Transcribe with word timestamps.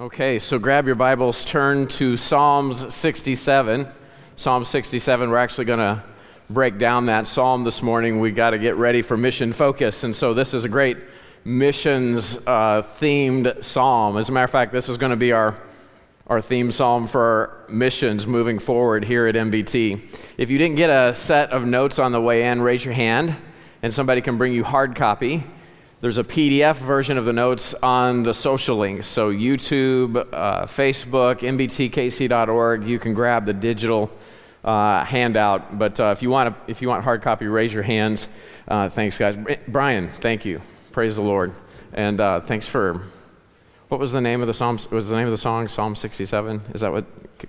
Okay, 0.00 0.38
so 0.38 0.58
grab 0.58 0.86
your 0.86 0.94
Bibles, 0.94 1.44
turn 1.44 1.86
to 1.88 2.16
Psalms 2.16 2.94
67. 2.94 3.86
Psalm 4.36 4.64
67, 4.64 5.28
we're 5.28 5.36
actually 5.36 5.66
going 5.66 5.80
to 5.80 6.02
break 6.48 6.78
down 6.78 7.04
that 7.06 7.26
psalm 7.26 7.62
this 7.62 7.82
morning. 7.82 8.18
We 8.18 8.30
got 8.30 8.50
to 8.50 8.58
get 8.58 8.76
ready 8.76 9.02
for 9.02 9.18
mission 9.18 9.52
focus. 9.52 10.02
And 10.02 10.16
so 10.16 10.32
this 10.32 10.54
is 10.54 10.64
a 10.64 10.68
great 10.70 10.96
missions 11.44 12.38
uh, 12.46 12.80
themed 13.00 13.62
psalm. 13.62 14.16
As 14.16 14.30
a 14.30 14.32
matter 14.32 14.44
of 14.44 14.50
fact, 14.50 14.72
this 14.72 14.88
is 14.88 14.96
going 14.96 15.10
to 15.10 15.16
be 15.16 15.32
our, 15.32 15.60
our 16.26 16.40
theme 16.40 16.72
psalm 16.72 17.06
for 17.06 17.66
missions 17.68 18.26
moving 18.26 18.58
forward 18.58 19.04
here 19.04 19.26
at 19.26 19.34
MBT. 19.34 20.00
If 20.38 20.48
you 20.48 20.56
didn't 20.56 20.76
get 20.76 20.88
a 20.88 21.14
set 21.14 21.50
of 21.50 21.66
notes 21.66 21.98
on 21.98 22.12
the 22.12 22.20
way 22.20 22.44
in, 22.44 22.62
raise 22.62 22.82
your 22.82 22.94
hand, 22.94 23.36
and 23.82 23.92
somebody 23.92 24.22
can 24.22 24.38
bring 24.38 24.54
you 24.54 24.64
hard 24.64 24.96
copy. 24.96 25.44
There's 26.02 26.18
a 26.18 26.24
PDF 26.24 26.78
version 26.78 27.16
of 27.16 27.26
the 27.26 27.32
notes 27.32 27.76
on 27.80 28.24
the 28.24 28.34
social 28.34 28.76
links. 28.76 29.06
So, 29.06 29.30
YouTube, 29.30 30.16
uh, 30.32 30.66
Facebook, 30.66 31.42
mbtkc.org, 31.42 32.88
you 32.88 32.98
can 32.98 33.14
grab 33.14 33.46
the 33.46 33.52
digital 33.52 34.10
uh, 34.64 35.04
handout. 35.04 35.78
But 35.78 36.00
uh, 36.00 36.06
if, 36.06 36.20
you 36.20 36.28
want 36.28 36.48
a, 36.48 36.56
if 36.66 36.82
you 36.82 36.88
want 36.88 37.04
hard 37.04 37.22
copy, 37.22 37.46
raise 37.46 37.72
your 37.72 37.84
hands. 37.84 38.26
Uh, 38.66 38.88
thanks, 38.88 39.16
guys. 39.16 39.36
Brian, 39.68 40.08
thank 40.08 40.44
you. 40.44 40.60
Praise 40.90 41.14
the 41.14 41.22
Lord. 41.22 41.54
And 41.92 42.20
uh, 42.20 42.40
thanks 42.40 42.66
for. 42.66 43.00
What 43.86 44.00
was 44.00 44.10
the 44.10 44.20
name 44.20 44.40
of 44.40 44.48
the 44.48 44.54
psalm? 44.54 44.80
Was 44.90 45.08
the 45.08 45.14
name 45.14 45.26
of 45.26 45.32
the 45.32 45.36
song 45.36 45.68
Psalm 45.68 45.94
67? 45.94 46.62
Is 46.74 46.80
that 46.80 46.90
what 46.90 47.04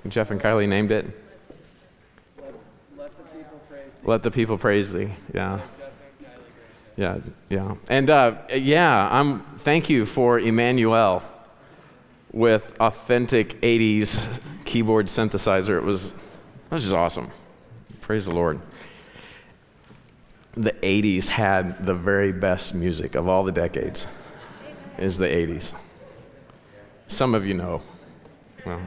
Jeff 0.10 0.30
and 0.30 0.40
Kylie 0.40 0.70
named 0.70 0.92
it? 0.92 1.08
Let, 2.38 2.54
let 3.00 3.18
the 3.18 3.24
people 3.24 3.60
praise 3.68 3.88
thee. 3.88 4.08
Let 4.08 4.22
the 4.22 4.32
people 4.32 4.58
praise 4.60 4.94
thee. 4.94 5.10
Yeah. 5.34 5.62
Yeah, 6.96 7.20
yeah. 7.50 7.76
And 7.90 8.10
uh, 8.10 8.36
yeah, 8.54 9.10
I'm, 9.12 9.42
thank 9.58 9.90
you 9.90 10.06
for 10.06 10.40
Emmanuel 10.40 11.24
with 12.32 12.76
authentic 12.80 13.60
80s 13.62 14.40
keyboard 14.66 15.08
synthesizer. 15.08 15.78
It 15.78 15.84
was, 15.84 16.08
it 16.08 16.14
was 16.72 16.84
just 16.84 16.94
awesome. 16.94 17.30
Praise 18.02 18.26
the 18.26 18.32
Lord. 18.32 18.60
The 20.56 20.72
80s 20.72 21.30
had 21.30 21.84
the 21.84 21.96
very 21.96 22.32
best 22.32 22.76
music 22.76 23.16
of 23.16 23.28
all 23.28 23.44
the 23.44 23.52
decades, 23.52 24.06
is 25.00 25.18
the 25.18 25.28
80s. 25.28 25.74
Some 27.08 27.34
of 27.34 27.46
you 27.46 27.56
know. 27.56 27.82
Well, 28.66 28.82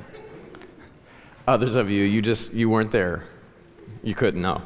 others 1.49 1.75
of 1.75 1.91
you, 1.91 2.05
you 2.05 2.23
just, 2.23 2.53
you 2.53 2.69
weren't 2.71 2.93
there. 2.93 3.25
You 4.03 4.15
couldn't 4.15 4.43
know. 4.43 4.63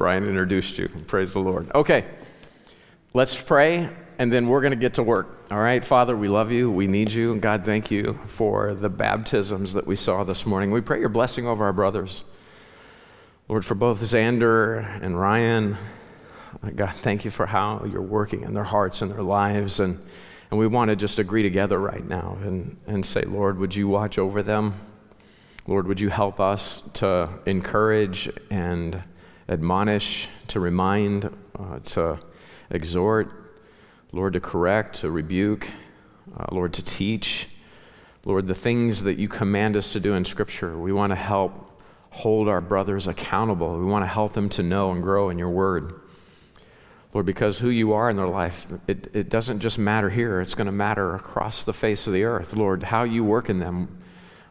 Brian 0.00 0.26
introduced 0.26 0.78
you. 0.78 0.88
Praise 1.08 1.34
the 1.34 1.40
Lord. 1.40 1.70
Okay, 1.74 2.06
let's 3.12 3.38
pray, 3.38 3.90
and 4.18 4.32
then 4.32 4.48
we're 4.48 4.62
going 4.62 4.70
to 4.70 4.78
get 4.78 4.94
to 4.94 5.02
work. 5.02 5.44
All 5.50 5.58
right, 5.58 5.84
Father, 5.84 6.16
we 6.16 6.26
love 6.26 6.50
you. 6.50 6.70
We 6.70 6.86
need 6.86 7.12
you. 7.12 7.32
And 7.32 7.42
God, 7.42 7.66
thank 7.66 7.90
you 7.90 8.18
for 8.24 8.72
the 8.72 8.88
baptisms 8.88 9.74
that 9.74 9.86
we 9.86 9.96
saw 9.96 10.24
this 10.24 10.46
morning. 10.46 10.70
We 10.70 10.80
pray 10.80 11.00
your 11.00 11.10
blessing 11.10 11.46
over 11.46 11.66
our 11.66 11.74
brothers. 11.74 12.24
Lord, 13.46 13.62
for 13.62 13.74
both 13.74 14.00
Xander 14.00 15.02
and 15.02 15.20
Ryan, 15.20 15.76
God, 16.74 16.92
thank 16.94 17.26
you 17.26 17.30
for 17.30 17.44
how 17.44 17.84
you're 17.84 18.00
working 18.00 18.44
in 18.44 18.54
their 18.54 18.64
hearts 18.64 19.02
and 19.02 19.12
their 19.12 19.22
lives. 19.22 19.80
And, 19.80 20.02
and 20.50 20.58
we 20.58 20.66
want 20.66 20.88
to 20.88 20.96
just 20.96 21.18
agree 21.18 21.42
together 21.42 21.78
right 21.78 22.08
now 22.08 22.38
and, 22.40 22.78
and 22.86 23.04
say, 23.04 23.20
Lord, 23.20 23.58
would 23.58 23.76
you 23.76 23.86
watch 23.86 24.16
over 24.16 24.42
them? 24.42 24.80
Lord, 25.66 25.86
would 25.86 26.00
you 26.00 26.08
help 26.08 26.40
us 26.40 26.84
to 26.94 27.28
encourage 27.44 28.30
and 28.48 29.02
admonish, 29.50 30.28
to 30.46 30.60
remind, 30.60 31.24
uh, 31.58 31.80
to 31.84 32.18
exhort, 32.70 33.30
Lord, 34.12 34.32
to 34.34 34.40
correct, 34.40 35.00
to 35.00 35.10
rebuke, 35.10 35.70
uh, 36.36 36.46
Lord, 36.52 36.72
to 36.74 36.82
teach. 36.82 37.48
Lord, 38.24 38.46
the 38.46 38.54
things 38.54 39.02
that 39.02 39.18
you 39.18 39.28
command 39.28 39.76
us 39.76 39.92
to 39.92 40.00
do 40.00 40.14
in 40.14 40.24
Scripture, 40.24 40.78
we 40.78 40.92
want 40.92 41.10
to 41.10 41.16
help 41.16 41.82
hold 42.10 42.48
our 42.48 42.60
brothers 42.60 43.08
accountable. 43.08 43.78
We 43.78 43.86
want 43.86 44.04
to 44.04 44.08
help 44.08 44.32
them 44.32 44.48
to 44.50 44.62
know 44.62 44.92
and 44.92 45.02
grow 45.02 45.30
in 45.30 45.38
your 45.38 45.50
word. 45.50 46.00
Lord, 47.12 47.26
because 47.26 47.58
who 47.58 47.70
you 47.70 47.92
are 47.92 48.08
in 48.08 48.16
their 48.16 48.28
life, 48.28 48.68
it, 48.86 49.10
it 49.12 49.28
doesn't 49.28 49.58
just 49.60 49.78
matter 49.78 50.10
here, 50.10 50.40
it's 50.40 50.54
going 50.54 50.66
to 50.66 50.72
matter 50.72 51.14
across 51.16 51.64
the 51.64 51.72
face 51.72 52.06
of 52.06 52.12
the 52.12 52.22
earth. 52.22 52.54
Lord, 52.54 52.84
how 52.84 53.02
you 53.02 53.24
work 53.24 53.50
in 53.50 53.58
them 53.58 53.99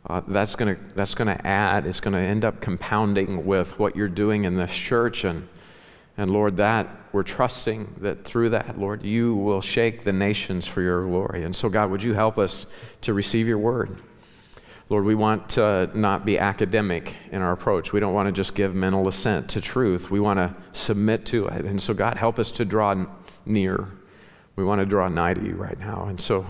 uh, 0.10 0.22
that's 0.28 0.56
going 0.56 0.76
to 0.76 0.82
that's 0.96 1.14
going 1.14 1.28
to 1.28 1.48
add 1.48 1.86
it's 1.86 2.00
going 2.00 2.14
to 2.14 2.20
end 2.20 2.44
up 2.44 2.62
compounding 2.62 3.46
with 3.46 3.78
what 3.78 3.96
you're 3.96 4.08
doing 4.08 4.46
in 4.46 4.56
this 4.56 4.74
church. 4.74 5.24
And 5.24 5.48
and 6.18 6.32
lord 6.32 6.58
that 6.58 6.90
we're 7.14 7.24
trusting 7.24 7.96
that 8.02 8.26
through 8.26 8.50
that 8.50 8.78
lord 8.78 9.04
you 9.04 9.36
will 9.36 9.62
shake 9.62 10.04
the 10.04 10.12
nations 10.12 10.68
for 10.68 10.82
your 10.82 11.06
glory. 11.06 11.44
And 11.44 11.56
so 11.56 11.70
god 11.70 11.92
would 11.92 12.02
you 12.02 12.14
help 12.14 12.38
us 12.38 12.66
to 13.02 13.14
receive 13.14 13.48
your 13.48 13.60
word? 13.60 14.02
Lord 14.90 15.06
we 15.06 15.14
want 15.14 15.50
to 15.50 15.92
not 15.94 16.26
be 16.26 16.40
academic 16.40 17.16
in 17.32 17.44
our 17.44 17.52
approach. 17.52 17.94
We 17.94 18.00
don't 18.00 18.16
want 18.16 18.28
to 18.28 18.32
just 18.32 18.56
give 18.56 18.74
mental 18.74 19.08
assent 19.08 19.50
to 19.50 19.62
truth. 19.62 20.10
We 20.10 20.20
want 20.20 20.38
to 20.38 20.56
submit 20.72 21.28
to 21.28 21.46
it. 21.48 21.66
And 21.66 21.80
so 21.80 21.94
god 21.94 22.18
help 22.18 22.40
us 22.40 22.50
to 22.52 22.66
draw 22.66 23.06
near. 23.46 23.88
We 24.56 24.64
want 24.64 24.80
to 24.80 24.86
draw 24.86 25.08
nigh 25.08 25.36
to 25.36 25.46
you 25.46 25.54
right 25.54 25.78
now. 25.78 26.06
And 26.06 26.20
so 26.20 26.48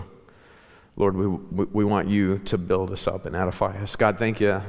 Lord, 0.96 1.16
we, 1.16 1.26
we 1.66 1.84
want 1.84 2.08
you 2.08 2.38
to 2.40 2.58
build 2.58 2.90
us 2.90 3.06
up 3.06 3.26
and 3.26 3.34
edify 3.34 3.76
us. 3.78 3.96
God, 3.96 4.18
thank 4.18 4.40
you 4.40 4.60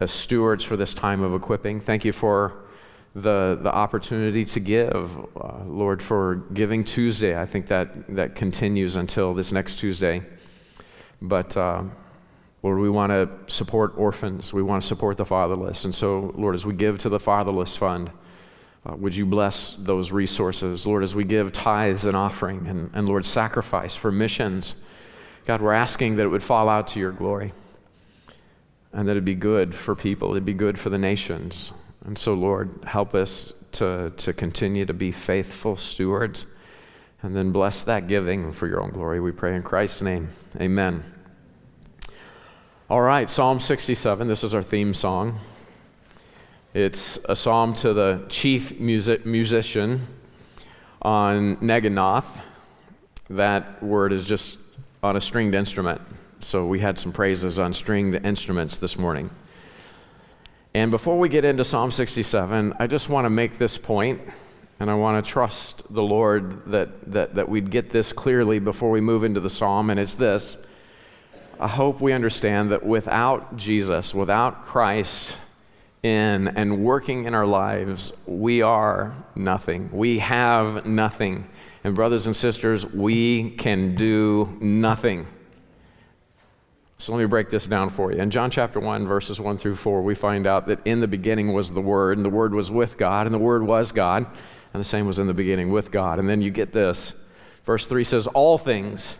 as 0.00 0.10
stewards 0.10 0.62
for 0.62 0.76
this 0.76 0.92
time 0.92 1.22
of 1.22 1.34
equipping. 1.34 1.80
Thank 1.80 2.04
you 2.04 2.12
for 2.12 2.64
the, 3.14 3.58
the 3.62 3.72
opportunity 3.74 4.44
to 4.44 4.60
give. 4.60 5.26
Uh, 5.34 5.64
Lord, 5.64 6.02
for 6.02 6.36
Giving 6.52 6.84
Tuesday. 6.84 7.40
I 7.40 7.46
think 7.46 7.66
that, 7.68 8.14
that 8.14 8.34
continues 8.34 8.96
until 8.96 9.32
this 9.32 9.52
next 9.52 9.76
Tuesday. 9.76 10.22
But, 11.22 11.56
uh, 11.56 11.84
Lord, 12.62 12.78
we 12.78 12.90
want 12.90 13.10
to 13.10 13.30
support 13.46 13.94
orphans. 13.96 14.52
We 14.52 14.62
want 14.62 14.82
to 14.82 14.86
support 14.86 15.16
the 15.16 15.24
fatherless. 15.24 15.86
And 15.86 15.94
so, 15.94 16.34
Lord, 16.36 16.54
as 16.54 16.66
we 16.66 16.74
give 16.74 16.98
to 17.00 17.08
the 17.08 17.20
fatherless 17.20 17.76
fund, 17.76 18.10
uh, 18.86 18.94
would 18.94 19.16
you 19.16 19.26
bless 19.26 19.74
those 19.74 20.12
resources? 20.12 20.86
Lord, 20.86 21.02
as 21.02 21.14
we 21.14 21.24
give 21.24 21.50
tithes 21.52 22.04
and 22.04 22.16
offering 22.16 22.66
and, 22.68 22.90
and 22.94 23.08
Lord, 23.08 23.26
sacrifice 23.26 23.96
for 23.96 24.12
missions. 24.12 24.76
God, 25.44 25.60
we're 25.60 25.72
asking 25.72 26.16
that 26.16 26.24
it 26.24 26.28
would 26.28 26.42
fall 26.42 26.68
out 26.68 26.88
to 26.88 27.00
your 27.00 27.12
glory 27.12 27.52
and 28.92 29.08
that 29.08 29.12
it'd 29.12 29.24
be 29.24 29.34
good 29.34 29.74
for 29.74 29.94
people, 29.94 30.30
it'd 30.30 30.44
be 30.44 30.54
good 30.54 30.78
for 30.78 30.90
the 30.90 30.98
nations. 30.98 31.72
And 32.04 32.16
so, 32.16 32.34
Lord, 32.34 32.70
help 32.86 33.14
us 33.14 33.52
to, 33.72 34.12
to 34.16 34.32
continue 34.32 34.86
to 34.86 34.94
be 34.94 35.10
faithful 35.10 35.76
stewards 35.76 36.46
and 37.22 37.34
then 37.34 37.50
bless 37.50 37.82
that 37.84 38.06
giving 38.06 38.52
for 38.52 38.68
your 38.68 38.80
own 38.80 38.90
glory. 38.90 39.20
We 39.20 39.32
pray 39.32 39.56
in 39.56 39.62
Christ's 39.62 40.02
name. 40.02 40.28
Amen. 40.60 41.04
All 42.88 43.00
right, 43.00 43.28
Psalm 43.28 43.58
67. 43.58 44.28
This 44.28 44.44
is 44.44 44.54
our 44.54 44.62
theme 44.62 44.94
song. 44.94 45.40
It's 46.76 47.18
a 47.26 47.34
psalm 47.34 47.74
to 47.76 47.94
the 47.94 48.26
chief 48.28 48.78
music, 48.78 49.24
musician 49.24 50.06
on 51.00 51.56
Neginoth. 51.56 52.26
That 53.30 53.82
word 53.82 54.12
is 54.12 54.26
just 54.26 54.58
on 55.02 55.16
a 55.16 55.20
stringed 55.22 55.54
instrument. 55.54 56.02
So 56.40 56.66
we 56.66 56.80
had 56.80 56.98
some 56.98 57.12
praises 57.12 57.58
on 57.58 57.72
stringed 57.72 58.22
instruments 58.26 58.76
this 58.76 58.98
morning. 58.98 59.30
And 60.74 60.90
before 60.90 61.18
we 61.18 61.30
get 61.30 61.46
into 61.46 61.64
Psalm 61.64 61.90
67, 61.90 62.74
I 62.78 62.86
just 62.86 63.08
want 63.08 63.24
to 63.24 63.30
make 63.30 63.56
this 63.56 63.78
point, 63.78 64.20
and 64.78 64.90
I 64.90 64.96
want 64.96 65.24
to 65.24 65.32
trust 65.32 65.82
the 65.88 66.02
Lord 66.02 66.70
that, 66.72 67.10
that, 67.10 67.36
that 67.36 67.48
we'd 67.48 67.70
get 67.70 67.88
this 67.88 68.12
clearly 68.12 68.58
before 68.58 68.90
we 68.90 69.00
move 69.00 69.24
into 69.24 69.40
the 69.40 69.48
psalm, 69.48 69.88
and 69.88 69.98
it's 69.98 70.12
this. 70.12 70.58
I 71.58 71.68
hope 71.68 72.02
we 72.02 72.12
understand 72.12 72.70
that 72.70 72.84
without 72.84 73.56
Jesus, 73.56 74.14
without 74.14 74.62
Christ 74.62 75.38
in 76.02 76.48
and 76.48 76.84
working 76.84 77.24
in 77.24 77.34
our 77.34 77.46
lives, 77.46 78.12
we 78.26 78.62
are 78.62 79.14
nothing. 79.34 79.90
We 79.92 80.18
have 80.18 80.86
nothing. 80.86 81.48
And, 81.84 81.94
brothers 81.94 82.26
and 82.26 82.34
sisters, 82.34 82.84
we 82.86 83.50
can 83.50 83.94
do 83.94 84.56
nothing. 84.60 85.26
So, 86.98 87.12
let 87.12 87.20
me 87.20 87.26
break 87.26 87.50
this 87.50 87.66
down 87.66 87.90
for 87.90 88.10
you. 88.10 88.18
In 88.18 88.30
John 88.30 88.50
chapter 88.50 88.80
1, 88.80 89.06
verses 89.06 89.38
1 89.38 89.58
through 89.58 89.76
4, 89.76 90.02
we 90.02 90.14
find 90.14 90.46
out 90.46 90.66
that 90.66 90.80
in 90.84 91.00
the 91.00 91.08
beginning 91.08 91.52
was 91.52 91.70
the 91.70 91.80
Word, 91.80 92.16
and 92.16 92.24
the 92.24 92.30
Word 92.30 92.54
was 92.54 92.70
with 92.70 92.96
God, 92.96 93.26
and 93.26 93.34
the 93.34 93.38
Word 93.38 93.62
was 93.62 93.92
God, 93.92 94.26
and 94.72 94.80
the 94.80 94.84
same 94.84 95.06
was 95.06 95.18
in 95.18 95.26
the 95.26 95.34
beginning 95.34 95.70
with 95.70 95.90
God. 95.90 96.18
And 96.18 96.28
then 96.28 96.40
you 96.40 96.50
get 96.50 96.72
this. 96.72 97.14
Verse 97.64 97.86
3 97.86 98.04
says, 98.04 98.26
All 98.28 98.58
things 98.58 99.16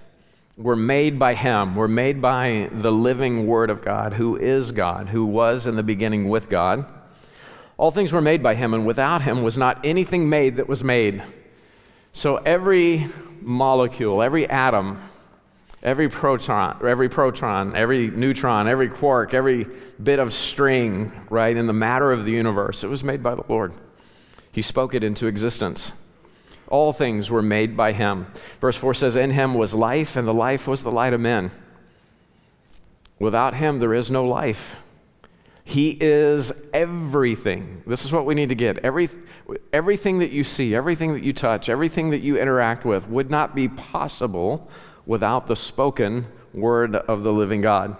were 0.57 0.77
made 0.77 1.19
by 1.19 1.35
Him, 1.35 1.77
were 1.77 1.89
made 1.89 2.23
by 2.23 2.71
the 2.73 2.91
living 2.91 3.47
Word 3.47 3.69
of 3.71 3.83
God, 3.83 4.15
who 4.15 4.37
is 4.37 4.73
God, 4.73 5.09
who 5.09 5.27
was 5.27 5.67
in 5.67 5.77
the 5.77 5.83
beginning 5.83 6.29
with 6.29 6.49
God. 6.49 6.87
All 7.77 7.91
things 7.91 8.13
were 8.13 8.23
made 8.23 8.43
by 8.43 8.55
Him, 8.55 8.73
and 8.73 8.87
without 8.87 9.23
Him 9.23 9.43
was 9.43 9.59
not 9.59 9.85
anything 9.85 10.29
made 10.29 10.57
that 10.57 10.69
was 10.69 10.83
made. 10.83 11.23
So 12.13 12.37
every 12.37 13.07
molecule, 13.43 14.23
every 14.23 14.49
atom, 14.49 15.03
every 15.83 16.09
proton, 16.09 16.79
every 16.83 17.11
proton, 17.11 17.77
every 17.77 18.09
neutron, 18.09 18.67
every 18.67 18.89
quark, 18.89 19.35
every 19.35 19.67
bit 20.03 20.19
of 20.19 20.33
string, 20.33 21.13
right, 21.29 21.55
in 21.55 21.67
the 21.67 21.75
matter 21.75 22.13
of 22.13 22.25
the 22.25 22.33
universe, 22.33 22.83
it 22.83 22.89
was 22.89 23.05
made 23.05 23.23
by 23.23 23.35
the 23.35 23.45
Lord. 23.47 23.75
He 24.53 24.63
spoke 24.63 24.95
it 24.95 25.05
into 25.05 25.27
existence. 25.27 25.93
All 26.69 26.93
things 26.93 27.31
were 27.31 27.43
made 27.43 27.77
by 27.77 27.93
him. 27.93 28.27
Verse 28.61 28.77
4 28.77 28.95
says, 28.95 29.17
In 29.17 29.31
him 29.31 29.55
was 29.55 29.75
life, 29.75 30.17
and 30.17 30.27
the 30.27 30.35
life 30.35 30.67
was 30.67 30.83
the 30.83 30.91
light 30.91 31.13
of 31.13 31.21
men. 31.21 31.51
Without 33.19 33.55
him, 33.55 33.79
there 33.79 33.95
is 33.95 34.11
no 34.11 34.25
life. 34.25 34.77
He 35.65 35.97
is 36.01 36.53
everything. 36.73 37.83
This 37.87 38.05
is 38.05 38.13
what 38.13 38.25
we 38.25 38.35
need 38.35 38.51
to 38.51 38.55
get. 38.55 38.79
Every, 38.79 39.09
everything 39.73 40.21
that 40.21 40.31
you 40.31 40.45
see, 40.45 40.75
everything 40.75 41.13
that 41.15 41.25
you 41.25 41.33
touch, 41.33 41.69
everything 41.69 42.11
that 42.11 42.21
you 42.21 42.39
interact 42.39 42.85
with 42.85 43.09
would 43.09 43.31
not 43.31 43.55
be 43.55 43.67
possible 43.67 44.71
without 45.07 45.47
the 45.47 45.57
spoken 45.57 46.27
word 46.55 46.95
of 46.95 47.23
the 47.23 47.33
living 47.33 47.63
God. 47.63 47.97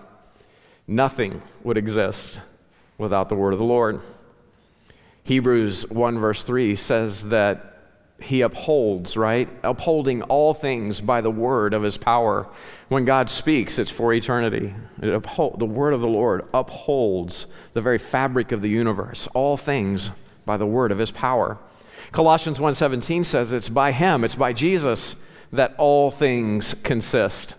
Nothing 0.87 1.43
would 1.65 1.77
exist 1.77 2.41
without 2.99 3.29
the 3.29 3.35
word 3.35 3.53
of 3.53 3.59
the 3.59 3.65
Lord. 3.65 4.01
Hebrews 5.25 5.89
1, 5.91 6.19
verse 6.19 6.45
3 6.45 6.77
says 6.77 7.27
that 7.29 7.76
he 8.21 8.41
upholds, 8.41 9.17
right? 9.17 9.49
Upholding 9.63 10.23
all 10.23 10.55
things 10.55 11.01
by 11.01 11.21
the 11.21 11.31
word 11.31 11.75
of 11.75 11.83
his 11.83 11.99
power. 11.99 12.49
When 12.89 13.05
God 13.05 13.29
speaks, 13.29 13.79
it's 13.79 13.91
for 13.91 14.13
eternity. 14.13 14.75
It 15.03 15.13
uphold, 15.13 15.59
the 15.59 15.67
word 15.67 15.93
of 15.93 16.01
the 16.01 16.09
Lord 16.09 16.47
upholds 16.55 17.47
the 17.75 17.83
very 17.83 17.99
fabric 17.99 18.53
of 18.53 18.63
the 18.63 18.71
universe, 18.71 19.29
all 19.35 19.57
things 19.57 20.13
by 20.47 20.57
the 20.57 20.67
word 20.67 20.93
of 20.93 20.99
his 20.99 21.11
power. 21.11 21.59
Colossians 22.13 22.59
1:17 22.59 23.25
says 23.25 23.53
it's 23.53 23.69
by 23.69 23.93
him, 23.93 24.25
it's 24.25 24.35
by 24.35 24.53
Jesus 24.53 25.17
that 25.53 25.75
all 25.77 26.11
things 26.11 26.75
consist. 26.83 27.55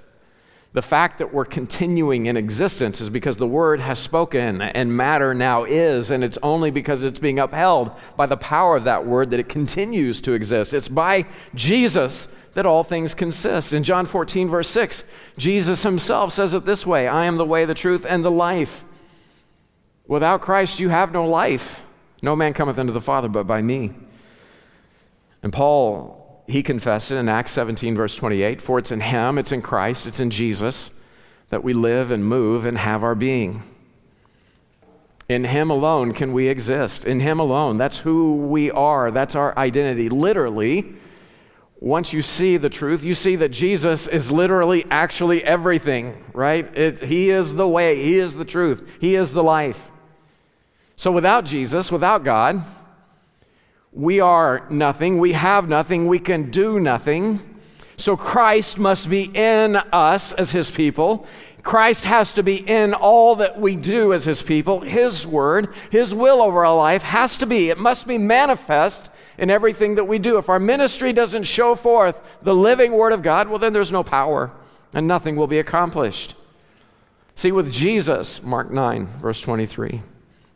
The 0.77 0.83
fact 0.83 1.17
that 1.17 1.33
we're 1.33 1.43
continuing 1.43 2.27
in 2.27 2.37
existence 2.37 3.01
is 3.01 3.09
because 3.09 3.37
the 3.37 3.47
Word 3.47 3.79
has 3.79 3.97
spoken 3.97 4.61
and 4.61 4.95
matter 4.95 5.33
now 5.33 5.63
is, 5.63 6.11
and 6.11 6.23
it's 6.23 6.37
only 6.43 6.69
because 6.69 7.01
it's 7.01 7.17
being 7.17 7.39
upheld 7.39 7.89
by 8.15 8.27
the 8.27 8.37
power 8.37 8.77
of 8.77 8.83
that 8.83 9.03
Word 9.03 9.31
that 9.31 9.39
it 9.39 9.49
continues 9.49 10.21
to 10.21 10.33
exist. 10.33 10.75
It's 10.75 10.87
by 10.87 11.25
Jesus 11.55 12.27
that 12.53 12.67
all 12.67 12.83
things 12.83 13.15
consist. 13.15 13.73
In 13.73 13.81
John 13.81 14.05
14, 14.05 14.49
verse 14.49 14.69
6, 14.69 15.03
Jesus 15.35 15.81
Himself 15.81 16.31
says 16.31 16.53
it 16.53 16.65
this 16.65 16.85
way 16.85 17.07
I 17.07 17.25
am 17.25 17.37
the 17.37 17.45
way, 17.45 17.65
the 17.65 17.73
truth, 17.73 18.05
and 18.07 18.23
the 18.23 18.29
life. 18.29 18.85
Without 20.05 20.41
Christ, 20.41 20.79
you 20.79 20.89
have 20.89 21.11
no 21.11 21.25
life. 21.25 21.79
No 22.21 22.35
man 22.35 22.53
cometh 22.53 22.77
unto 22.77 22.93
the 22.93 23.01
Father 23.01 23.29
but 23.29 23.47
by 23.47 23.63
me. 23.63 23.95
And 25.41 25.51
Paul 25.51 26.26
he 26.47 26.63
confessed 26.63 27.11
it 27.11 27.17
in 27.17 27.27
Acts 27.27 27.51
17, 27.51 27.95
verse 27.95 28.15
28 28.15 28.61
For 28.61 28.79
it's 28.79 28.91
in 28.91 29.01
Him, 29.01 29.37
it's 29.37 29.51
in 29.51 29.61
Christ, 29.61 30.07
it's 30.07 30.19
in 30.19 30.29
Jesus 30.29 30.91
that 31.49 31.63
we 31.63 31.73
live 31.73 32.11
and 32.11 32.25
move 32.25 32.65
and 32.65 32.77
have 32.77 33.03
our 33.03 33.15
being. 33.15 33.63
In 35.29 35.43
Him 35.43 35.69
alone 35.69 36.13
can 36.13 36.31
we 36.31 36.47
exist. 36.47 37.05
In 37.05 37.19
Him 37.19 37.39
alone. 37.39 37.77
That's 37.77 37.99
who 37.99 38.35
we 38.35 38.71
are. 38.71 39.11
That's 39.11 39.35
our 39.35 39.57
identity. 39.57 40.09
Literally, 40.09 40.95
once 41.79 42.13
you 42.13 42.21
see 42.21 42.57
the 42.57 42.69
truth, 42.69 43.03
you 43.03 43.13
see 43.13 43.35
that 43.35 43.49
Jesus 43.49 44.07
is 44.07 44.31
literally 44.31 44.85
actually 44.89 45.43
everything, 45.43 46.23
right? 46.33 46.65
It, 46.77 46.99
he 46.99 47.29
is 47.29 47.55
the 47.55 47.67
way, 47.67 48.01
He 48.01 48.17
is 48.17 48.35
the 48.35 48.45
truth, 48.45 48.97
He 48.99 49.15
is 49.15 49.33
the 49.33 49.43
life. 49.43 49.91
So 50.95 51.11
without 51.11 51.45
Jesus, 51.45 51.91
without 51.91 52.23
God, 52.23 52.63
we 53.91 54.19
are 54.19 54.65
nothing, 54.69 55.17
we 55.17 55.33
have 55.33 55.67
nothing, 55.67 56.07
we 56.07 56.19
can 56.19 56.51
do 56.51 56.79
nothing. 56.79 57.57
So 57.97 58.15
Christ 58.15 58.77
must 58.77 59.09
be 59.09 59.23
in 59.33 59.75
us 59.75 60.33
as 60.33 60.51
his 60.51 60.69
people. 60.69 61.25
Christ 61.63 62.05
has 62.05 62.33
to 62.35 62.43
be 62.43 62.55
in 62.57 62.93
all 62.93 63.35
that 63.37 63.59
we 63.59 63.75
do 63.75 64.13
as 64.13 64.23
his 64.23 64.41
people. 64.41 64.81
His 64.81 65.27
word, 65.27 65.73
his 65.89 66.13
will 66.15 66.41
over 66.41 66.65
our 66.65 66.75
life 66.75 67.03
has 67.03 67.37
to 67.39 67.45
be, 67.45 67.69
it 67.69 67.77
must 67.77 68.07
be 68.07 68.17
manifest 68.17 69.09
in 69.37 69.49
everything 69.49 69.95
that 69.95 70.05
we 70.05 70.19
do. 70.19 70.37
If 70.37 70.47
our 70.47 70.59
ministry 70.59 71.11
doesn't 71.11 71.43
show 71.43 71.75
forth 71.75 72.21
the 72.41 72.55
living 72.55 72.93
word 72.93 73.13
of 73.13 73.21
God, 73.21 73.49
well, 73.49 73.59
then 73.59 73.73
there's 73.73 73.91
no 73.91 74.03
power 74.03 74.51
and 74.93 75.07
nothing 75.07 75.35
will 75.35 75.47
be 75.47 75.59
accomplished. 75.59 76.35
See, 77.35 77.51
with 77.51 77.71
Jesus, 77.71 78.41
Mark 78.41 78.71
9, 78.71 79.07
verse 79.19 79.41
23, 79.41 80.01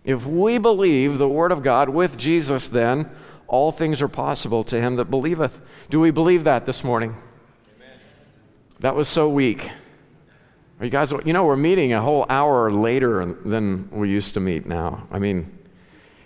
if 0.04 0.26
we 0.26 0.58
believe 0.58 1.18
the 1.18 1.28
word 1.28 1.52
of 1.52 1.64
God 1.64 1.90
with 1.90 2.18
Jesus, 2.18 2.70
then 2.70 3.10
all 3.48 3.72
things 3.72 4.02
are 4.02 4.08
possible 4.08 4.64
to 4.66 4.80
him 4.80 4.96
that 4.96 5.06
believeth. 5.06 5.62
Do 5.90 6.00
we 6.00 6.12
believe 6.12 6.46
that 6.46 6.66
this 6.66 6.84
morning? 6.84 7.16
Amen. 7.76 8.00
That 8.80 8.96
was 8.96 9.08
so 9.08 9.30
weak. 9.30 9.70
Are 10.80 10.86
you 10.86 10.90
guys, 10.90 11.12
you 11.12 11.34
know, 11.34 11.46
we're 11.46 11.56
meeting 11.56 11.94
a 11.94 12.02
whole 12.02 12.26
hour 12.30 12.72
later 12.72 13.24
than 13.46 13.88
we 13.92 14.10
used 14.10 14.34
to 14.34 14.40
meet 14.40 14.66
now. 14.66 15.08
I 15.12 15.20
mean, 15.20 15.56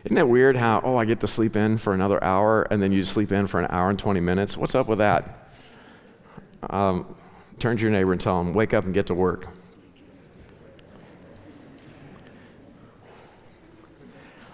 isn't 0.05 0.17
it 0.17 0.29
weird 0.29 0.55
how, 0.55 0.81
oh, 0.83 0.95
I 0.95 1.03
get 1.03 1.19
to 1.21 1.27
sleep 1.27 1.57
in 1.57 1.77
for 1.77 1.93
another 1.93 2.23
hour 2.23 2.61
and 2.71 2.81
then 2.81 2.93
you 2.93 3.03
sleep 3.03 3.33
in 3.33 3.47
for 3.47 3.59
an 3.59 3.67
hour 3.69 3.89
and 3.89 3.99
20 3.99 4.21
minutes? 4.21 4.55
What's 4.55 4.75
up 4.75 4.87
with 4.87 4.99
that? 4.99 5.49
Um, 6.69 7.15
turn 7.59 7.75
to 7.75 7.81
your 7.81 7.91
neighbor 7.91 8.13
and 8.13 8.21
tell 8.21 8.39
him, 8.39 8.53
wake 8.53 8.73
up 8.73 8.85
and 8.85 8.93
get 8.93 9.07
to 9.07 9.13
work. 9.13 9.47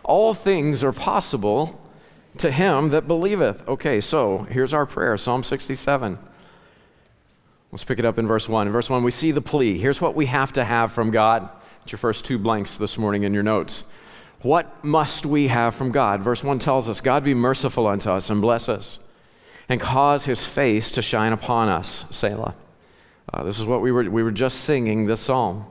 All 0.03 0.33
things 0.33 0.83
are 0.83 0.92
possible 0.92 1.80
to 2.38 2.51
him 2.51 2.89
that 2.89 3.07
believeth. 3.07 3.68
Okay, 3.68 4.01
so 4.01 4.39
here's 4.50 4.74
our 4.74 4.86
prayer 4.86 5.18
Psalm 5.18 5.44
67. 5.44 6.18
Let's 7.71 7.83
pick 7.83 8.00
it 8.00 8.06
up 8.06 8.18
in 8.18 8.27
verse 8.27 8.50
1. 8.50 8.68
In 8.68 8.74
verse 8.74 8.89
1, 8.89 9.03
we 9.03 9.12
see 9.12 9.31
the 9.31 9.42
plea. 9.42 9.77
Here's 9.77 10.01
what 10.01 10.15
we 10.15 10.25
have 10.25 10.51
to 10.53 10.63
have 10.63 10.92
from 10.92 11.12
God. 11.12 11.50
It's 11.83 11.92
your 11.92 12.00
first 12.00 12.25
two 12.25 12.38
blanks 12.38 12.77
this 12.77 12.98
morning 12.98 13.24
in 13.24 13.33
your 13.33 13.44
notes. 13.44 13.86
What 14.42 14.83
must 14.83 15.25
we 15.25 15.48
have 15.48 15.75
from 15.75 15.92
God? 15.92 16.21
Verse 16.21 16.44
1 16.44 16.59
tells 16.59 16.89
us 16.89 17.00
God 17.00 17.24
be 17.24 17.33
merciful 17.33 17.88
unto 17.88 18.09
us 18.09 18.30
and 18.30 18.42
bless 18.42 18.68
us, 18.68 19.00
and 19.69 19.80
cause 19.80 20.25
his 20.25 20.45
face 20.45 20.92
to 20.92 21.01
shine 21.01 21.31
upon 21.31 21.69
us. 21.69 22.06
Selah. 22.09 22.56
Uh, 23.31 23.44
this 23.44 23.59
is 23.59 23.65
what 23.65 23.81
we 23.81 23.92
were, 23.92 24.09
we 24.09 24.24
were 24.24 24.31
just 24.31 24.62
singing 24.62 25.06
this 25.06 25.21
psalm. 25.21 25.65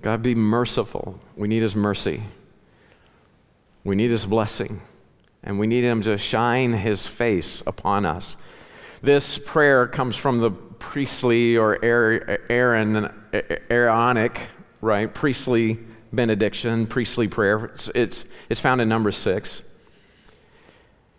God 0.00 0.22
be 0.22 0.34
merciful. 0.34 1.18
We 1.36 1.48
need 1.48 1.62
his 1.62 1.76
mercy, 1.76 2.22
we 3.86 3.96
need 3.96 4.10
his 4.10 4.26
blessing 4.26 4.80
and 5.46 5.60
we 5.60 5.66
need 5.68 5.84
Him 5.84 6.02
to 6.02 6.18
shine 6.18 6.72
His 6.72 7.06
face 7.06 7.62
upon 7.66 8.04
us. 8.04 8.36
This 9.00 9.38
prayer 9.38 9.86
comes 9.86 10.16
from 10.16 10.38
the 10.38 10.50
priestly 10.50 11.56
or 11.56 11.82
Aaron, 11.82 13.12
Aaronic, 13.70 14.48
right? 14.80 15.12
Priestly 15.12 15.78
benediction, 16.12 16.86
priestly 16.86 17.28
prayer. 17.28 17.66
It's, 17.66 17.90
it's, 17.94 18.24
it's 18.50 18.60
found 18.60 18.80
in 18.80 18.88
number 18.88 19.12
six. 19.12 19.62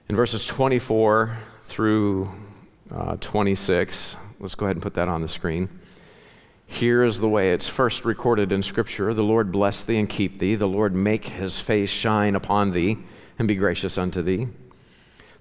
In 0.10 0.16
verses 0.16 0.46
24 0.46 1.38
through 1.64 2.30
uh, 2.94 3.16
26, 3.22 4.18
let's 4.40 4.56
go 4.56 4.66
ahead 4.66 4.76
and 4.76 4.84
put 4.84 4.96
that 4.96 5.08
on 5.08 5.22
the 5.22 5.28
screen. 5.28 5.70
Here 6.70 7.02
is 7.02 7.20
the 7.22 7.30
way 7.30 7.54
it's 7.54 7.70
first 7.70 8.04
recorded 8.04 8.52
in 8.52 8.62
Scripture 8.62 9.14
The 9.14 9.24
Lord 9.24 9.52
bless 9.52 9.84
thee 9.84 9.98
and 9.98 10.08
keep 10.08 10.38
thee, 10.38 10.54
the 10.54 10.68
Lord 10.68 10.94
make 10.94 11.26
his 11.26 11.60
face 11.60 11.90
shine 11.90 12.36
upon 12.36 12.72
thee 12.72 12.98
and 13.40 13.48
be 13.48 13.56
gracious 13.56 13.98
unto 13.98 14.22
thee. 14.22 14.50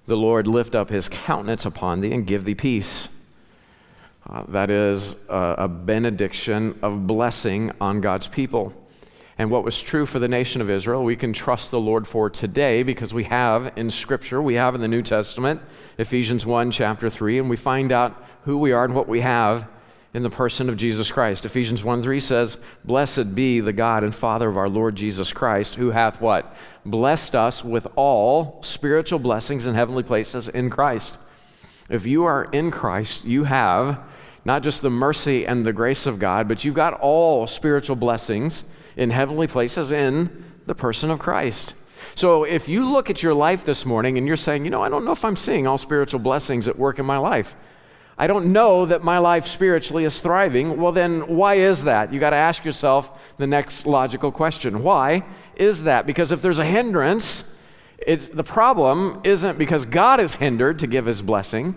The 0.07 0.17
Lord 0.17 0.47
lift 0.47 0.73
up 0.73 0.89
his 0.89 1.09
countenance 1.09 1.65
upon 1.65 1.99
thee 1.99 2.13
and 2.13 2.25
give 2.25 2.45
thee 2.45 2.55
peace. 2.55 3.09
Uh, 4.27 4.43
that 4.47 4.71
is 4.71 5.15
a, 5.27 5.55
a 5.59 5.67
benediction 5.67 6.79
of 6.81 7.05
blessing 7.05 7.73
on 7.81 7.99
God's 7.99 8.27
people. 8.29 8.73
And 9.37 9.51
what 9.51 9.65
was 9.65 9.79
true 9.79 10.05
for 10.05 10.19
the 10.19 10.27
nation 10.29 10.61
of 10.61 10.69
Israel, 10.69 11.03
we 11.03 11.17
can 11.17 11.33
trust 11.33 11.71
the 11.71 11.79
Lord 11.79 12.07
for 12.07 12.29
today 12.29 12.83
because 12.83 13.13
we 13.13 13.25
have 13.25 13.73
in 13.75 13.91
Scripture, 13.91 14.41
we 14.41 14.55
have 14.55 14.75
in 14.75 14.81
the 14.81 14.87
New 14.87 15.03
Testament, 15.03 15.61
Ephesians 15.97 16.45
1, 16.45 16.71
chapter 16.71 17.09
3, 17.09 17.39
and 17.39 17.49
we 17.49 17.57
find 17.57 17.91
out 17.91 18.25
who 18.45 18.57
we 18.57 18.71
are 18.71 18.85
and 18.85 18.95
what 18.95 19.09
we 19.09 19.19
have 19.19 19.67
in 20.13 20.23
the 20.23 20.29
person 20.29 20.69
of 20.69 20.77
Jesus 20.77 21.11
Christ. 21.11 21.45
Ephesians 21.45 21.83
1 21.83 22.01
3 22.01 22.19
says, 22.19 22.57
Blessed 22.85 23.35
be 23.35 23.59
the 23.59 23.73
God 23.73 24.03
and 24.03 24.15
Father 24.15 24.49
of 24.49 24.57
our 24.57 24.69
Lord 24.69 24.95
Jesus 24.95 25.33
Christ, 25.33 25.75
who 25.75 25.91
hath 25.91 26.21
what? 26.21 26.55
Blessed 26.85 27.35
us 27.35 27.63
with 27.63 27.87
all 27.95 28.61
spiritual 28.63 29.19
blessings 29.19 29.67
in 29.67 29.75
heavenly 29.75 30.03
places 30.03 30.49
in 30.49 30.69
Christ. 30.69 31.19
If 31.89 32.05
you 32.05 32.25
are 32.25 32.45
in 32.51 32.71
Christ, 32.71 33.25
you 33.25 33.45
have 33.45 33.99
not 34.47 34.63
just 34.63 34.81
the 34.81 34.89
mercy 34.89 35.45
and 35.45 35.65
the 35.65 35.73
grace 35.73 36.05
of 36.05 36.19
God, 36.19 36.47
but 36.47 36.63
you've 36.63 36.73
got 36.73 36.93
all 37.01 37.47
spiritual 37.47 37.97
blessings 37.97 38.63
in 38.95 39.09
heavenly 39.09 39.47
places 39.47 39.91
in 39.91 40.45
the 40.65 40.75
person 40.75 41.11
of 41.11 41.19
Christ. 41.19 41.73
So 42.15 42.45
if 42.45 42.69
you 42.69 42.89
look 42.89 43.09
at 43.09 43.21
your 43.21 43.33
life 43.33 43.65
this 43.65 43.85
morning 43.85 44.17
and 44.17 44.25
you're 44.25 44.37
saying, 44.37 44.63
you 44.63 44.71
know, 44.71 44.81
I 44.81 44.89
don't 44.89 45.03
know 45.03 45.11
if 45.11 45.25
I'm 45.25 45.35
seeing 45.35 45.67
all 45.67 45.77
spiritual 45.77 46.19
blessings 46.19 46.67
at 46.67 46.77
work 46.77 46.97
in 46.97 47.05
my 47.05 47.17
life. 47.17 47.55
I 48.17 48.27
don't 48.27 48.51
know 48.51 48.85
that 48.87 49.03
my 49.03 49.19
life 49.19 49.45
spiritually 49.45 50.03
is 50.03 50.19
thriving. 50.19 50.77
Well, 50.77 50.91
then 50.91 51.35
why 51.35 51.55
is 51.55 51.83
that? 51.83 52.11
You 52.11 52.19
got 52.19 52.31
to 52.31 52.35
ask 52.35 52.65
yourself 52.65 53.35
the 53.37 53.45
next 53.45 53.85
logical 53.85 54.31
question. 54.31 54.81
Why 54.81 55.23
is 55.55 55.83
that? 55.83 56.07
Because 56.07 56.31
if 56.31 56.41
there's 56.41 56.59
a 56.59 56.65
hindrance, 56.65 57.43
the 58.05 58.43
problem 58.43 59.21
isn't 59.23 59.59
because 59.59 59.85
God 59.85 60.19
is 60.19 60.35
hindered 60.35 60.79
to 60.79 60.87
give 60.87 61.05
his 61.05 61.21
blessing. 61.21 61.75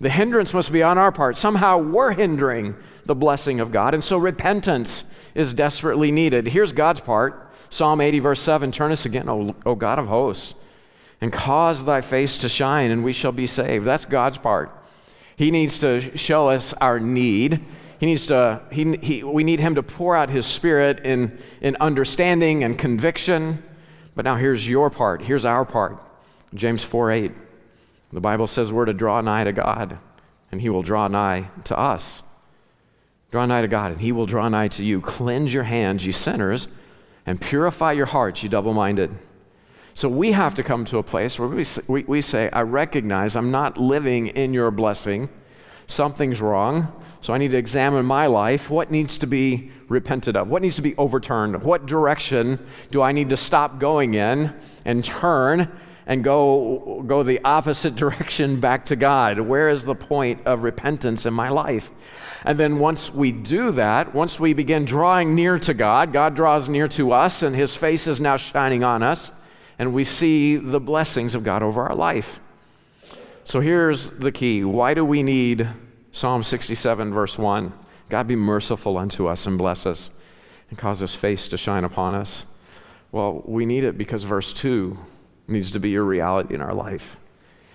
The 0.00 0.10
hindrance 0.10 0.52
must 0.52 0.70
be 0.70 0.82
on 0.82 0.98
our 0.98 1.12
part. 1.12 1.36
Somehow 1.36 1.78
we're 1.78 2.12
hindering 2.12 2.76
the 3.06 3.14
blessing 3.14 3.60
of 3.60 3.72
God, 3.72 3.94
and 3.94 4.04
so 4.04 4.18
repentance 4.18 5.04
is 5.34 5.54
desperately 5.54 6.10
needed. 6.10 6.48
Here's 6.48 6.72
God's 6.72 7.00
part 7.00 7.52
Psalm 7.70 8.00
80, 8.00 8.18
verse 8.18 8.40
7 8.40 8.70
Turn 8.70 8.92
us 8.92 9.06
again, 9.06 9.28
O, 9.28 9.54
o 9.64 9.74
God 9.74 9.98
of 9.98 10.08
hosts 10.08 10.54
and 11.24 11.32
cause 11.32 11.84
thy 11.84 12.02
face 12.02 12.36
to 12.36 12.50
shine, 12.50 12.90
and 12.90 13.02
we 13.02 13.12
shall 13.12 13.32
be 13.32 13.46
saved. 13.46 13.86
That's 13.86 14.04
God's 14.04 14.36
part. 14.36 14.70
He 15.36 15.50
needs 15.50 15.78
to 15.80 16.16
show 16.16 16.48
us 16.48 16.74
our 16.74 17.00
need. 17.00 17.64
He 17.98 18.06
needs 18.06 18.26
to, 18.26 18.62
he, 18.70 18.96
he, 18.96 19.24
we 19.24 19.44
need 19.44 19.60
him 19.60 19.74
to 19.76 19.82
pour 19.82 20.16
out 20.16 20.30
his 20.30 20.46
spirit 20.46 21.00
in, 21.00 21.38
in 21.60 21.76
understanding 21.80 22.62
and 22.62 22.78
conviction. 22.78 23.62
But 24.14 24.24
now 24.24 24.36
here's 24.36 24.68
your 24.68 24.90
part. 24.90 25.22
Here's 25.22 25.44
our 25.44 25.64
part. 25.64 26.02
James 26.54 26.84
4 26.84 27.10
8. 27.10 27.32
The 28.12 28.20
Bible 28.20 28.46
says 28.46 28.72
we're 28.72 28.84
to 28.84 28.92
draw 28.92 29.20
nigh 29.20 29.44
to 29.44 29.52
God, 29.52 29.98
and 30.52 30.60
he 30.60 30.68
will 30.68 30.82
draw 30.82 31.08
nigh 31.08 31.50
to 31.64 31.76
us. 31.76 32.22
Draw 33.32 33.46
nigh 33.46 33.62
to 33.62 33.68
God, 33.68 33.90
and 33.90 34.00
he 34.00 34.12
will 34.12 34.26
draw 34.26 34.48
nigh 34.48 34.68
to 34.68 34.84
you. 34.84 35.00
Cleanse 35.00 35.52
your 35.52 35.64
hands, 35.64 36.06
you 36.06 36.12
sinners, 36.12 36.68
and 37.26 37.40
purify 37.40 37.90
your 37.90 38.06
hearts, 38.06 38.44
you 38.44 38.48
double 38.48 38.72
minded. 38.72 39.10
So 39.96 40.08
we 40.08 40.32
have 40.32 40.56
to 40.56 40.64
come 40.64 40.84
to 40.86 40.98
a 40.98 41.04
place 41.04 41.38
where 41.38 41.48
we, 41.48 42.02
we, 42.02 42.20
say, 42.20 42.50
I 42.50 42.62
recognize 42.62 43.36
I'm 43.36 43.52
not 43.52 43.78
living 43.78 44.26
in 44.26 44.52
your 44.52 44.72
blessing. 44.72 45.28
Something's 45.86 46.40
wrong. 46.40 46.92
So 47.20 47.32
I 47.32 47.38
need 47.38 47.52
to 47.52 47.56
examine 47.56 48.04
my 48.04 48.26
life. 48.26 48.70
What 48.70 48.90
needs 48.90 49.18
to 49.18 49.28
be 49.28 49.70
repented 49.88 50.36
of? 50.36 50.48
What 50.48 50.62
needs 50.62 50.74
to 50.76 50.82
be 50.82 50.96
overturned? 50.96 51.62
What 51.62 51.86
direction 51.86 52.66
do 52.90 53.02
I 53.02 53.12
need 53.12 53.28
to 53.28 53.36
stop 53.36 53.78
going 53.78 54.14
in 54.14 54.52
and 54.84 55.04
turn 55.04 55.70
and 56.06 56.24
go, 56.24 57.04
go 57.06 57.22
the 57.22 57.40
opposite 57.44 57.94
direction 57.94 58.58
back 58.58 58.86
to 58.86 58.96
God? 58.96 59.38
Where 59.38 59.68
is 59.68 59.84
the 59.84 59.94
point 59.94 60.44
of 60.44 60.64
repentance 60.64 61.24
in 61.24 61.32
my 61.34 61.50
life? 61.50 61.92
And 62.42 62.58
then 62.58 62.80
once 62.80 63.14
we 63.14 63.30
do 63.30 63.70
that, 63.70 64.12
once 64.12 64.40
we 64.40 64.54
begin 64.54 64.84
drawing 64.84 65.36
near 65.36 65.56
to 65.60 65.72
God, 65.72 66.12
God 66.12 66.34
draws 66.34 66.68
near 66.68 66.88
to 66.88 67.12
us 67.12 67.44
and 67.44 67.54
his 67.54 67.76
face 67.76 68.08
is 68.08 68.20
now 68.20 68.36
shining 68.36 68.82
on 68.82 69.04
us 69.04 69.30
and 69.78 69.92
we 69.92 70.04
see 70.04 70.56
the 70.56 70.80
blessings 70.80 71.34
of 71.34 71.44
God 71.44 71.62
over 71.62 71.82
our 71.82 71.94
life. 71.94 72.40
So 73.44 73.60
here's 73.60 74.10
the 74.10 74.32
key 74.32 74.64
why 74.64 74.94
do 74.94 75.04
we 75.04 75.22
need 75.22 75.68
Psalm 76.12 76.42
67, 76.42 77.12
verse 77.12 77.36
1? 77.38 77.72
God 78.08 78.26
be 78.26 78.36
merciful 78.36 78.96
unto 78.96 79.26
us 79.26 79.46
and 79.46 79.58
bless 79.58 79.86
us 79.86 80.10
and 80.70 80.78
cause 80.78 81.00
his 81.00 81.14
face 81.14 81.48
to 81.48 81.56
shine 81.56 81.84
upon 81.84 82.14
us. 82.14 82.44
Well, 83.12 83.42
we 83.44 83.66
need 83.66 83.84
it 83.84 83.98
because 83.98 84.24
verse 84.24 84.52
2 84.52 84.98
needs 85.46 85.70
to 85.72 85.80
be 85.80 85.94
a 85.94 86.02
reality 86.02 86.54
in 86.54 86.60
our 86.60 86.74
life. 86.74 87.16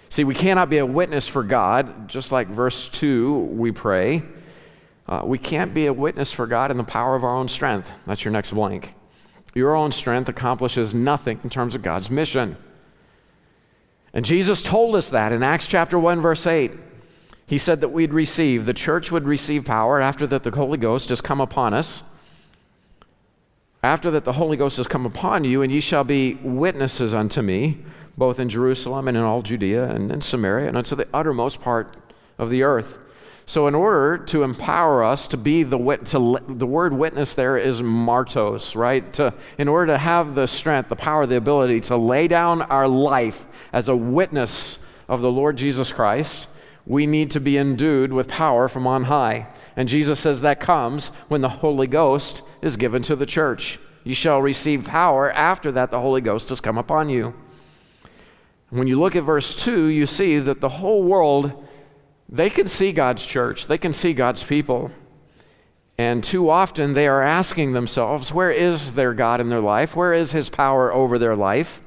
See, 0.10 0.24
we 0.24 0.34
cannot 0.34 0.70
be 0.70 0.80
a 0.80 0.86
witness 0.86 1.28
for 1.28 1.44
God, 1.44 2.10
just 2.10 2.32
like 2.32 2.48
verse 2.48 2.90
2 2.90 3.38
we 3.38 3.72
pray. 3.72 4.24
Uh, 5.08 5.22
we 5.24 5.38
can't 5.38 5.74
be 5.74 5.86
a 5.86 5.94
witness 5.94 6.32
for 6.32 6.48
God 6.48 6.72
in 6.72 6.78
the 6.78 6.84
power 6.84 7.16
of 7.16 7.24
our 7.24 7.36
own 7.36 7.48
strength. 7.48 7.92
That's 8.06 8.26
your 8.26 8.32
next 8.32 8.52
blank. 8.52 8.94
Your 9.60 9.76
own 9.76 9.92
strength 9.92 10.30
accomplishes 10.30 10.96
nothing 10.96 11.38
in 11.44 11.50
terms 11.50 11.76
of 11.76 11.82
God's 11.82 12.10
mission. 12.10 12.56
And 14.14 14.24
Jesus 14.24 14.64
told 14.64 14.96
us 14.96 15.10
that 15.10 15.34
in 15.34 15.44
Acts 15.44 15.68
chapter 15.68 16.00
1, 16.00 16.22
verse 16.22 16.48
8. 16.48 16.72
He 17.46 17.58
said 17.58 17.82
that 17.82 17.90
we'd 17.90 18.14
receive, 18.14 18.66
the 18.66 18.74
church 18.74 19.12
would 19.12 19.26
receive 19.26 19.66
power 19.66 20.00
after 20.00 20.26
that 20.28 20.44
the 20.44 20.52
Holy 20.52 20.78
Ghost 20.78 21.10
has 21.10 21.20
come 21.20 21.42
upon 21.42 21.74
us. 21.74 22.04
After 23.84 24.10
that 24.12 24.24
the 24.24 24.34
Holy 24.34 24.56
Ghost 24.56 24.78
has 24.78 24.88
come 24.88 25.06
upon 25.06 25.44
you, 25.44 25.62
and 25.62 25.74
ye 25.74 25.82
shall 25.82 26.06
be 26.06 26.36
witnesses 26.36 27.14
unto 27.14 27.42
me, 27.42 27.80
both 28.18 28.40
in 28.40 28.48
Jerusalem 28.48 29.10
and 29.10 29.18
in 29.18 29.24
all 29.24 29.42
Judea 29.42 29.90
and 29.90 30.10
in 30.10 30.22
Samaria 30.22 30.70
and 30.70 30.78
unto 30.78 30.96
the 30.96 31.08
uttermost 31.14 31.60
part 31.60 31.98
of 32.38 32.50
the 32.50 32.64
earth. 32.64 32.98
So, 33.50 33.66
in 33.66 33.74
order 33.74 34.20
to 34.26 34.44
empower 34.44 35.04
us 35.04 35.28
to 35.30 35.36
be 35.36 35.64
the 35.64 35.76
wit, 35.76 36.06
to, 36.08 36.38
the 36.48 36.68
word 36.68 36.94
witness 36.94 37.34
there 37.34 37.58
is 37.58 37.82
martos, 37.82 38.76
right? 38.76 39.12
To, 39.14 39.34
in 39.58 39.68
order 39.68 39.94
to 39.94 39.98
have 39.98 40.36
the 40.36 40.46
strength, 40.46 40.90
the 40.90 40.96
power, 40.96 41.26
the 41.26 41.38
ability 41.38 41.80
to 41.82 41.98
lay 41.98 42.28
down 42.28 42.62
our 42.62 42.88
life 42.88 43.48
as 43.74 43.90
a 43.90 43.96
witness 43.96 44.78
of 45.08 45.22
the 45.22 45.32
Lord 45.32 45.58
Jesus 45.58 45.92
Christ, 45.92 46.48
we 46.86 47.08
need 47.08 47.32
to 47.32 47.40
be 47.40 47.58
endued 47.58 48.14
with 48.14 48.28
power 48.28 48.68
from 48.68 48.86
on 48.86 49.06
high. 49.06 49.48
And 49.76 49.90
Jesus 49.90 50.20
says 50.20 50.42
that 50.42 50.60
comes 50.60 51.08
when 51.28 51.42
the 51.42 51.50
Holy 51.50 51.88
Ghost 51.88 52.44
is 52.62 52.78
given 52.78 53.02
to 53.02 53.16
the 53.16 53.26
church. 53.26 53.80
You 54.04 54.14
shall 54.14 54.44
receive 54.44 54.84
power 54.84 55.32
after 55.32 55.72
that 55.72 55.90
the 55.90 56.02
Holy 56.02 56.22
Ghost 56.22 56.50
has 56.50 56.62
come 56.62 56.78
upon 56.78 57.10
you. 57.10 57.34
When 58.70 58.88
you 58.88 59.00
look 59.00 59.16
at 59.16 59.24
verse 59.24 59.56
2, 59.56 59.86
you 59.86 60.06
see 60.06 60.38
that 60.38 60.62
the 60.62 60.70
whole 60.70 61.04
world 61.04 61.66
they 62.30 62.50
can 62.50 62.68
see 62.68 62.92
God's 62.92 63.26
church, 63.26 63.68
they 63.68 63.78
can 63.78 63.92
see 63.92 64.14
God's 64.14 64.44
people. 64.44 64.92
And 65.98 66.24
too 66.24 66.50
often 66.50 66.94
they 66.94 67.08
are 67.08 67.22
asking 67.22 67.74
themselves, 67.74 68.32
where 68.32 68.52
is 68.52 68.94
their 68.94 69.14
God 69.14 69.42
in 69.42 69.50
their 69.50 69.60
life? 69.60 69.98
Where 69.98 70.14
is 70.14 70.32
his 70.32 70.50
power 70.50 70.94
over 70.94 71.20
their 71.20 71.36
life? 71.36 71.82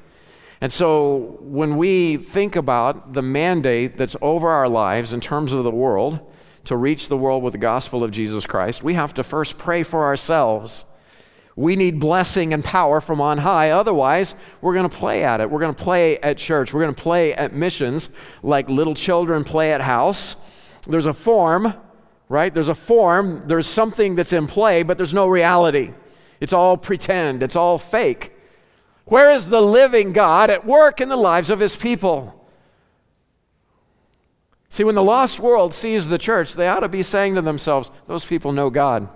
And 0.61 0.71
so 0.71 1.39
when 1.41 1.77
we 1.77 2.19
think 2.19 2.55
about 2.55 3.15
the 3.15 3.23
mandate 3.23 3.97
that's 3.97 4.15
over 4.21 4.49
our 4.51 4.69
lives 4.69 5.15
in 5.15 5.21
terms 5.21 5.53
of 5.53 5.65
the 5.65 5.71
world, 5.71 6.21
to 6.65 6.77
reach 6.77 7.09
the 7.09 7.17
world 7.17 7.43
with 7.43 7.53
the 7.53 7.59
gospel 7.59 8.05
of 8.05 8.11
Jesus 8.11 8.47
Christ, 8.47 8.83
we 8.83 8.95
have 8.95 9.15
to 9.15 9.25
first 9.25 9.59
pray 9.59 9.83
for 9.83 10.05
ourselves 10.05 10.85
we 11.55 11.77
need 11.77 12.01
blessing 12.01 12.55
and 12.55 12.65
power 12.65 13.01
from 13.01 13.21
on 13.21 13.39
high. 13.39 13.71
Otherwise, 13.71 14.35
we're 14.61 14.73
going 14.73 14.89
to 14.89 14.97
play 14.97 15.23
at 15.23 15.41
it. 15.41 15.51
We're 15.51 15.61
going 15.61 15.75
to 15.75 15.83
play 15.83 16.19
at 16.19 16.39
church. 16.39 16.73
We're 16.73 16.83
going 16.83 16.95
to 16.95 17.03
play 17.03 17.35
at 17.35 17.53
missions 17.53 18.11
like 18.43 18.69
little 18.69 18.95
children 18.95 19.45
play 19.45 19.73
at 19.73 19.83
house. 19.83 20.37
There's 20.87 21.07
a 21.07 21.13
form, 21.13 21.75
right? 22.29 22.53
There's 22.53 22.71
a 22.71 22.75
form. 22.75 23.47
There's 23.47 23.67
something 23.67 24.15
that's 24.15 24.33
in 24.33 24.47
play, 24.47 24.83
but 24.83 24.97
there's 24.97 25.15
no 25.15 25.27
reality. 25.27 25.93
It's 26.41 26.53
all 26.53 26.77
pretend, 26.77 27.43
it's 27.43 27.57
all 27.57 27.79
fake. 27.79 28.33
Where 29.05 29.31
is 29.31 29.49
the 29.49 29.61
living 29.61 30.13
God 30.13 30.49
at 30.49 30.65
work 30.67 31.01
in 31.01 31.09
the 31.09 31.17
lives 31.17 31.51
of 31.51 31.61
his 31.61 31.77
people? 31.77 32.39
See, 34.69 34.85
when 34.85 34.95
the 34.95 35.03
lost 35.03 35.39
world 35.39 35.75
sees 35.75 36.09
the 36.09 36.17
church, 36.17 36.55
they 36.55 36.67
ought 36.67 36.81
to 36.81 36.89
be 36.89 37.03
saying 37.03 37.35
to 37.35 37.43
themselves, 37.43 37.91
Those 38.07 38.25
people 38.25 38.53
know 38.53 38.71
God. 38.71 39.09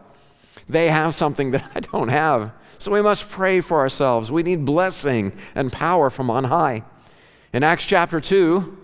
They 0.69 0.89
have 0.89 1.15
something 1.15 1.53
that 1.53 1.71
I 1.75 1.81
don't 1.81 2.09
have. 2.09 2.53
So 2.79 2.93
we 2.93 3.03
must 3.03 3.31
pray 3.31 3.61
for 3.61 3.79
ourselves. 3.79 4.31
We 4.31 4.43
need 4.43 4.65
blessing 4.65 5.33
and 5.55 5.73
power 5.73 6.11
from 6.11 6.31
on 6.31 6.45
high. 6.45 6.83
In 7.53 7.63
Acts 7.63 7.87
chapter 7.87 8.21
2, 8.21 8.77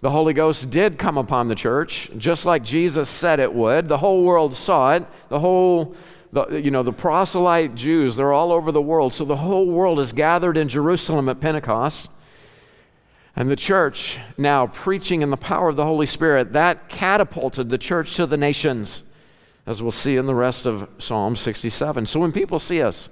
the 0.00 0.10
Holy 0.10 0.32
Ghost 0.32 0.70
did 0.70 0.98
come 0.98 1.18
upon 1.18 1.48
the 1.48 1.54
church, 1.54 2.10
just 2.16 2.44
like 2.44 2.62
Jesus 2.62 3.08
said 3.08 3.40
it 3.40 3.52
would. 3.52 3.88
The 3.88 3.98
whole 3.98 4.24
world 4.24 4.54
saw 4.54 4.94
it. 4.94 5.06
The 5.28 5.40
whole, 5.40 5.96
the, 6.32 6.46
you 6.48 6.70
know, 6.70 6.82
the 6.82 6.92
proselyte 6.92 7.74
Jews, 7.74 8.16
they're 8.16 8.32
all 8.32 8.52
over 8.52 8.70
the 8.70 8.82
world. 8.82 9.12
So 9.12 9.24
the 9.24 9.36
whole 9.36 9.66
world 9.66 9.98
is 9.98 10.12
gathered 10.12 10.56
in 10.56 10.68
Jerusalem 10.68 11.28
at 11.28 11.40
Pentecost. 11.40 12.10
And 13.34 13.50
the 13.50 13.56
church 13.56 14.20
now 14.38 14.66
preaching 14.66 15.22
in 15.22 15.30
the 15.30 15.36
power 15.36 15.70
of 15.70 15.76
the 15.76 15.84
Holy 15.84 16.06
Spirit, 16.06 16.52
that 16.52 16.88
catapulted 16.88 17.70
the 17.70 17.78
church 17.78 18.16
to 18.16 18.26
the 18.26 18.36
nations 18.36 19.02
as 19.66 19.82
we'll 19.82 19.90
see 19.90 20.16
in 20.16 20.26
the 20.26 20.34
rest 20.34 20.64
of 20.64 20.88
Psalm 20.98 21.36
67. 21.36 22.06
So 22.06 22.20
when 22.20 22.32
people 22.32 22.58
see 22.58 22.82
us, 22.82 23.08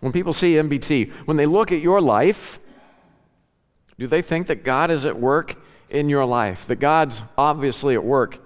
when 0.00 0.12
people 0.12 0.32
see 0.32 0.54
MBT, 0.54 1.12
when 1.26 1.36
they 1.36 1.46
look 1.46 1.72
at 1.72 1.80
your 1.80 2.00
life, 2.00 2.60
do 3.98 4.06
they 4.06 4.22
think 4.22 4.46
that 4.46 4.62
God 4.62 4.90
is 4.90 5.04
at 5.04 5.18
work 5.18 5.56
in 5.90 6.08
your 6.08 6.24
life? 6.24 6.66
That 6.66 6.76
God's 6.76 7.22
obviously 7.36 7.94
at 7.94 8.04
work 8.04 8.38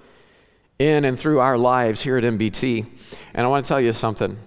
in 0.78 1.04
and 1.04 1.18
through 1.18 1.40
our 1.40 1.58
lives 1.58 2.02
here 2.02 2.16
at 2.16 2.24
MBT? 2.24 2.86
And 3.34 3.44
I 3.44 3.48
want 3.48 3.64
to 3.64 3.68
tell 3.68 3.80
you 3.80 3.92
something. 3.92 4.38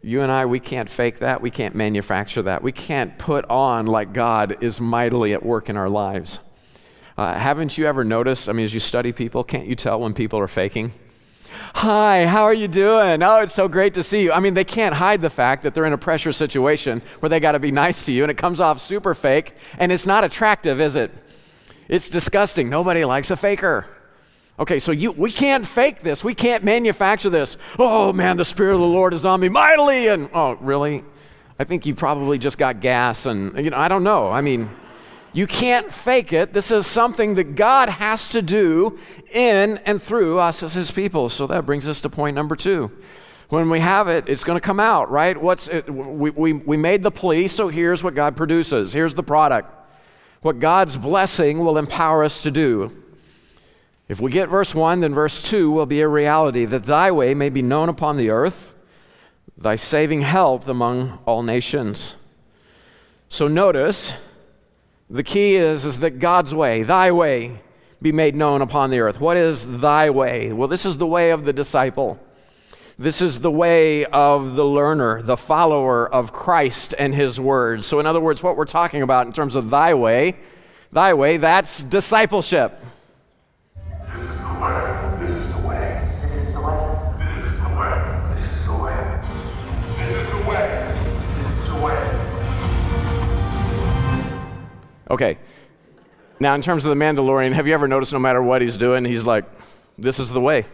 You 0.00 0.22
and 0.22 0.32
I, 0.32 0.46
we 0.46 0.60
can't 0.60 0.88
fake 0.88 1.18
that. 1.18 1.42
We 1.42 1.50
can't 1.50 1.74
manufacture 1.74 2.42
that. 2.42 2.62
We 2.62 2.72
can't 2.72 3.18
put 3.18 3.44
on 3.50 3.86
like 3.86 4.12
God 4.12 4.62
is 4.62 4.80
mightily 4.80 5.34
at 5.34 5.44
work 5.44 5.68
in 5.68 5.76
our 5.76 5.88
lives. 5.88 6.40
Uh, 7.16 7.34
haven't 7.34 7.76
you 7.76 7.86
ever 7.86 8.04
noticed? 8.04 8.48
I 8.48 8.52
mean, 8.52 8.64
as 8.64 8.72
you 8.72 8.80
study 8.80 9.12
people, 9.12 9.44
can't 9.44 9.66
you 9.66 9.74
tell 9.74 10.00
when 10.00 10.14
people 10.14 10.38
are 10.38 10.48
faking? 10.48 10.92
Hi, 11.74 12.26
how 12.26 12.44
are 12.44 12.54
you 12.54 12.68
doing? 12.68 13.22
Oh, 13.22 13.40
it's 13.40 13.54
so 13.54 13.68
great 13.68 13.94
to 13.94 14.02
see 14.02 14.22
you. 14.22 14.32
I 14.32 14.40
mean, 14.40 14.54
they 14.54 14.64
can't 14.64 14.94
hide 14.94 15.20
the 15.20 15.30
fact 15.30 15.62
that 15.62 15.74
they're 15.74 15.84
in 15.84 15.92
a 15.92 15.98
pressure 15.98 16.32
situation 16.32 17.02
where 17.20 17.30
they 17.30 17.40
got 17.40 17.52
to 17.52 17.58
be 17.58 17.70
nice 17.70 18.04
to 18.06 18.12
you 18.12 18.24
and 18.24 18.30
it 18.30 18.36
comes 18.36 18.60
off 18.60 18.80
super 18.80 19.14
fake 19.14 19.54
and 19.78 19.92
it's 19.92 20.06
not 20.06 20.24
attractive, 20.24 20.80
is 20.80 20.96
it? 20.96 21.12
It's 21.88 22.10
disgusting. 22.10 22.68
Nobody 22.68 23.04
likes 23.04 23.30
a 23.30 23.36
faker. 23.36 23.86
Okay, 24.58 24.80
so 24.80 24.90
you, 24.92 25.12
we 25.12 25.30
can't 25.30 25.66
fake 25.66 26.00
this. 26.02 26.24
We 26.24 26.34
can't 26.34 26.64
manufacture 26.64 27.30
this. 27.30 27.56
Oh 27.78 28.12
man, 28.12 28.36
the 28.36 28.44
Spirit 28.44 28.74
of 28.74 28.80
the 28.80 28.86
Lord 28.86 29.14
is 29.14 29.24
on 29.24 29.40
me 29.40 29.48
mightily. 29.48 30.08
And 30.08 30.28
oh, 30.34 30.54
really? 30.54 31.04
I 31.58 31.64
think 31.64 31.86
you 31.86 31.94
probably 31.94 32.38
just 32.38 32.58
got 32.58 32.80
gas 32.80 33.26
and, 33.26 33.56
you 33.64 33.70
know, 33.70 33.78
I 33.78 33.88
don't 33.88 34.04
know. 34.04 34.28
I 34.30 34.40
mean, 34.40 34.68
you 35.32 35.46
can't 35.46 35.92
fake 35.92 36.32
it. 36.32 36.52
This 36.52 36.70
is 36.70 36.86
something 36.86 37.34
that 37.34 37.54
God 37.54 37.88
has 37.88 38.28
to 38.30 38.42
do 38.42 38.98
in 39.30 39.78
and 39.78 40.02
through 40.02 40.38
us 40.38 40.62
as 40.62 40.74
His 40.74 40.90
people. 40.90 41.28
So 41.28 41.46
that 41.46 41.66
brings 41.66 41.88
us 41.88 42.00
to 42.02 42.08
point 42.08 42.34
number 42.34 42.56
two. 42.56 42.90
When 43.48 43.70
we 43.70 43.80
have 43.80 44.08
it, 44.08 44.28
it's 44.28 44.44
going 44.44 44.56
to 44.56 44.64
come 44.64 44.80
out, 44.80 45.10
right? 45.10 45.36
What's 45.40 45.68
it, 45.68 45.88
we, 45.88 46.30
we, 46.30 46.52
we 46.52 46.76
made 46.76 47.02
the 47.02 47.10
plea, 47.10 47.48
so 47.48 47.68
here's 47.68 48.04
what 48.04 48.14
God 48.14 48.36
produces. 48.36 48.92
Here's 48.92 49.14
the 49.14 49.22
product. 49.22 49.74
What 50.42 50.58
God's 50.58 50.96
blessing 50.96 51.58
will 51.58 51.78
empower 51.78 52.24
us 52.24 52.42
to 52.42 52.50
do. 52.50 53.04
If 54.06 54.20
we 54.20 54.30
get 54.30 54.48
verse 54.48 54.74
1, 54.74 55.00
then 55.00 55.14
verse 55.14 55.42
2 55.42 55.70
will 55.70 55.86
be 55.86 56.00
a 56.00 56.08
reality 56.08 56.64
that 56.66 56.84
thy 56.84 57.10
way 57.10 57.34
may 57.34 57.50
be 57.50 57.62
known 57.62 57.88
upon 57.88 58.16
the 58.16 58.30
earth, 58.30 58.74
thy 59.56 59.76
saving 59.76 60.22
health 60.22 60.68
among 60.68 61.18
all 61.26 61.42
nations. 61.42 62.16
So 63.28 63.48
notice 63.48 64.14
The 65.10 65.22
key 65.22 65.56
is, 65.56 65.86
is 65.86 66.00
that 66.00 66.18
God's 66.18 66.54
way, 66.54 66.82
thy 66.82 67.10
way, 67.10 67.60
be 68.02 68.12
made 68.12 68.36
known 68.36 68.60
upon 68.60 68.90
the 68.90 69.00
earth. 69.00 69.20
What 69.20 69.38
is 69.38 69.80
thy 69.80 70.10
way? 70.10 70.52
Well, 70.52 70.68
this 70.68 70.84
is 70.84 70.98
the 70.98 71.06
way 71.06 71.30
of 71.30 71.46
the 71.46 71.52
disciple. 71.52 72.20
This 72.98 73.22
is 73.22 73.40
the 73.40 73.50
way 73.50 74.04
of 74.04 74.54
the 74.54 74.64
learner, 74.66 75.22
the 75.22 75.36
follower 75.36 76.12
of 76.12 76.32
Christ 76.32 76.94
and 76.98 77.14
his 77.14 77.40
word. 77.40 77.84
So, 77.84 78.00
in 78.00 78.06
other 78.06 78.20
words, 78.20 78.42
what 78.42 78.56
we're 78.56 78.66
talking 78.66 79.02
about 79.02 79.26
in 79.26 79.32
terms 79.32 79.56
of 79.56 79.70
thy 79.70 79.94
way, 79.94 80.36
thy 80.92 81.14
way, 81.14 81.38
that's 81.38 81.82
discipleship. 81.84 82.78
This 84.12 84.22
is 84.22 84.40
the 84.40 84.46
way. 84.60 85.16
This 85.20 85.30
Okay. 95.10 95.38
Now, 96.40 96.54
in 96.54 96.62
terms 96.62 96.84
of 96.84 96.96
the 96.96 97.04
Mandalorian, 97.04 97.52
have 97.52 97.66
you 97.66 97.74
ever 97.74 97.88
noticed 97.88 98.12
no 98.12 98.18
matter 98.18 98.42
what 98.42 98.62
he's 98.62 98.76
doing, 98.76 99.04
he's 99.04 99.26
like, 99.26 99.44
this 99.96 100.20
is 100.20 100.30
the 100.30 100.40
way? 100.40 100.66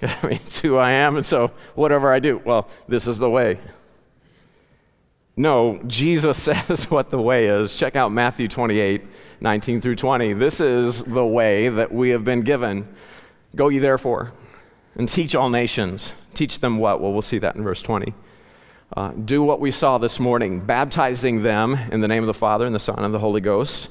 I 0.02 0.18
mean, 0.22 0.34
it's 0.34 0.60
who 0.60 0.76
I 0.76 0.92
am, 0.92 1.16
and 1.16 1.26
so 1.26 1.48
whatever 1.74 2.12
I 2.12 2.20
do, 2.20 2.40
well, 2.44 2.68
this 2.86 3.06
is 3.06 3.18
the 3.18 3.28
way. 3.28 3.58
No, 5.36 5.80
Jesus 5.86 6.40
says 6.42 6.90
what 6.90 7.10
the 7.10 7.20
way 7.20 7.46
is. 7.46 7.74
Check 7.74 7.96
out 7.96 8.12
Matthew 8.12 8.46
28 8.48 9.02
19 9.42 9.80
through 9.80 9.96
20. 9.96 10.34
This 10.34 10.60
is 10.60 11.02
the 11.04 11.24
way 11.24 11.70
that 11.70 11.90
we 11.90 12.10
have 12.10 12.24
been 12.24 12.42
given. 12.42 12.86
Go 13.56 13.68
ye 13.68 13.78
therefore 13.78 14.32
and 14.96 15.08
teach 15.08 15.34
all 15.34 15.48
nations. 15.50 16.12
Teach 16.34 16.60
them 16.60 16.78
what? 16.78 17.00
Well, 17.00 17.12
we'll 17.12 17.22
see 17.22 17.38
that 17.38 17.56
in 17.56 17.62
verse 17.62 17.82
20. 17.82 18.12
Uh, 18.96 19.12
do 19.12 19.42
what 19.42 19.60
we 19.60 19.70
saw 19.70 19.98
this 19.98 20.18
morning, 20.18 20.58
baptizing 20.58 21.44
them 21.44 21.74
in 21.92 22.00
the 22.00 22.08
name 22.08 22.24
of 22.24 22.26
the 22.26 22.34
Father 22.34 22.66
and 22.66 22.74
the 22.74 22.80
Son 22.80 22.98
and 22.98 23.14
the 23.14 23.20
Holy 23.20 23.40
Ghost. 23.40 23.88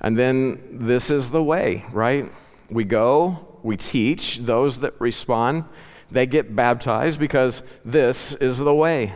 And 0.00 0.18
then 0.18 0.60
this 0.72 1.10
is 1.10 1.30
the 1.30 1.42
way, 1.42 1.84
right? 1.92 2.30
We 2.68 2.82
go, 2.82 3.58
we 3.62 3.76
teach 3.76 4.38
those 4.38 4.80
that 4.80 4.94
respond, 5.00 5.64
they 6.10 6.26
get 6.26 6.56
baptized 6.56 7.20
because 7.20 7.62
this 7.84 8.34
is 8.34 8.58
the 8.58 8.74
way. 8.74 9.12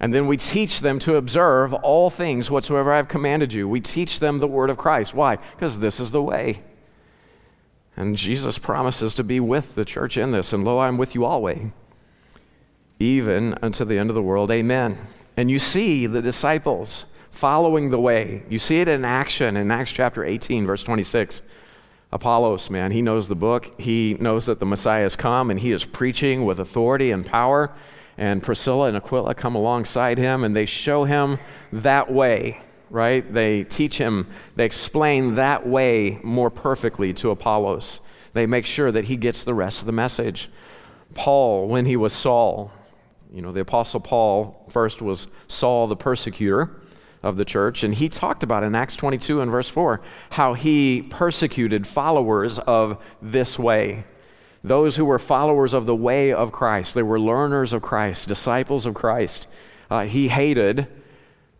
And 0.00 0.12
then 0.12 0.26
we 0.26 0.36
teach 0.36 0.80
them 0.80 0.98
to 1.00 1.16
observe 1.16 1.72
all 1.74 2.10
things 2.10 2.50
whatsoever 2.50 2.92
I 2.92 2.96
have 2.96 3.08
commanded 3.08 3.52
you. 3.52 3.68
We 3.68 3.80
teach 3.80 4.20
them 4.20 4.38
the 4.38 4.46
word 4.46 4.70
of 4.70 4.76
Christ. 4.76 5.14
Why? 5.14 5.36
Because 5.36 5.78
this 5.78 6.00
is 6.00 6.10
the 6.10 6.22
way. 6.22 6.62
And 7.96 8.16
Jesus 8.16 8.58
promises 8.58 9.14
to 9.14 9.24
be 9.24 9.40
with 9.40 9.74
the 9.74 9.84
church 9.84 10.16
in 10.16 10.32
this. 10.32 10.52
And 10.52 10.64
lo, 10.64 10.80
I'm 10.80 10.98
with 10.98 11.14
you 11.14 11.24
always 11.24 11.70
even 12.98 13.54
unto 13.62 13.84
the 13.84 13.98
end 13.98 14.10
of 14.10 14.14
the 14.14 14.22
world. 14.22 14.50
Amen. 14.50 14.98
And 15.36 15.50
you 15.50 15.58
see 15.58 16.06
the 16.06 16.22
disciples 16.22 17.04
following 17.30 17.90
the 17.90 18.00
way. 18.00 18.42
You 18.48 18.58
see 18.58 18.80
it 18.80 18.88
in 18.88 19.04
action 19.04 19.56
in 19.56 19.70
Acts 19.70 19.92
chapter 19.92 20.24
18, 20.24 20.66
verse 20.66 20.82
26. 20.82 21.42
Apollos, 22.10 22.70
man, 22.70 22.90
he 22.90 23.02
knows 23.02 23.28
the 23.28 23.36
book. 23.36 23.78
He 23.80 24.16
knows 24.18 24.46
that 24.46 24.58
the 24.58 24.66
Messiah 24.66 25.02
has 25.02 25.14
come 25.14 25.50
and 25.50 25.60
he 25.60 25.72
is 25.72 25.84
preaching 25.84 26.44
with 26.44 26.58
authority 26.58 27.10
and 27.10 27.24
power. 27.24 27.70
And 28.16 28.42
Priscilla 28.42 28.88
and 28.88 28.96
Aquila 28.96 29.34
come 29.34 29.54
alongside 29.54 30.18
him 30.18 30.42
and 30.42 30.56
they 30.56 30.66
show 30.66 31.04
him 31.04 31.38
that 31.72 32.10
way, 32.10 32.60
right? 32.90 33.32
They 33.32 33.62
teach 33.64 33.98
him, 33.98 34.26
they 34.56 34.64
explain 34.64 35.36
that 35.36 35.66
way 35.66 36.18
more 36.24 36.50
perfectly 36.50 37.12
to 37.14 37.30
Apollos. 37.30 38.00
They 38.32 38.46
make 38.46 38.66
sure 38.66 38.90
that 38.90 39.04
he 39.04 39.16
gets 39.16 39.44
the 39.44 39.54
rest 39.54 39.80
of 39.80 39.86
the 39.86 39.92
message. 39.92 40.50
Paul, 41.14 41.68
when 41.68 41.84
he 41.84 41.96
was 41.96 42.12
Saul, 42.12 42.72
you 43.32 43.42
know, 43.42 43.52
the 43.52 43.60
Apostle 43.60 44.00
Paul 44.00 44.66
first 44.70 45.02
was 45.02 45.28
Saul 45.48 45.86
the 45.86 45.96
persecutor 45.96 46.80
of 47.22 47.36
the 47.36 47.44
church, 47.44 47.82
and 47.82 47.94
he 47.94 48.08
talked 48.08 48.42
about 48.42 48.62
in 48.62 48.74
Acts 48.74 48.96
22 48.96 49.40
and 49.40 49.50
verse 49.50 49.68
4 49.68 50.00
how 50.30 50.54
he 50.54 51.02
persecuted 51.10 51.86
followers 51.86 52.58
of 52.60 53.02
this 53.20 53.58
way. 53.58 54.04
Those 54.62 54.96
who 54.96 55.04
were 55.04 55.18
followers 55.18 55.74
of 55.74 55.86
the 55.86 55.94
way 55.94 56.32
of 56.32 56.52
Christ, 56.52 56.94
they 56.94 57.02
were 57.02 57.20
learners 57.20 57.72
of 57.72 57.82
Christ, 57.82 58.28
disciples 58.28 58.86
of 58.86 58.94
Christ. 58.94 59.46
Uh, 59.90 60.04
he 60.04 60.28
hated 60.28 60.86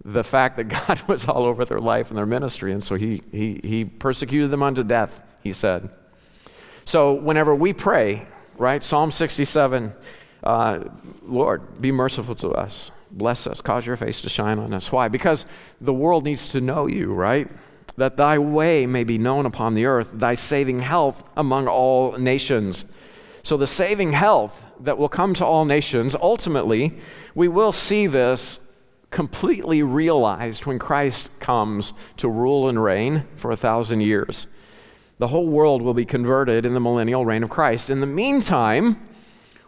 the 0.05 0.25
fact 0.25 0.57
that 0.57 0.64
God 0.87 1.03
was 1.09 1.27
all 1.27 1.45
over 1.45 1.64
their 1.64 1.81
life 1.81 2.09
and 2.09 2.16
their 2.16 2.27
ministry, 2.27 2.73
and 2.73 2.83
so 2.83 2.95
he, 2.95 3.23
he, 3.31 3.61
he 3.62 3.85
persecuted 3.85 4.51
them 4.51 4.62
unto 4.62 4.83
death, 4.83 5.23
he 5.43 5.53
said. 5.53 5.90
So, 6.85 7.12
whenever 7.12 7.55
we 7.55 7.75
pray, 7.75 8.27
right, 8.57 8.83
Psalm 8.83 9.11
67 9.11 9.93
uh, 10.42 10.85
Lord, 11.22 11.81
be 11.81 11.92
merciful 11.92 12.35
to 12.37 12.51
us. 12.51 12.90
Bless 13.11 13.46
us. 13.46 13.61
Cause 13.61 13.87
your 13.87 13.96
face 13.96 14.20
to 14.22 14.29
shine 14.29 14.59
on 14.59 14.72
us. 14.74 14.92
Why? 14.92 15.09
Because 15.09 15.46
the 15.81 15.92
world 15.92 16.24
needs 16.24 16.48
to 16.48 16.61
know 16.61 16.87
you, 16.87 17.12
right? 17.12 17.48
That 17.96 18.16
thy 18.16 18.38
way 18.38 18.87
may 18.87 19.05
be 19.05 19.18
known 19.18 19.46
upon 19.46 19.74
the 19.74 19.87
earth, 19.87 20.11
thy 20.12 20.35
saving 20.35 20.81
health 20.81 21.24
among 21.37 21.66
all 21.66 22.12
nations. 22.12 22.85
So, 23.42 23.57
the 23.57 23.66
saving 23.66 24.12
health 24.12 24.66
that 24.81 24.98
will 24.98 25.09
come 25.09 25.35
to 25.35 25.44
all 25.44 25.64
nations, 25.64 26.14
ultimately, 26.14 26.98
we 27.35 27.48
will 27.48 27.72
see 27.72 28.07
this 28.07 28.61
completely 29.11 29.83
realized 29.83 30.66
when 30.66 30.79
Christ 30.79 31.31
comes 31.40 31.92
to 32.18 32.29
rule 32.29 32.68
and 32.68 32.83
reign 32.83 33.24
for 33.37 33.51
a 33.51 33.57
thousand 33.57 34.03
years. 34.03 34.46
The 35.18 35.29
whole 35.29 35.48
world 35.48 35.83
will 35.83 35.94
be 35.94 36.05
converted 36.05 36.66
in 36.66 36.74
the 36.74 36.81
millennial 36.81 37.24
reign 37.24 37.42
of 37.42 37.51
Christ. 37.51 37.90
In 37.90 38.01
the 38.01 38.07
meantime, 38.07 39.08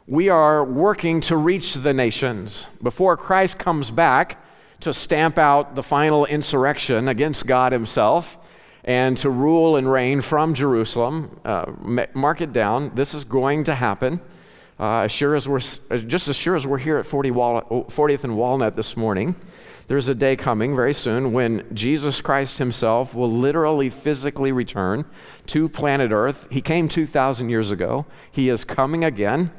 we 0.07 0.29
are 0.29 0.65
working 0.65 1.21
to 1.21 1.37
reach 1.37 1.75
the 1.75 1.93
nations 1.93 2.69
before 2.83 3.17
Christ 3.17 3.59
comes 3.59 3.91
back 3.91 4.43
to 4.81 4.93
stamp 4.95 5.39
out 5.39 5.75
the 5.75 5.83
final 5.83 6.25
insurrection 6.27 7.09
against 7.09 7.47
God 7.47 7.73
Himself 7.73 8.39
and 8.83 9.17
to 9.19 9.29
rule 9.29 9.77
and 9.77 9.91
reign 9.91 10.21
from 10.21 10.55
Jerusalem. 10.55 11.39
Uh, 11.45 11.73
mark 12.15 12.41
it 12.41 12.53
down. 12.53 12.95
This 12.95 13.13
is 13.15 13.25
going 13.25 13.65
to 13.65 13.75
happen. 13.75 14.21
Uh, 14.79 15.01
as 15.01 15.13
sure 15.13 15.35
as 15.35 15.47
we're, 15.47 15.61
just 15.61 16.29
as 16.29 16.37
sure 16.37 16.57
as 16.57 16.67
we're 16.67 16.79
here 16.79 16.97
at 16.97 17.05
40 17.05 17.31
Wal- 17.33 17.87
40th 17.91 18.25
and 18.25 18.39
Walnut 18.39 18.77
this 18.77 18.97
morning, 18.97 19.35
there's 19.89 20.09
a 20.09 20.15
day 20.15 20.37
coming 20.37 20.75
very 20.75 20.95
soon 20.95 21.33
when 21.33 21.67
Jesus 21.75 22.23
Christ 22.23 22.57
Himself 22.57 23.15
will 23.15 23.31
literally, 23.31 23.91
physically 23.91 24.53
return 24.53 25.05
to 25.49 25.69
planet 25.69 26.13
Earth. 26.13 26.49
He 26.51 26.63
came 26.63 26.89
2,000 26.89 27.51
years 27.51 27.71
ago. 27.71 28.07
He 28.31 28.49
is 28.49 28.65
coming 28.65 29.05
again. 29.05 29.51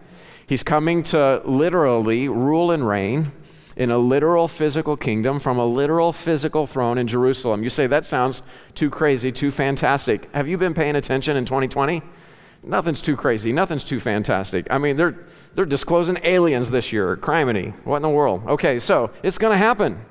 He's 0.51 0.63
coming 0.63 1.03
to 1.03 1.41
literally 1.45 2.27
rule 2.27 2.71
and 2.71 2.85
reign 2.85 3.31
in 3.77 3.89
a 3.89 3.97
literal 3.97 4.49
physical 4.49 4.97
kingdom 4.97 5.39
from 5.39 5.57
a 5.57 5.65
literal 5.65 6.11
physical 6.11 6.67
throne 6.67 6.97
in 6.97 7.07
Jerusalem. 7.07 7.63
You 7.63 7.69
say, 7.69 7.87
that 7.87 8.05
sounds 8.05 8.43
too 8.75 8.89
crazy, 8.89 9.31
too 9.31 9.49
fantastic. 9.49 10.29
Have 10.33 10.49
you 10.49 10.57
been 10.57 10.73
paying 10.73 10.97
attention 10.97 11.37
in 11.37 11.45
2020? 11.45 12.01
Nothing's 12.63 12.99
too 12.99 13.15
crazy, 13.15 13.53
nothing's 13.53 13.85
too 13.85 14.01
fantastic. 14.01 14.67
I 14.69 14.77
mean, 14.77 14.97
they're, 14.97 15.15
they're 15.53 15.65
disclosing 15.65 16.17
aliens 16.21 16.69
this 16.69 16.91
year. 16.91 17.15
Criminy. 17.15 17.73
What 17.85 17.95
in 17.95 18.01
the 18.01 18.09
world? 18.09 18.45
Okay, 18.45 18.77
so 18.77 19.11
it's 19.23 19.37
going 19.37 19.53
to 19.53 19.57
happen. 19.57 20.03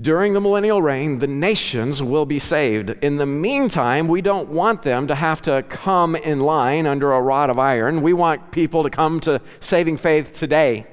During 0.00 0.32
the 0.32 0.40
millennial 0.40 0.80
reign, 0.80 1.18
the 1.18 1.26
nations 1.26 2.02
will 2.02 2.24
be 2.24 2.38
saved. 2.38 2.90
In 3.02 3.16
the 3.16 3.26
meantime, 3.26 4.08
we 4.08 4.22
don't 4.22 4.48
want 4.48 4.80
them 4.80 5.06
to 5.08 5.14
have 5.14 5.42
to 5.42 5.62
come 5.68 6.16
in 6.16 6.40
line 6.40 6.86
under 6.86 7.12
a 7.12 7.20
rod 7.20 7.50
of 7.50 7.58
iron. 7.58 8.00
We 8.00 8.14
want 8.14 8.50
people 8.50 8.82
to 8.82 8.88
come 8.88 9.20
to 9.20 9.42
saving 9.60 9.98
faith 9.98 10.32
today. 10.32 10.86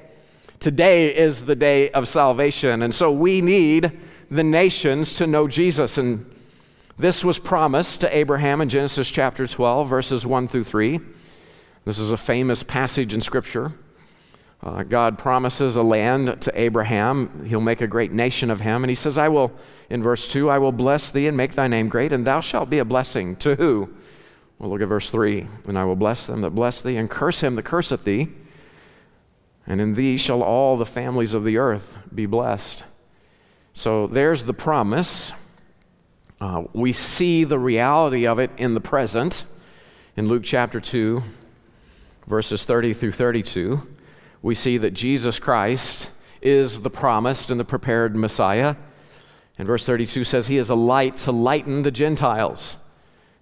Today 0.60 1.06
is 1.06 1.46
the 1.46 1.56
day 1.56 1.88
of 1.90 2.06
salvation. 2.06 2.82
And 2.82 2.94
so 2.94 3.10
we 3.10 3.40
need 3.40 3.98
the 4.30 4.44
nations 4.44 5.14
to 5.14 5.26
know 5.26 5.48
Jesus. 5.48 5.96
And 5.96 6.30
this 6.98 7.24
was 7.24 7.38
promised 7.38 8.02
to 8.02 8.14
Abraham 8.14 8.60
in 8.60 8.68
Genesis 8.68 9.08
chapter 9.08 9.46
12, 9.46 9.88
verses 9.88 10.26
1 10.26 10.48
through 10.48 10.64
3. 10.64 11.00
This 11.86 11.98
is 11.98 12.12
a 12.12 12.18
famous 12.18 12.62
passage 12.62 13.14
in 13.14 13.22
Scripture. 13.22 13.72
Uh, 14.60 14.82
God 14.82 15.18
promises 15.18 15.76
a 15.76 15.82
land 15.82 16.42
to 16.42 16.60
Abraham. 16.60 17.44
He'll 17.46 17.60
make 17.60 17.80
a 17.80 17.86
great 17.86 18.10
nation 18.10 18.50
of 18.50 18.60
him. 18.60 18.82
And 18.82 18.90
he 18.90 18.96
says, 18.96 19.16
I 19.16 19.28
will, 19.28 19.52
in 19.88 20.02
verse 20.02 20.26
2, 20.26 20.50
I 20.50 20.58
will 20.58 20.72
bless 20.72 21.10
thee 21.10 21.28
and 21.28 21.36
make 21.36 21.52
thy 21.52 21.68
name 21.68 21.88
great, 21.88 22.12
and 22.12 22.26
thou 22.26 22.40
shalt 22.40 22.68
be 22.68 22.78
a 22.78 22.84
blessing. 22.84 23.36
To 23.36 23.54
who? 23.54 23.94
Well, 24.58 24.70
look 24.70 24.82
at 24.82 24.88
verse 24.88 25.10
3. 25.10 25.46
And 25.68 25.78
I 25.78 25.84
will 25.84 25.96
bless 25.96 26.26
them 26.26 26.40
that 26.40 26.50
bless 26.50 26.82
thee, 26.82 26.96
and 26.96 27.08
curse 27.08 27.40
him 27.40 27.54
that 27.54 27.64
curseth 27.64 28.02
thee. 28.02 28.28
And 29.64 29.80
in 29.80 29.94
thee 29.94 30.16
shall 30.16 30.42
all 30.42 30.76
the 30.76 30.86
families 30.86 31.34
of 31.34 31.44
the 31.44 31.56
earth 31.56 31.96
be 32.12 32.26
blessed. 32.26 32.84
So 33.74 34.08
there's 34.08 34.44
the 34.44 34.54
promise. 34.54 35.32
Uh, 36.40 36.64
we 36.72 36.92
see 36.92 37.44
the 37.44 37.58
reality 37.60 38.26
of 38.26 38.40
it 38.40 38.50
in 38.56 38.74
the 38.74 38.80
present 38.80 39.44
in 40.16 40.26
Luke 40.26 40.42
chapter 40.42 40.80
2, 40.80 41.22
verses 42.26 42.64
30 42.64 42.92
through 42.92 43.12
32 43.12 43.86
we 44.42 44.54
see 44.54 44.78
that 44.78 44.92
Jesus 44.92 45.38
Christ 45.38 46.12
is 46.40 46.80
the 46.80 46.90
promised 46.90 47.50
and 47.50 47.58
the 47.58 47.64
prepared 47.64 48.14
Messiah. 48.14 48.76
And 49.58 49.66
verse 49.66 49.84
32 49.84 50.24
says, 50.24 50.46
He 50.46 50.56
is 50.56 50.70
a 50.70 50.74
light 50.74 51.16
to 51.18 51.32
lighten 51.32 51.82
the 51.82 51.90
Gentiles. 51.90 52.76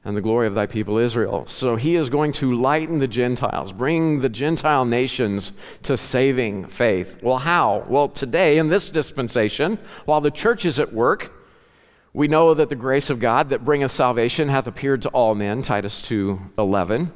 and 0.04 0.16
the 0.16 0.22
glory 0.22 0.46
of 0.46 0.54
thy 0.54 0.66
people 0.66 0.98
Israel. 0.98 1.44
So 1.46 1.74
he 1.74 1.96
is 1.96 2.10
going 2.10 2.30
to 2.34 2.54
lighten 2.54 3.00
the 3.00 3.08
Gentiles, 3.08 3.72
bring 3.72 4.20
the 4.20 4.28
Gentile 4.28 4.84
nations 4.84 5.52
to 5.82 5.96
saving 5.96 6.66
faith. 6.68 7.20
Well, 7.22 7.38
how? 7.38 7.84
Well, 7.88 8.08
today 8.08 8.58
in 8.58 8.68
this 8.68 8.88
dispensation, 8.88 9.80
while 10.04 10.20
the 10.20 10.30
church 10.30 10.64
is 10.64 10.78
at 10.78 10.92
work, 10.92 11.32
we 12.12 12.28
know 12.28 12.54
that 12.54 12.68
the 12.68 12.76
grace 12.76 13.10
of 13.10 13.18
God 13.18 13.48
that 13.48 13.64
bringeth 13.64 13.90
salvation 13.90 14.48
hath 14.48 14.68
appeared 14.68 15.02
to 15.02 15.08
all 15.08 15.34
men, 15.34 15.60
Titus 15.60 16.00
2 16.02 16.40
11. 16.56 17.12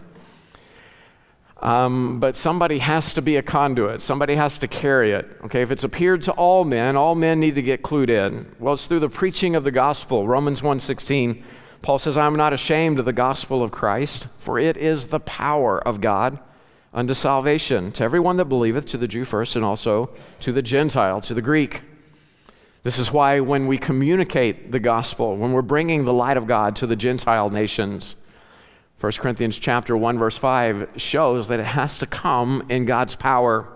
Um, 1.61 2.21
but 2.21 2.37
somebody 2.37 2.79
has 2.79 3.13
to 3.15 3.23
be 3.23 3.37
a 3.37 3.43
conduit. 3.43 4.01
Somebody 4.01 4.35
has 4.35 4.59
to 4.59 4.69
carry 4.69 5.13
it. 5.13 5.29
Okay, 5.45 5.61
if 5.61 5.71
it's 5.71 5.85
appeared 5.85 6.23
to 6.23 6.33
all 6.33 6.65
men, 6.65 6.97
all 6.97 7.15
men 7.15 7.39
need 7.39 7.55
to 7.57 7.63
get 7.63 7.83
clued 7.83 8.09
in. 8.09 8.55
Well, 8.59 8.75
it's 8.75 8.87
through 8.87 9.01
the 9.01 9.11
preaching 9.11 9.55
of 9.55 9.65
the 9.65 9.71
gospel. 9.71 10.27
Romans 10.27 10.63
1:16 10.63 11.43
Paul 11.83 11.99
says, 11.99 12.17
I 12.17 12.27
am 12.27 12.35
not 12.35 12.53
ashamed 12.53 12.99
of 12.99 13.07
the 13.07 13.13
gospel 13.13 13.63
of 13.63 13.71
Christ, 13.71 14.29
for 14.37 14.59
it 14.59 14.77
is 14.77 15.07
the 15.07 15.21
power 15.21 15.81
of 15.87 16.01
God 16.01 16.39
unto 16.93 17.15
salvation 17.15 17.91
to 17.93 18.05
everyone 18.05 18.37
that 18.37 18.47
believeth, 18.47 18.87
to 18.87 18.99
the 18.99 19.09
Jew 19.09 19.25
first, 19.25 19.57
and 19.57 19.65
also 19.65 20.11
to 20.41 20.53
the 20.53 20.63
Gentile, 20.63 21.21
to 21.23 21.33
the 21.33 21.41
Greek. 21.41 21.83
This 22.83 22.99
is 22.99 23.13
why 23.13 23.41
when 23.41 23.67
we 23.67 23.79
communicate 23.79 24.73
the 24.73 24.81
gospel, 24.81 25.37
when 25.37 25.53
we're 25.53 25.63
bringing 25.63 26.05
the 26.05 26.13
light 26.13 26.37
of 26.37 26.47
God 26.47 26.77
to 26.77 26.87
the 26.87 26.97
Gentile 26.97 27.49
nations, 27.49 28.17
1 29.01 29.13
Corinthians 29.13 29.59
chapter 29.59 29.97
1 29.97 30.19
verse 30.19 30.37
5 30.37 30.91
shows 30.97 31.49
that 31.49 31.59
it 31.59 31.65
has 31.65 31.99
to 31.99 32.07
come 32.07 32.63
in 32.69 32.85
God's 32.85 33.17
power. 33.17 33.67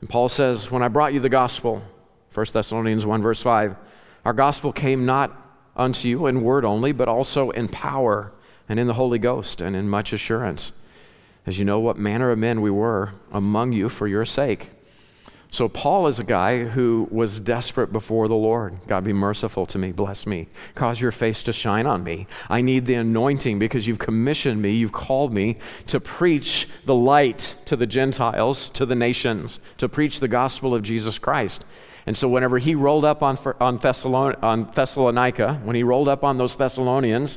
And 0.00 0.08
Paul 0.08 0.30
says, 0.30 0.70
"When 0.70 0.82
I 0.82 0.88
brought 0.88 1.12
you 1.12 1.20
the 1.20 1.28
gospel, 1.28 1.82
1 2.30 2.54
Thessalonians 2.54 3.04
1 3.04 3.20
verse 3.20 3.42
5, 3.42 3.76
our 4.24 4.32
gospel 4.32 4.72
came 4.72 5.04
not 5.04 5.30
unto 5.76 6.08
you 6.08 6.26
in 6.26 6.40
word 6.40 6.64
only, 6.64 6.92
but 6.92 7.06
also 7.06 7.50
in 7.50 7.68
power 7.68 8.32
and 8.66 8.80
in 8.80 8.86
the 8.86 8.94
Holy 8.94 9.18
Ghost 9.18 9.60
and 9.60 9.76
in 9.76 9.90
much 9.90 10.14
assurance, 10.14 10.72
as 11.46 11.58
you 11.58 11.66
know 11.66 11.78
what 11.78 11.98
manner 11.98 12.30
of 12.30 12.38
men 12.38 12.62
we 12.62 12.70
were 12.70 13.10
among 13.30 13.72
you 13.72 13.90
for 13.90 14.06
your 14.06 14.24
sake. 14.24 14.70
So, 15.52 15.68
Paul 15.68 16.06
is 16.06 16.18
a 16.18 16.24
guy 16.24 16.64
who 16.64 17.06
was 17.10 17.38
desperate 17.38 17.92
before 17.92 18.26
the 18.26 18.34
Lord. 18.34 18.78
God, 18.86 19.04
be 19.04 19.12
merciful 19.12 19.66
to 19.66 19.76
me, 19.76 19.92
bless 19.92 20.26
me, 20.26 20.48
cause 20.74 20.98
your 20.98 21.12
face 21.12 21.42
to 21.42 21.52
shine 21.52 21.84
on 21.84 22.02
me. 22.02 22.26
I 22.48 22.62
need 22.62 22.86
the 22.86 22.94
anointing 22.94 23.58
because 23.58 23.86
you've 23.86 23.98
commissioned 23.98 24.62
me, 24.62 24.72
you've 24.72 24.92
called 24.92 25.34
me 25.34 25.58
to 25.88 26.00
preach 26.00 26.66
the 26.86 26.94
light 26.94 27.54
to 27.66 27.76
the 27.76 27.86
Gentiles, 27.86 28.70
to 28.70 28.86
the 28.86 28.94
nations, 28.94 29.60
to 29.76 29.90
preach 29.90 30.20
the 30.20 30.28
gospel 30.28 30.74
of 30.74 30.82
Jesus 30.82 31.18
Christ. 31.18 31.66
And 32.06 32.16
so, 32.16 32.30
whenever 32.30 32.56
he 32.56 32.74
rolled 32.74 33.04
up 33.04 33.22
on, 33.22 33.36
on, 33.60 33.78
Thessalon, 33.78 34.42
on 34.42 34.70
Thessalonica, 34.74 35.60
when 35.64 35.76
he 35.76 35.82
rolled 35.82 36.08
up 36.08 36.24
on 36.24 36.38
those 36.38 36.56
Thessalonians, 36.56 37.36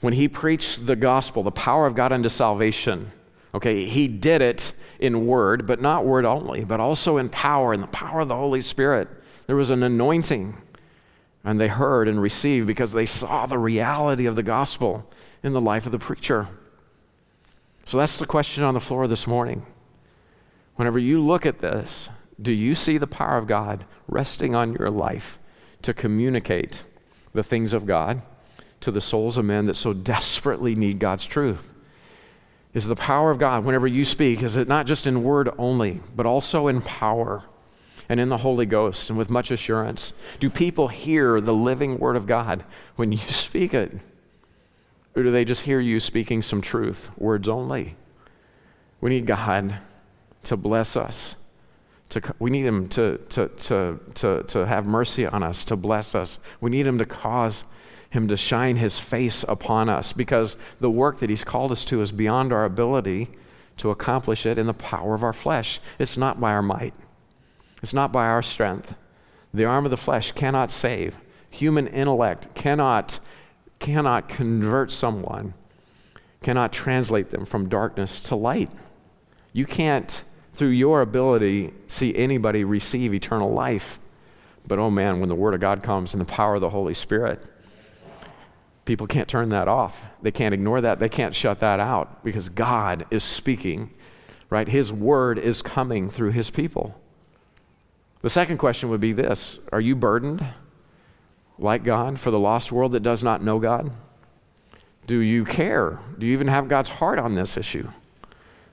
when 0.00 0.14
he 0.14 0.28
preached 0.28 0.86
the 0.86 0.96
gospel, 0.96 1.42
the 1.42 1.50
power 1.50 1.86
of 1.86 1.94
God 1.94 2.10
unto 2.10 2.30
salvation, 2.30 3.12
okay, 3.54 3.84
he 3.84 4.08
did 4.08 4.42
it 4.42 4.72
in 4.98 5.26
word, 5.26 5.66
but 5.66 5.80
not 5.80 6.04
word 6.04 6.24
only, 6.24 6.64
but 6.64 6.80
also 6.80 7.16
in 7.16 7.28
power, 7.28 7.72
in 7.72 7.80
the 7.80 7.86
power 7.86 8.20
of 8.20 8.28
the 8.28 8.36
Holy 8.36 8.60
Spirit. 8.60 9.08
There 9.46 9.56
was 9.56 9.70
an 9.70 9.82
anointing, 9.82 10.56
and 11.44 11.60
they 11.60 11.68
heard 11.68 12.08
and 12.08 12.20
received 12.20 12.66
because 12.66 12.92
they 12.92 13.06
saw 13.06 13.46
the 13.46 13.58
reality 13.58 14.26
of 14.26 14.36
the 14.36 14.42
gospel 14.42 15.10
in 15.42 15.52
the 15.52 15.60
life 15.60 15.86
of 15.86 15.92
the 15.92 15.98
preacher. 15.98 16.48
So 17.84 17.96
that's 17.96 18.18
the 18.18 18.26
question 18.26 18.64
on 18.64 18.74
the 18.74 18.80
floor 18.80 19.06
this 19.06 19.26
morning. 19.26 19.64
Whenever 20.76 20.98
you 20.98 21.24
look 21.24 21.46
at 21.46 21.60
this, 21.60 22.10
do 22.40 22.52
you 22.52 22.74
see 22.74 22.98
the 22.98 23.06
power 23.06 23.38
of 23.38 23.46
God 23.46 23.84
resting 24.06 24.54
on 24.54 24.74
your 24.74 24.90
life 24.90 25.38
to 25.82 25.94
communicate 25.94 26.82
the 27.32 27.42
things 27.42 27.72
of 27.72 27.86
God 27.86 28.22
to 28.80 28.90
the 28.90 29.00
souls 29.00 29.38
of 29.38 29.44
men 29.44 29.66
that 29.66 29.74
so 29.74 29.92
desperately 29.92 30.74
need 30.74 30.98
God's 30.98 31.26
truth? 31.26 31.72
Is 32.74 32.86
the 32.86 32.96
power 32.96 33.30
of 33.30 33.38
God, 33.38 33.64
whenever 33.64 33.86
you 33.86 34.04
speak, 34.04 34.42
is 34.42 34.56
it 34.56 34.68
not 34.68 34.86
just 34.86 35.06
in 35.06 35.22
word 35.22 35.50
only, 35.58 36.00
but 36.14 36.26
also 36.26 36.68
in 36.68 36.82
power 36.82 37.44
and 38.08 38.20
in 38.20 38.28
the 38.28 38.38
Holy 38.38 38.66
Ghost 38.66 39.08
and 39.08 39.18
with 39.18 39.30
much 39.30 39.50
assurance? 39.50 40.12
Do 40.38 40.50
people 40.50 40.88
hear 40.88 41.40
the 41.40 41.54
living 41.54 41.98
word 41.98 42.16
of 42.16 42.26
God 42.26 42.64
when 42.96 43.12
you 43.12 43.18
speak 43.28 43.72
it? 43.74 43.92
Or 45.16 45.22
do 45.22 45.30
they 45.30 45.44
just 45.44 45.62
hear 45.62 45.80
you 45.80 45.98
speaking 45.98 46.42
some 46.42 46.60
truth, 46.60 47.10
words 47.16 47.48
only? 47.48 47.96
We 49.00 49.10
need 49.10 49.26
God 49.26 49.80
to 50.44 50.56
bless 50.56 50.96
us 50.96 51.36
to, 52.10 52.34
we 52.38 52.50
need 52.50 52.64
Him 52.64 52.88
to, 52.90 53.18
to, 53.30 53.48
to, 53.48 54.00
to, 54.14 54.42
to 54.44 54.66
have 54.66 54.86
mercy 54.86 55.26
on 55.26 55.42
us, 55.42 55.64
to 55.64 55.76
bless 55.76 56.14
us. 56.14 56.38
We 56.60 56.70
need 56.70 56.86
Him 56.86 56.98
to 56.98 57.04
cause 57.04 57.64
Him 58.10 58.28
to 58.28 58.36
shine 58.36 58.76
His 58.76 58.98
face 58.98 59.44
upon 59.48 59.88
us 59.88 60.12
because 60.12 60.56
the 60.80 60.90
work 60.90 61.18
that 61.18 61.30
He's 61.30 61.44
called 61.44 61.72
us 61.72 61.84
to 61.86 62.00
is 62.00 62.12
beyond 62.12 62.52
our 62.52 62.64
ability 62.64 63.30
to 63.78 63.90
accomplish 63.90 64.44
it 64.46 64.58
in 64.58 64.66
the 64.66 64.74
power 64.74 65.14
of 65.14 65.22
our 65.22 65.32
flesh. 65.32 65.80
It's 65.98 66.16
not 66.16 66.40
by 66.40 66.52
our 66.52 66.62
might, 66.62 66.94
it's 67.82 67.94
not 67.94 68.12
by 68.12 68.26
our 68.26 68.42
strength. 68.42 68.94
The 69.54 69.64
arm 69.64 69.86
of 69.86 69.90
the 69.90 69.96
flesh 69.96 70.32
cannot 70.32 70.70
save, 70.70 71.16
human 71.48 71.86
intellect 71.86 72.54
cannot, 72.54 73.18
cannot 73.78 74.28
convert 74.28 74.90
someone, 74.90 75.54
cannot 76.42 76.72
translate 76.72 77.30
them 77.30 77.46
from 77.46 77.68
darkness 77.68 78.20
to 78.20 78.36
light. 78.36 78.70
You 79.52 79.64
can't 79.64 80.22
through 80.58 80.68
your 80.70 81.02
ability, 81.02 81.72
see 81.86 82.14
anybody 82.16 82.64
receive 82.64 83.14
eternal 83.14 83.52
life. 83.52 84.00
But 84.66 84.80
oh 84.80 84.90
man, 84.90 85.20
when 85.20 85.28
the 85.28 85.36
Word 85.36 85.54
of 85.54 85.60
God 85.60 85.84
comes 85.84 86.14
in 86.14 86.18
the 86.18 86.24
power 86.24 86.56
of 86.56 86.60
the 86.60 86.70
Holy 86.70 86.94
Spirit, 86.94 87.40
people 88.88 89.06
can't 89.06 89.28
turn 89.28 89.50
that 89.50 89.68
off. 89.68 90.08
They 90.22 90.32
can't 90.32 90.54
ignore 90.54 90.80
that. 90.80 90.98
They 90.98 91.10
can't 91.10 91.36
shut 91.36 91.60
that 91.60 91.78
out 91.78 92.24
because 92.24 92.48
God 92.48 93.06
is 93.10 93.22
speaking, 93.22 93.90
right? 94.50 94.66
His 94.66 94.92
Word 94.92 95.38
is 95.38 95.62
coming 95.62 96.08
through 96.10 96.30
His 96.30 96.50
people. 96.50 96.98
The 98.22 98.30
second 98.30 98.56
question 98.56 98.88
would 98.88 99.00
be 99.00 99.12
this 99.12 99.60
Are 99.70 99.80
you 99.80 99.94
burdened 99.94 100.44
like 101.58 101.84
God 101.84 102.18
for 102.18 102.30
the 102.30 102.38
lost 102.38 102.72
world 102.72 102.92
that 102.92 103.02
does 103.02 103.22
not 103.22 103.42
know 103.42 103.58
God? 103.58 103.92
Do 105.06 105.18
you 105.18 105.44
care? 105.44 106.00
Do 106.18 106.26
you 106.26 106.32
even 106.32 106.48
have 106.48 106.68
God's 106.68 106.88
heart 106.90 107.18
on 107.18 107.34
this 107.34 107.56
issue? 107.56 107.90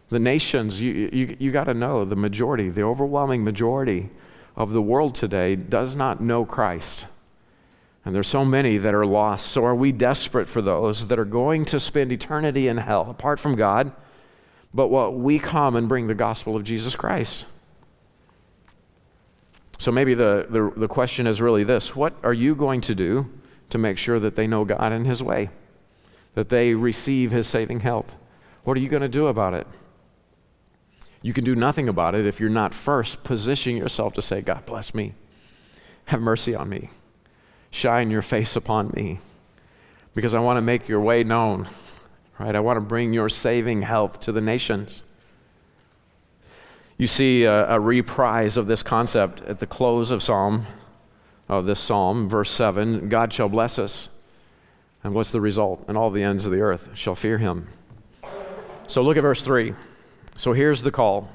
The 0.10 0.20
nations, 0.20 0.82
you, 0.82 1.10
you, 1.12 1.38
you 1.40 1.52
got 1.52 1.66
to 1.66 1.74
know 1.74 2.06
the 2.06 2.16
majority, 2.16 2.70
the 2.70 2.84
overwhelming 2.84 3.44
majority 3.44 4.12
of 4.56 4.72
the 4.72 4.82
world 4.82 5.16
today 5.16 5.56
does 5.56 5.96
not 5.96 6.22
know 6.22 6.46
Christ. 6.46 7.08
And 8.06 8.14
there's 8.14 8.28
so 8.28 8.46
many 8.46 8.78
that 8.78 8.94
are 8.94 9.06
lost. 9.06 9.48
So 9.48 9.66
are 9.66 9.76
we 9.76 9.92
desperate 9.92 10.48
for 10.48 10.62
those 10.62 11.08
that 11.08 11.18
are 11.18 11.26
going 11.26 11.66
to 11.66 11.80
spend 11.80 12.12
eternity 12.12 12.68
in 12.68 12.78
hell 12.78 13.10
apart 13.10 13.40
from 13.40 13.56
God? 13.56 13.92
But 14.74 14.90
what 14.90 15.16
we 15.16 15.40
come 15.40 15.76
and 15.76 15.90
bring 15.90 16.06
the 16.06 16.14
gospel 16.14 16.56
of 16.56 16.64
Jesus 16.64 16.96
Christ. 16.96 17.46
So 19.80 19.92
maybe 19.92 20.14
the, 20.14 20.46
the, 20.50 20.72
the 20.78 20.88
question 20.88 21.26
is 21.26 21.42
really 21.42 21.64
this 21.64 21.96
What 21.96 22.14
are 22.24 22.34
you 22.34 22.56
going 22.56 22.82
to 22.82 22.96
do 22.96 23.30
to 23.72 23.78
make 23.80 23.98
sure 23.98 24.20
that 24.20 24.36
they 24.36 24.46
know 24.46 24.66
God 24.66 24.94
in 24.94 25.06
His 25.06 25.24
way? 25.24 25.50
That 26.36 26.50
they 26.50 26.76
receive 26.76 27.32
His 27.32 27.48
saving 27.48 27.80
help? 27.80 28.12
What 28.64 28.78
are 28.78 28.82
you 28.82 28.90
going 28.90 29.02
to 29.02 29.10
do 29.10 29.28
about 29.28 29.56
it? 29.56 29.68
You 31.24 31.34
can 31.34 31.44
do 31.44 31.56
nothing 31.56 31.90
about 31.90 32.14
it 32.14 32.28
if 32.28 32.40
you're 32.40 32.50
not 32.50 32.72
first 32.72 33.24
positioning 33.24 33.78
yourself 33.78 34.14
to 34.14 34.22
say, 34.22 34.42
God, 34.42 34.66
bless 34.68 34.94
me. 34.94 35.16
Have 36.06 36.22
mercy 36.22 36.54
on 36.54 36.70
me. 36.70 36.92
Shine 37.76 38.10
your 38.10 38.22
face 38.22 38.56
upon 38.56 38.92
me. 38.96 39.20
Because 40.14 40.34
I 40.34 40.40
want 40.40 40.56
to 40.56 40.62
make 40.62 40.88
your 40.88 41.02
way 41.02 41.26
known, 41.26 41.68
right? 42.40 42.56
I 42.56 42.62
want 42.62 42.78
to 42.78 42.82
bring 42.82 43.12
your 43.12 43.28
saving 43.28 43.82
health 43.82 44.22
to 44.22 44.32
the 44.32 44.40
nations. 44.40 45.04
You 46.98 47.08
see 47.08 47.44
a, 47.44 47.72
a 47.72 47.78
reprise 47.78 48.56
of 48.56 48.68
this 48.68 48.82
concept 48.82 49.42
at 49.42 49.60
the 49.60 49.68
close 49.68 50.10
of 50.10 50.24
Psalm, 50.24 50.68
of 51.50 51.66
this 51.66 51.82
Psalm, 51.82 52.30
verse 52.30 52.50
7 52.50 53.10
God 53.10 53.34
shall 53.34 53.50
bless 53.50 53.78
us. 53.78 54.08
And 55.04 55.14
what's 55.14 55.32
the 55.32 55.42
result? 55.42 55.84
And 55.90 55.98
all 55.98 56.12
the 56.12 56.24
ends 56.24 56.46
of 56.46 56.54
the 56.54 56.62
earth 56.62 56.92
shall 56.94 57.14
fear 57.14 57.40
him. 57.40 57.68
So 58.88 59.02
look 59.02 59.18
at 59.18 59.22
verse 59.22 59.42
3. 59.42 59.74
So 60.38 60.54
here's 60.54 60.82
the 60.82 60.92
call. 60.92 61.30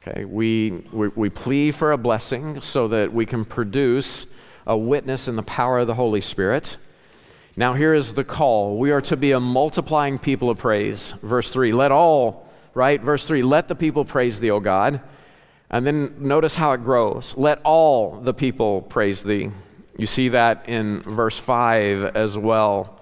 Okay, 0.00 0.24
we, 0.24 0.82
we, 0.92 1.08
we 1.08 1.28
plea 1.28 1.72
for 1.72 1.92
a 1.92 1.98
blessing 1.98 2.62
so 2.62 2.88
that 2.88 3.12
we 3.12 3.26
can 3.26 3.44
produce 3.44 4.26
a 4.66 4.76
witness 4.76 5.28
in 5.28 5.36
the 5.36 5.42
power 5.42 5.78
of 5.78 5.86
the 5.86 5.94
Holy 5.94 6.20
Spirit. 6.20 6.76
Now, 7.56 7.74
here 7.74 7.94
is 7.94 8.14
the 8.14 8.24
call. 8.24 8.76
We 8.76 8.90
are 8.90 9.00
to 9.02 9.16
be 9.16 9.32
a 9.32 9.40
multiplying 9.40 10.18
people 10.18 10.50
of 10.50 10.58
praise. 10.58 11.14
Verse 11.22 11.50
3 11.50 11.72
let 11.72 11.92
all, 11.92 12.48
right? 12.74 13.00
Verse 13.00 13.26
3 13.26 13.42
let 13.42 13.68
the 13.68 13.74
people 13.74 14.04
praise 14.04 14.40
thee, 14.40 14.50
O 14.50 14.60
God. 14.60 15.00
And 15.70 15.86
then 15.86 16.14
notice 16.18 16.54
how 16.54 16.72
it 16.72 16.84
grows. 16.84 17.34
Let 17.36 17.60
all 17.64 18.20
the 18.20 18.34
people 18.34 18.82
praise 18.82 19.22
thee. 19.22 19.50
You 19.96 20.06
see 20.06 20.28
that 20.28 20.68
in 20.68 21.02
verse 21.02 21.38
5 21.38 22.16
as 22.16 22.36
well. 22.36 23.00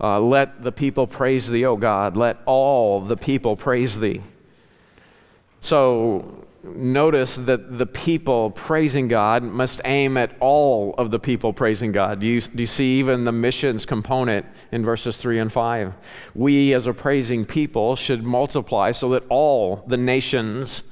Uh, 0.00 0.20
let 0.20 0.62
the 0.62 0.72
people 0.72 1.06
praise 1.06 1.48
thee, 1.48 1.64
O 1.64 1.76
God. 1.76 2.16
Let 2.16 2.38
all 2.44 3.00
the 3.00 3.16
people 3.16 3.56
praise 3.56 3.98
thee. 3.98 4.20
So 5.60 6.46
notice 6.64 7.36
that 7.36 7.78
the 7.78 7.86
people 7.86 8.50
praising 8.50 9.08
God 9.08 9.42
must 9.42 9.80
aim 9.84 10.16
at 10.16 10.36
all 10.40 10.94
of 10.96 11.10
the 11.10 11.18
people 11.18 11.52
praising 11.52 11.92
God. 11.92 12.20
Do 12.20 12.26
you, 12.26 12.40
do 12.40 12.62
you 12.62 12.66
see 12.66 12.98
even 12.98 13.24
the 13.24 13.32
missions 13.32 13.86
component 13.86 14.46
in 14.72 14.84
verses 14.84 15.16
3 15.16 15.38
and 15.38 15.52
5? 15.52 15.94
We, 16.34 16.72
as 16.72 16.86
a 16.86 16.94
praising 16.94 17.44
people, 17.44 17.96
should 17.96 18.24
multiply 18.24 18.92
so 18.92 19.10
that 19.10 19.24
all 19.28 19.84
the 19.86 19.96
nations 19.96 20.84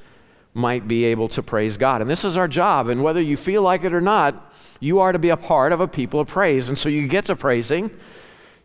might 0.55 0.87
be 0.87 1.05
able 1.05 1.29
to 1.29 1.43
praise 1.43 1.77
God. 1.77 2.01
And 2.01 2.11
this 2.11 2.25
is 2.25 2.37
our 2.37 2.49
job. 2.49 2.89
And 2.89 3.03
whether 3.03 3.21
you 3.21 3.37
feel 3.37 3.63
like 3.63 3.85
it 3.85 3.95
or 3.95 4.01
not, 4.01 4.53
you 4.81 5.01
are 5.01 5.13
to 5.13 5.19
be 5.19 5.31
a 5.31 5.37
part 5.37 5.73
of 5.73 5.81
a 5.81 5.89
people 5.89 6.21
of 6.21 6.29
praise. 6.29 6.69
And 6.69 6.77
so 6.77 6.89
you 6.89 7.09
get 7.09 7.25
to 7.27 7.37
praising 7.37 7.91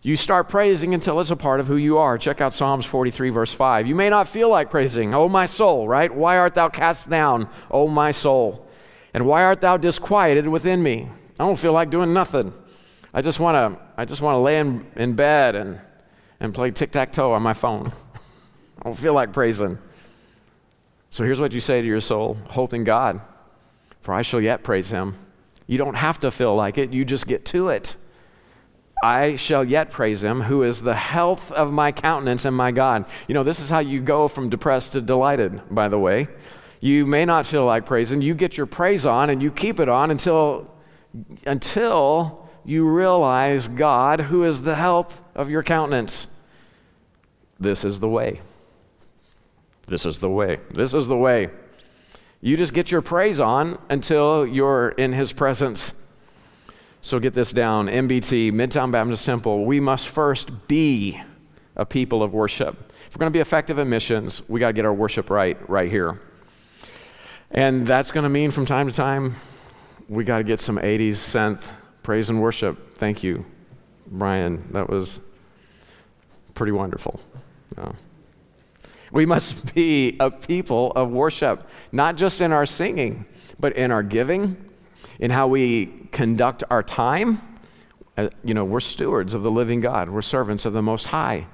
you 0.08 0.15
start 0.15 0.48
praising 0.48 0.93
until 0.93 1.20
it's 1.20 1.32
a 1.32 1.36
part 1.36 1.60
of 1.60 1.67
who 1.67 1.76
you 1.76 1.98
are. 1.98 2.17
Check 2.17 2.39
out 2.39 2.54
Psalms 2.54 2.86
43, 2.86 3.30
verse 3.30 3.54
5. 3.54 3.88
You 3.88 3.93
may 3.93 4.10
not 4.10 4.30
feel 4.30 4.48
like 4.48 4.70
praising, 4.70 5.13
O 5.13 5.28
my 5.28 5.46
soul, 5.46 5.86
right? 5.86 6.10
Why 6.10 6.38
art 6.38 6.56
thou 6.56 6.70
cast 6.70 7.10
down, 7.10 7.50
O 7.70 7.89
my 7.89 8.12
soul? 8.12 8.65
And 9.13 9.26
why 9.26 9.43
art 9.43 9.60
thou 9.60 9.76
disquieted 9.76 10.48
within 10.48 10.82
me? 10.82 11.10
I 11.38 11.46
don't 11.46 11.60
feel 11.60 11.74
like 11.74 11.89
doing 11.89 12.13
nothing. 12.13 12.54
I 13.13 13.22
just 13.22 13.41
want 13.41 13.56
to 13.56 13.82
I 13.98 14.06
just 14.06 14.22
want 14.22 14.36
to 14.36 14.39
lay 14.39 14.60
in, 14.60 14.89
in 14.96 15.13
bed 15.13 15.56
and, 15.56 15.82
and 16.39 16.54
play 16.54 16.72
tic 16.72 16.91
tac 16.91 17.12
toe 17.12 17.34
on 17.34 17.41
my 17.41 17.52
phone. 17.52 17.91
I 18.80 18.84
don't 18.86 18.98
feel 18.98 19.13
like 19.13 19.34
praising. 19.34 19.78
So 21.10 21.26
here's 21.26 21.41
what 21.41 21.52
you 21.52 21.60
say 21.60 21.82
to 21.82 21.88
your 21.88 22.00
soul 22.00 22.38
Hope 22.52 22.74
in 22.74 22.86
God, 22.86 23.20
for 24.00 24.13
I 24.13 24.22
shall 24.22 24.39
yet 24.39 24.63
praise 24.63 24.89
him. 24.89 25.15
You 25.67 25.78
don't 25.78 25.96
have 25.96 26.17
to 26.22 26.32
feel 26.32 26.56
like 26.56 26.78
it, 26.78 26.93
you 26.93 27.04
just 27.04 27.28
get 27.28 27.43
to 27.48 27.67
it. 27.67 27.98
I 29.03 29.36
shall 29.36 29.63
yet 29.63 29.91
praise 29.91 30.23
him, 30.23 30.41
who 30.41 30.63
is 30.63 30.81
the 30.81 30.95
health 30.95 31.51
of 31.51 31.71
my 31.71 31.91
countenance 31.91 32.45
and 32.45 32.55
my 32.55 32.71
God. 32.71 33.05
You 33.27 33.33
know, 33.33 33.43
this 33.43 33.60
is 33.60 33.69
how 33.69 33.79
you 33.79 34.01
go 34.01 34.27
from 34.27 34.49
depressed 34.49 34.93
to 34.93 35.01
delighted, 35.01 35.62
by 35.69 35.88
the 35.88 35.99
way. 35.99 36.27
You 36.79 37.05
may 37.05 37.25
not 37.25 37.45
feel 37.45 37.65
like 37.65 37.86
praising. 37.86 38.21
You 38.21 38.33
get 38.33 38.57
your 38.57 38.65
praise 38.65 39.05
on 39.05 39.29
and 39.29 39.41
you 39.41 39.51
keep 39.51 39.79
it 39.79 39.89
on 39.89 40.12
until, 40.12 40.71
until 41.45 42.49
you 42.65 42.88
realize 42.88 43.67
God, 43.67 44.19
who 44.19 44.43
is 44.43 44.63
the 44.63 44.75
health 44.75 45.21
of 45.36 45.49
your 45.49 45.63
countenance. 45.63 46.27
This 47.60 47.83
is 47.86 47.99
the 47.99 48.10
way. 48.10 48.41
This 49.88 50.05
is 50.05 50.19
the 50.19 50.29
way. 50.29 50.60
This 50.71 50.93
is 50.93 51.07
the 51.07 51.17
way. 51.17 51.49
You 52.41 52.57
just 52.57 52.73
get 52.73 52.91
your 52.91 53.01
praise 53.01 53.39
on 53.39 53.79
until 53.89 54.45
you're 54.45 54.89
in 54.89 55.13
his 55.13 55.33
presence. 55.33 55.93
So 57.08 57.22
get 57.22 57.34
this 57.34 57.54
down 57.54 57.88
MBT, 57.88 58.52
Midtown 58.52 58.91
Baptist 58.91 59.26
Temple, 59.26 59.63
we 59.63 59.80
must 59.80 60.10
first 60.10 60.67
be 60.67 61.17
a 61.78 61.86
people 61.86 62.22
of 62.22 62.34
worship. 62.34 62.91
If 63.08 63.15
we're 63.15 63.20
going 63.22 63.32
to 63.32 63.38
be 63.38 63.39
effective 63.39 63.80
in 63.80 63.88
missions, 63.88 64.43
we 64.50 64.60
got 64.60 64.67
to 64.67 64.74
get 64.74 64.84
our 64.84 64.93
worship 64.93 65.30
right 65.30 65.58
right 65.70 65.89
here. 65.89 66.20
And 67.50 67.88
that's 67.88 68.12
going 68.12 68.26
to 68.26 68.30
mean 68.30 68.52
from 68.52 68.65
time 68.65 68.88
to 68.88 68.93
time, 68.93 69.38
we 70.10 70.26
got 70.26 70.39
to 70.39 70.43
get 70.43 70.60
some 70.60 70.80
80s 70.80 71.12
synth 71.12 71.70
praise 72.04 72.30
and 72.30 72.41
worship. 72.41 72.98
Thank 72.98 73.24
you, 73.24 73.46
Brian. 74.08 74.67
That 74.74 74.89
was 74.89 75.22
pretty 76.56 76.74
wonderful. 76.74 77.22
We 79.13 79.26
must 79.26 79.74
be 79.74 80.17
a 80.20 80.30
people 80.30 80.91
of 80.91 81.10
worship, 81.10 81.70
not 81.93 82.17
just 82.17 82.41
in 82.41 82.52
our 82.52 82.65
singing, 82.65 83.26
but 83.58 83.78
in 83.78 83.91
our 83.91 84.04
giving, 84.04 84.66
in 85.19 85.32
how 85.32 85.47
we 85.47 85.88
conduct 86.12 86.63
our 86.69 86.84
time. 86.84 87.41
Uh, 88.17 88.30
you 88.43 88.53
know, 88.53 88.65
we're 88.65 88.80
stewards 88.80 89.34
of 89.34 89.43
the 89.43 89.51
living 89.51 89.82
God. 89.82 90.10
We're 90.10 90.21
servants 90.21 90.65
of 90.65 90.73
the 90.73 90.82
Most 90.82 91.08
High. 91.08 91.47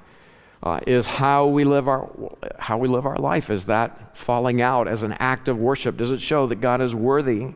Uh, 0.62 0.80
is 0.86 1.06
how 1.06 1.46
we 1.46 1.62
live 1.64 1.88
our 1.88 2.10
how 2.58 2.78
we 2.78 2.88
live 2.88 3.04
our 3.04 3.18
life. 3.18 3.50
Is 3.50 3.66
that 3.66 4.16
falling 4.16 4.62
out 4.62 4.88
as 4.88 5.02
an 5.02 5.12
act 5.12 5.46
of 5.48 5.58
worship? 5.58 5.98
Does 5.98 6.10
it 6.10 6.22
show 6.22 6.46
that 6.46 6.56
God 6.56 6.80
is 6.80 6.94
worthy? 6.94 7.54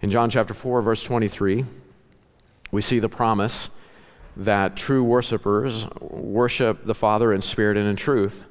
In 0.00 0.10
John 0.10 0.28
chapter 0.28 0.54
four, 0.54 0.82
verse 0.82 1.04
twenty-three, 1.04 1.64
we 2.72 2.82
see 2.82 2.98
the 2.98 3.08
promise 3.08 3.70
that 4.36 4.76
true 4.76 5.04
worshipers 5.04 5.86
worship 6.00 6.84
the 6.84 6.94
Father 6.94 7.32
in 7.32 7.40
spirit 7.40 7.76
and 7.76 7.86
in 7.86 7.94
truth. 7.94 8.44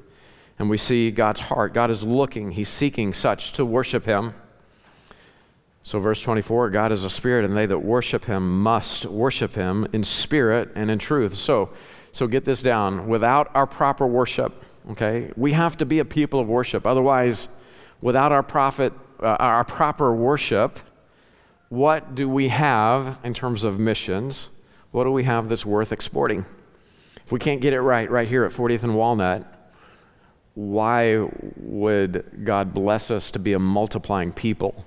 And 0.57 0.69
we 0.69 0.77
see 0.77 1.11
God's 1.11 1.41
heart. 1.41 1.73
God 1.73 1.91
is 1.91 2.05
looking, 2.05 2.51
He's 2.51 2.69
seeking 2.69 3.11
such 3.11 3.51
to 3.53 3.65
worship 3.65 4.05
Him. 4.05 4.33
So, 5.85 5.99
verse 5.99 6.21
24 6.21 6.69
God 6.69 6.91
is 6.93 7.03
a 7.03 7.09
spirit, 7.09 7.43
and 7.43 7.55
they 7.55 7.65
that 7.65 7.79
worship 7.79 8.25
him 8.25 8.63
must 8.63 9.05
worship 9.05 9.53
him 9.53 9.85
in 9.91 10.03
spirit 10.03 10.71
and 10.75 10.89
in 10.89 10.97
truth. 10.97 11.35
So, 11.35 11.71
so 12.13 12.25
get 12.25 12.45
this 12.45 12.61
down. 12.61 13.07
Without 13.07 13.51
our 13.53 13.67
proper 13.67 14.07
worship, 14.07 14.63
okay, 14.91 15.31
we 15.35 15.51
have 15.51 15.77
to 15.77 15.85
be 15.85 15.99
a 15.99 16.05
people 16.05 16.39
of 16.39 16.47
worship. 16.47 16.87
Otherwise, 16.87 17.49
without 18.01 18.31
our 18.31 18.43
prophet, 18.43 18.93
uh, 19.21 19.35
our 19.39 19.65
proper 19.65 20.13
worship, 20.13 20.79
what 21.67 22.15
do 22.15 22.29
we 22.29 22.47
have 22.47 23.17
in 23.23 23.33
terms 23.33 23.63
of 23.63 23.77
missions? 23.77 24.47
What 24.91 25.03
do 25.03 25.11
we 25.11 25.23
have 25.23 25.49
that's 25.49 25.65
worth 25.65 25.91
exporting? 25.91 26.45
If 27.25 27.31
we 27.31 27.39
can't 27.39 27.61
get 27.61 27.73
it 27.73 27.81
right, 27.81 28.09
right 28.09 28.27
here 28.27 28.45
at 28.45 28.51
40th 28.51 28.83
and 28.83 28.95
Walnut, 28.95 29.45
why 30.53 31.27
would 31.57 32.43
God 32.43 32.73
bless 32.73 33.09
us 33.09 33.31
to 33.31 33.39
be 33.39 33.53
a 33.53 33.59
multiplying 33.59 34.31
people? 34.31 34.85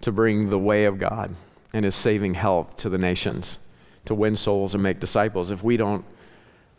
To 0.00 0.12
bring 0.12 0.50
the 0.50 0.58
way 0.58 0.84
of 0.84 0.98
God 0.98 1.34
and 1.72 1.84
his 1.84 1.94
saving 1.94 2.34
health 2.34 2.76
to 2.78 2.88
the 2.88 2.98
nations, 2.98 3.58
to 4.04 4.14
win 4.14 4.36
souls 4.36 4.74
and 4.74 4.82
make 4.82 5.00
disciples, 5.00 5.50
if 5.50 5.62
we 5.62 5.76
don't 5.76 6.04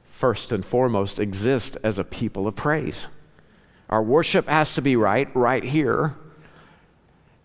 first 0.05 0.51
and 0.51 0.65
foremost 0.65 1.19
exist 1.19 1.77
as 1.83 1.97
a 1.97 2.03
people 2.03 2.47
of 2.47 2.55
praise. 2.55 3.07
Our 3.89 4.03
worship 4.03 4.47
has 4.47 4.73
to 4.75 4.81
be 4.81 4.95
right, 4.95 5.33
right 5.35 5.63
here. 5.63 6.15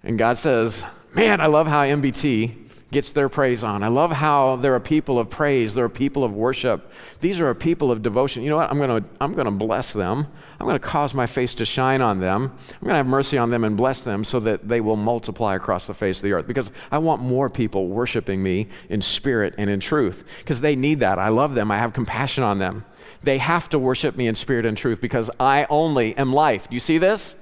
And 0.03 0.19
God 0.19 0.39
says, 0.39 0.85
Man, 1.15 1.41
I 1.41 1.47
love 1.47 1.67
how 1.67 1.83
MBT 1.83 2.66
gets 2.93 3.13
their 3.13 3.29
praise 3.29 3.65
on. 3.65 3.83
I 3.83 3.89
love 3.89 4.13
how 4.13 4.57
they're 4.57 4.77
a 4.77 4.81
people 4.81 5.19
of 5.19 5.29
praise, 5.29 5.75
they're 5.75 5.87
a 5.87 5.91
people 5.91 6.23
of 6.23 6.33
worship. 6.33 6.93
These 7.21 7.41
are 7.41 7.51
a 7.51 7.55
people 7.55 7.91
of 7.91 8.03
devotion. 8.03 8.43
You 8.43 8.51
know 8.51 8.57
what? 8.57 8.71
I'm 8.71 8.79
going 8.79 9.03
to 9.03 9.09
I'm 9.21 9.35
going 9.35 9.47
to 9.47 9.51
bless 9.51 9.93
them. 9.93 10.27
I'm 10.61 10.67
going 10.67 10.79
to 10.79 10.87
cause 10.87 11.13
my 11.13 11.27
face 11.27 11.55
to 11.57 11.65
shine 11.65 12.01
on 12.01 12.21
them. 12.21 12.43
I'm 12.45 12.81
going 12.81 12.93
to 12.93 12.97
have 12.97 13.07
mercy 13.07 13.39
on 13.39 13.51
them 13.51 13.65
and 13.65 13.77
bless 13.77 14.03
them 14.03 14.23
so 14.25 14.41
that 14.41 14.69
they 14.69 14.81
will 14.81 14.97
multiply 14.97 15.57
across 15.57 15.87
the 15.87 15.95
face 15.95 16.19
of 16.19 16.23
the 16.23 16.33
earth 16.33 16.47
because 16.47 16.71
I 16.91 16.99
want 16.99 17.23
more 17.23 17.51
people 17.51 17.89
worshiping 17.89 18.43
me 18.43 18.69
in 18.89 19.03
spirit 19.03 19.55
and 19.59 19.69
in 19.69 19.81
truth 19.81 20.25
because 20.39 20.61
they 20.61 20.77
need 20.77 21.01
that. 21.01 21.19
I 21.19 21.29
love 21.29 21.55
them. 21.55 21.71
I 21.71 21.79
have 21.79 21.93
compassion 21.93 22.45
on 22.45 22.59
them. 22.59 22.85
They 23.23 23.39
have 23.39 23.69
to 23.71 23.79
worship 23.79 24.17
me 24.17 24.29
in 24.29 24.37
spirit 24.37 24.65
and 24.65 24.77
truth 24.77 25.01
because 25.01 25.31
I 25.41 25.67
only 25.69 26.17
am 26.17 26.33
life. 26.33 26.69
Do 26.69 26.75
you 26.75 26.81
see 26.81 26.99
this? 26.99 27.35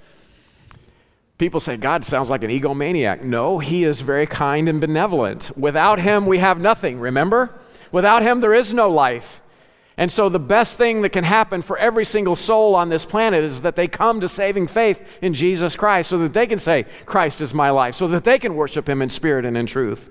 People 1.37 1.59
say 1.61 1.77
God 1.77 2.05
sounds 2.05 2.31
like 2.31 2.44
an 2.44 2.51
egomaniac. 2.51 3.23
No, 3.23 3.59
he 3.59 3.85
is 3.85 4.01
very 4.01 4.27
kind 4.27 4.68
and 4.68 4.81
benevolent. 4.81 5.57
Without 5.57 5.99
him, 5.99 6.27
we 6.27 6.38
have 6.38 6.61
nothing, 6.61 7.01
remember? 7.01 7.53
Without 7.90 8.23
him, 8.23 8.40
there 8.40 8.55
is 8.55 8.73
no 8.73 8.88
life. 8.88 9.40
And 9.97 10.11
so, 10.11 10.29
the 10.29 10.40
best 10.40 10.77
thing 10.77 11.03
that 11.03 11.11
can 11.11 11.23
happen 11.23 11.62
for 11.62 11.79
every 11.79 12.05
single 12.05 12.35
soul 12.35 12.75
on 12.75 12.88
this 12.88 13.05
planet 13.05 13.44
is 13.44 13.62
that 13.62 13.77
they 13.77 13.87
come 13.87 14.20
to 14.20 14.29
saving 14.29 14.66
faith 14.66 15.18
in 15.23 15.35
Jesus 15.35 15.77
Christ 15.77 16.11
so 16.11 16.18
that 16.18 16.33
they 16.33 16.49
can 16.49 16.59
say, 16.59 16.87
Christ 17.07 17.40
is 17.40 17.55
my 17.55 17.70
life, 17.70 17.94
so 17.94 18.09
that 18.09 18.25
they 18.25 18.40
can 18.40 18.57
worship 18.57 18.88
him 18.88 19.01
in 19.03 19.09
spirit 19.09 19.44
and 19.44 19.57
in 19.57 19.66
truth. 19.66 20.11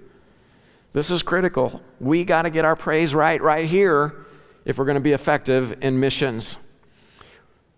This 0.94 1.12
is 1.12 1.22
critical. 1.22 1.82
We 2.00 2.24
got 2.24 2.44
to 2.44 2.50
get 2.50 2.64
our 2.64 2.78
praise 2.78 3.14
right, 3.14 3.42
right 3.42 3.66
here, 3.66 4.26
if 4.66 4.78
we're 4.78 4.86
going 4.86 4.96
to 4.96 5.02
be 5.02 5.12
effective 5.12 5.76
in 5.82 6.00
missions. 6.00 6.58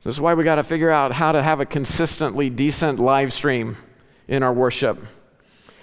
This 0.05 0.13
is 0.13 0.21
why 0.21 0.35
we 0.35 0.43
got 0.43 0.55
to 0.55 0.63
figure 0.63 0.91
out 0.91 1.13
how 1.13 1.31
to 1.31 1.41
have 1.41 1.59
a 1.59 1.65
consistently 1.65 2.51
decent 2.51 2.99
live 2.99 3.33
stream 3.33 3.75
in 4.27 4.43
our 4.43 4.53
worship. 4.53 5.03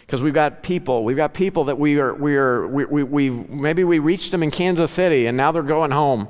Because 0.03 0.23
we've 0.23 0.33
got 0.33 0.63
people, 0.63 1.03
we've 1.03 1.17
got 1.17 1.35
people 1.35 1.65
that 1.65 1.77
we 1.77 1.99
are, 1.99 2.15
we 2.15 2.37
are, 2.37 2.69
we, 2.69 2.85
we, 2.85 3.03
we, 3.03 3.31
maybe 3.31 3.83
we 3.83 3.99
reached 3.99 4.31
them 4.31 4.45
in 4.45 4.53
Kansas 4.53 4.93
City 4.93 5.27
and 5.27 5.37
now 5.37 5.51
they're 5.51 5.65
going 5.65 5.91
home. 5.91 6.29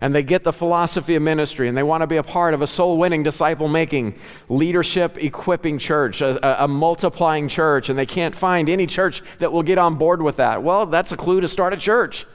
And 0.00 0.12
they 0.12 0.24
get 0.24 0.42
the 0.42 0.52
philosophy 0.52 1.14
of 1.14 1.22
ministry 1.22 1.68
and 1.68 1.76
they 1.76 1.84
want 1.84 2.00
to 2.00 2.08
be 2.08 2.16
a 2.16 2.22
part 2.24 2.52
of 2.52 2.62
a 2.62 2.66
soul 2.66 2.98
winning, 2.98 3.22
disciple 3.22 3.68
making, 3.68 4.18
leadership 4.48 5.16
equipping 5.22 5.78
church, 5.78 6.22
a, 6.22 6.64
a, 6.64 6.66
multiplying 6.66 7.46
church, 7.46 7.90
and 7.90 7.98
they 7.98 8.06
can't 8.06 8.34
find 8.34 8.68
any 8.68 8.88
church 8.88 9.22
that 9.38 9.52
will 9.52 9.62
get 9.62 9.78
on 9.78 9.94
board 9.94 10.20
with 10.20 10.36
that. 10.36 10.64
Well, 10.64 10.84
that's 10.84 11.12
a 11.12 11.16
clue 11.16 11.40
to 11.42 11.46
start 11.46 11.74
a 11.74 11.76
church. 11.76 12.26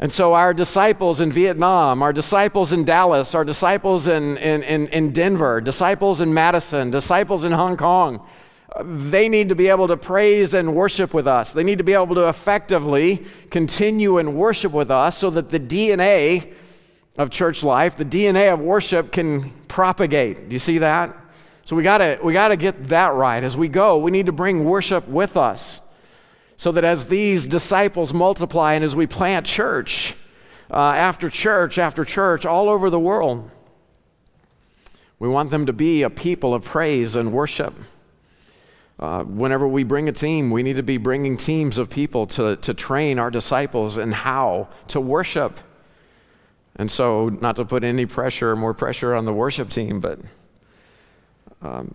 And 0.00 0.12
so, 0.12 0.34
our 0.34 0.52
disciples 0.52 1.20
in 1.20 1.30
Vietnam, 1.30 2.02
our 2.02 2.12
disciples 2.12 2.72
in 2.72 2.84
Dallas, 2.84 3.32
our 3.34 3.44
disciples 3.44 4.08
in, 4.08 4.36
in, 4.38 4.64
in, 4.64 4.88
in, 4.88 5.12
Denver, 5.12 5.60
disciples 5.60 6.20
in 6.20 6.34
Madison, 6.34 6.90
disciples 6.90 7.44
in 7.44 7.52
Hong 7.52 7.76
Kong, 7.76 8.26
they 8.82 9.28
need 9.28 9.50
to 9.50 9.54
be 9.54 9.68
able 9.68 9.86
to 9.86 9.96
praise 9.96 10.52
and 10.52 10.74
worship 10.74 11.14
with 11.14 11.28
us. 11.28 11.52
They 11.52 11.62
need 11.62 11.78
to 11.78 11.84
be 11.84 11.92
able 11.92 12.16
to 12.16 12.28
effectively 12.28 13.24
continue 13.50 14.18
and 14.18 14.34
worship 14.34 14.72
with 14.72 14.90
us 14.90 15.16
so 15.16 15.30
that 15.30 15.50
the 15.50 15.60
DNA 15.60 16.52
of 17.16 17.30
church 17.30 17.62
life, 17.62 17.96
the 17.96 18.04
DNA 18.04 18.52
of 18.52 18.58
worship 18.58 19.12
can 19.12 19.52
propagate. 19.68 20.48
Do 20.48 20.54
you 20.54 20.58
see 20.58 20.78
that? 20.78 21.16
So, 21.64 21.76
we 21.76 21.84
got 21.84 21.98
to 21.98 22.18
we 22.20 22.32
got 22.32 22.48
to 22.48 22.56
get 22.56 22.88
that 22.88 23.14
right. 23.14 23.44
As 23.44 23.56
we 23.56 23.68
go, 23.68 23.98
we 23.98 24.10
need 24.10 24.26
to 24.26 24.32
bring 24.32 24.64
worship 24.64 25.06
with 25.06 25.36
us 25.36 25.80
so 26.56 26.72
that 26.72 26.84
as 26.84 27.06
these 27.06 27.46
disciples 27.46 28.14
multiply 28.14 28.74
and 28.74 28.84
as 28.84 28.94
we 28.94 29.06
plant 29.06 29.46
church 29.46 30.14
uh, 30.70 30.76
after 30.76 31.28
church 31.28 31.78
after 31.78 32.04
church 32.04 32.46
all 32.46 32.68
over 32.68 32.90
the 32.90 33.00
world, 33.00 33.50
We 35.18 35.28
want 35.28 35.50
them 35.50 35.66
to 35.66 35.72
be 35.72 36.02
a 36.02 36.10
people 36.10 36.52
of 36.52 36.64
praise 36.64 37.16
and 37.16 37.32
worship. 37.32 37.74
Uh, 38.98 39.22
whenever 39.24 39.66
we 39.66 39.82
bring 39.82 40.08
a 40.08 40.12
team, 40.12 40.50
we 40.50 40.62
need 40.62 40.76
to 40.76 40.82
be 40.82 40.98
bringing 40.98 41.36
teams 41.36 41.78
of 41.78 41.88
people 41.88 42.26
to, 42.26 42.56
to 42.56 42.74
train 42.74 43.18
our 43.18 43.30
disciples 43.30 43.96
in 43.96 44.12
how 44.12 44.68
to 44.88 45.00
worship. 45.00 45.58
And 46.76 46.90
so, 46.90 47.28
not 47.28 47.56
to 47.56 47.64
put 47.64 47.84
any 47.84 48.06
pressure, 48.06 48.54
more 48.56 48.74
pressure 48.74 49.14
on 49.14 49.24
the 49.24 49.32
worship 49.32 49.70
team, 49.70 50.00
but 50.00 50.18
um, 51.62 51.94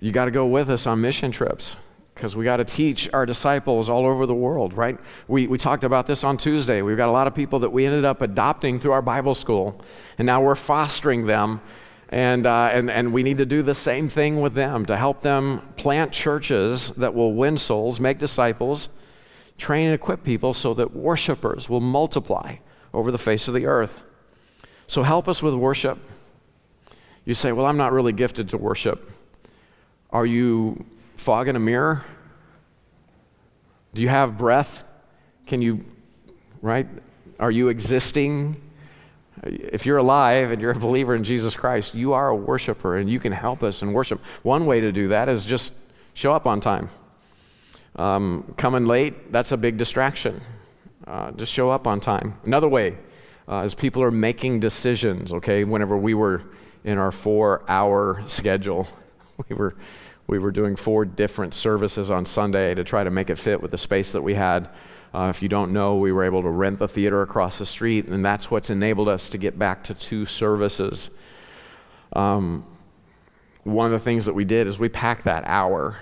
you 0.00 0.10
got 0.12 0.24
to 0.24 0.30
go 0.30 0.46
with 0.46 0.68
us 0.70 0.86
on 0.86 1.00
mission 1.00 1.30
trips 1.30 1.76
because 2.14 2.36
we 2.36 2.44
got 2.44 2.58
to 2.58 2.64
teach 2.64 3.08
our 3.12 3.26
disciples 3.26 3.88
all 3.88 4.06
over 4.06 4.24
the 4.24 4.34
world, 4.34 4.72
right? 4.72 4.98
We, 5.26 5.46
we 5.48 5.58
talked 5.58 5.82
about 5.82 6.06
this 6.06 6.22
on 6.22 6.36
Tuesday. 6.36 6.80
We've 6.80 6.96
got 6.96 7.08
a 7.08 7.12
lot 7.12 7.26
of 7.26 7.34
people 7.34 7.58
that 7.60 7.70
we 7.70 7.84
ended 7.84 8.04
up 8.04 8.22
adopting 8.22 8.78
through 8.78 8.92
our 8.92 9.02
Bible 9.02 9.34
school, 9.34 9.82
and 10.18 10.26
now 10.26 10.40
we're 10.40 10.54
fostering 10.54 11.26
them 11.26 11.60
and, 12.14 12.46
uh, 12.46 12.70
and, 12.72 12.90
and 12.90 13.12
we 13.12 13.24
need 13.24 13.38
to 13.38 13.46
do 13.46 13.62
the 13.62 13.74
same 13.74 14.08
thing 14.08 14.40
with 14.40 14.54
them 14.54 14.86
to 14.86 14.96
help 14.96 15.20
them 15.20 15.62
plant 15.76 16.12
churches 16.12 16.90
that 16.92 17.12
will 17.12 17.34
win 17.34 17.58
souls, 17.58 17.98
make 17.98 18.18
disciples, 18.18 18.88
train 19.58 19.86
and 19.86 19.94
equip 19.94 20.22
people 20.22 20.54
so 20.54 20.74
that 20.74 20.94
worshipers 20.94 21.68
will 21.68 21.80
multiply 21.80 22.56
over 22.92 23.10
the 23.10 23.18
face 23.18 23.48
of 23.48 23.54
the 23.54 23.66
earth. 23.66 24.02
So 24.86 25.02
help 25.02 25.28
us 25.28 25.42
with 25.42 25.54
worship. 25.54 25.98
You 27.24 27.34
say, 27.34 27.50
Well, 27.50 27.66
I'm 27.66 27.76
not 27.76 27.92
really 27.92 28.12
gifted 28.12 28.50
to 28.50 28.58
worship. 28.58 29.10
Are 30.10 30.26
you 30.26 30.84
fogging 31.24 31.56
a 31.56 31.58
mirror? 31.58 32.04
Do 33.94 34.02
you 34.02 34.10
have 34.10 34.36
breath? 34.36 34.84
Can 35.46 35.62
you, 35.62 35.82
right? 36.60 36.86
Are 37.40 37.50
you 37.50 37.68
existing? 37.68 38.60
If 39.42 39.86
you're 39.86 39.96
alive 39.96 40.50
and 40.50 40.60
you're 40.60 40.72
a 40.72 40.78
believer 40.78 41.14
in 41.14 41.24
Jesus 41.24 41.56
Christ, 41.56 41.94
you 41.94 42.12
are 42.12 42.28
a 42.28 42.36
worshiper 42.36 42.98
and 42.98 43.08
you 43.08 43.18
can 43.18 43.32
help 43.32 43.62
us 43.62 43.80
in 43.80 43.94
worship. 43.94 44.22
One 44.42 44.66
way 44.66 44.82
to 44.82 44.92
do 44.92 45.08
that 45.08 45.30
is 45.30 45.46
just 45.46 45.72
show 46.12 46.34
up 46.34 46.46
on 46.46 46.60
time. 46.60 46.90
Um, 47.96 48.54
coming 48.58 48.84
late, 48.84 49.32
that's 49.32 49.52
a 49.52 49.56
big 49.56 49.78
distraction. 49.78 50.42
Uh, 51.06 51.30
just 51.30 51.50
show 51.50 51.70
up 51.70 51.86
on 51.86 52.00
time. 52.00 52.38
Another 52.44 52.68
way 52.68 52.98
uh, 53.48 53.62
is 53.64 53.74
people 53.74 54.02
are 54.02 54.10
making 54.10 54.60
decisions, 54.60 55.32
okay? 55.32 55.64
Whenever 55.64 55.96
we 55.96 56.12
were 56.12 56.42
in 56.84 56.98
our 56.98 57.10
four 57.10 57.62
hour 57.66 58.22
schedule, 58.26 58.86
we 59.48 59.56
were, 59.56 59.74
we 60.26 60.38
were 60.38 60.50
doing 60.50 60.76
four 60.76 61.04
different 61.04 61.54
services 61.54 62.10
on 62.10 62.24
Sunday 62.24 62.74
to 62.74 62.84
try 62.84 63.04
to 63.04 63.10
make 63.10 63.30
it 63.30 63.36
fit 63.36 63.60
with 63.60 63.70
the 63.70 63.78
space 63.78 64.12
that 64.12 64.22
we 64.22 64.34
had. 64.34 64.68
Uh, 65.12 65.28
if 65.28 65.42
you 65.42 65.48
don't 65.48 65.72
know, 65.72 65.96
we 65.96 66.10
were 66.12 66.24
able 66.24 66.42
to 66.42 66.48
rent 66.48 66.78
the 66.78 66.88
theater 66.88 67.22
across 67.22 67.58
the 67.58 67.66
street, 67.66 68.08
and 68.08 68.24
that's 68.24 68.50
what's 68.50 68.70
enabled 68.70 69.08
us 69.08 69.30
to 69.30 69.38
get 69.38 69.58
back 69.58 69.84
to 69.84 69.94
two 69.94 70.26
services. 70.26 71.10
Um, 72.14 72.64
one 73.62 73.86
of 73.86 73.92
the 73.92 73.98
things 73.98 74.26
that 74.26 74.34
we 74.34 74.44
did 74.44 74.66
is 74.66 74.78
we 74.78 74.88
packed 74.88 75.24
that 75.24 75.44
hour 75.46 75.98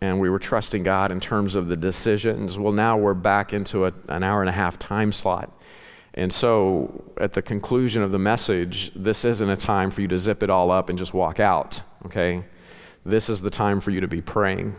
and 0.00 0.20
we 0.20 0.28
were 0.28 0.38
trusting 0.38 0.82
God 0.82 1.10
in 1.10 1.20
terms 1.20 1.56
of 1.56 1.68
the 1.68 1.76
decisions. 1.76 2.58
Well, 2.58 2.72
now 2.72 2.98
we're 2.98 3.14
back 3.14 3.52
into 3.52 3.86
a, 3.86 3.92
an 4.08 4.22
hour 4.22 4.42
and 4.42 4.48
a 4.48 4.52
half 4.52 4.78
time 4.78 5.12
slot. 5.12 5.50
And 6.14 6.32
so, 6.32 7.04
at 7.18 7.34
the 7.34 7.42
conclusion 7.42 8.02
of 8.02 8.10
the 8.10 8.18
message, 8.18 8.92
this 8.94 9.24
isn't 9.24 9.48
a 9.48 9.56
time 9.56 9.90
for 9.90 10.00
you 10.00 10.08
to 10.08 10.18
zip 10.18 10.42
it 10.42 10.50
all 10.50 10.70
up 10.70 10.88
and 10.88 10.98
just 10.98 11.12
walk 11.12 11.40
out, 11.40 11.80
okay? 12.06 12.42
This 13.06 13.28
is 13.28 13.40
the 13.40 13.50
time 13.50 13.78
for 13.78 13.92
you 13.92 14.00
to 14.00 14.08
be 14.08 14.20
praying 14.20 14.74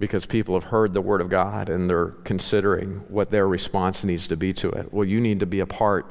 because 0.00 0.26
people 0.26 0.56
have 0.56 0.64
heard 0.64 0.92
the 0.92 1.00
Word 1.00 1.20
of 1.20 1.28
God 1.28 1.68
and 1.68 1.88
they're 1.88 2.06
considering 2.06 3.04
what 3.06 3.30
their 3.30 3.46
response 3.46 4.02
needs 4.02 4.26
to 4.26 4.36
be 4.36 4.52
to 4.54 4.68
it. 4.70 4.92
Well, 4.92 5.04
you 5.04 5.20
need 5.20 5.38
to 5.38 5.46
be 5.46 5.60
a 5.60 5.66
part 5.66 6.10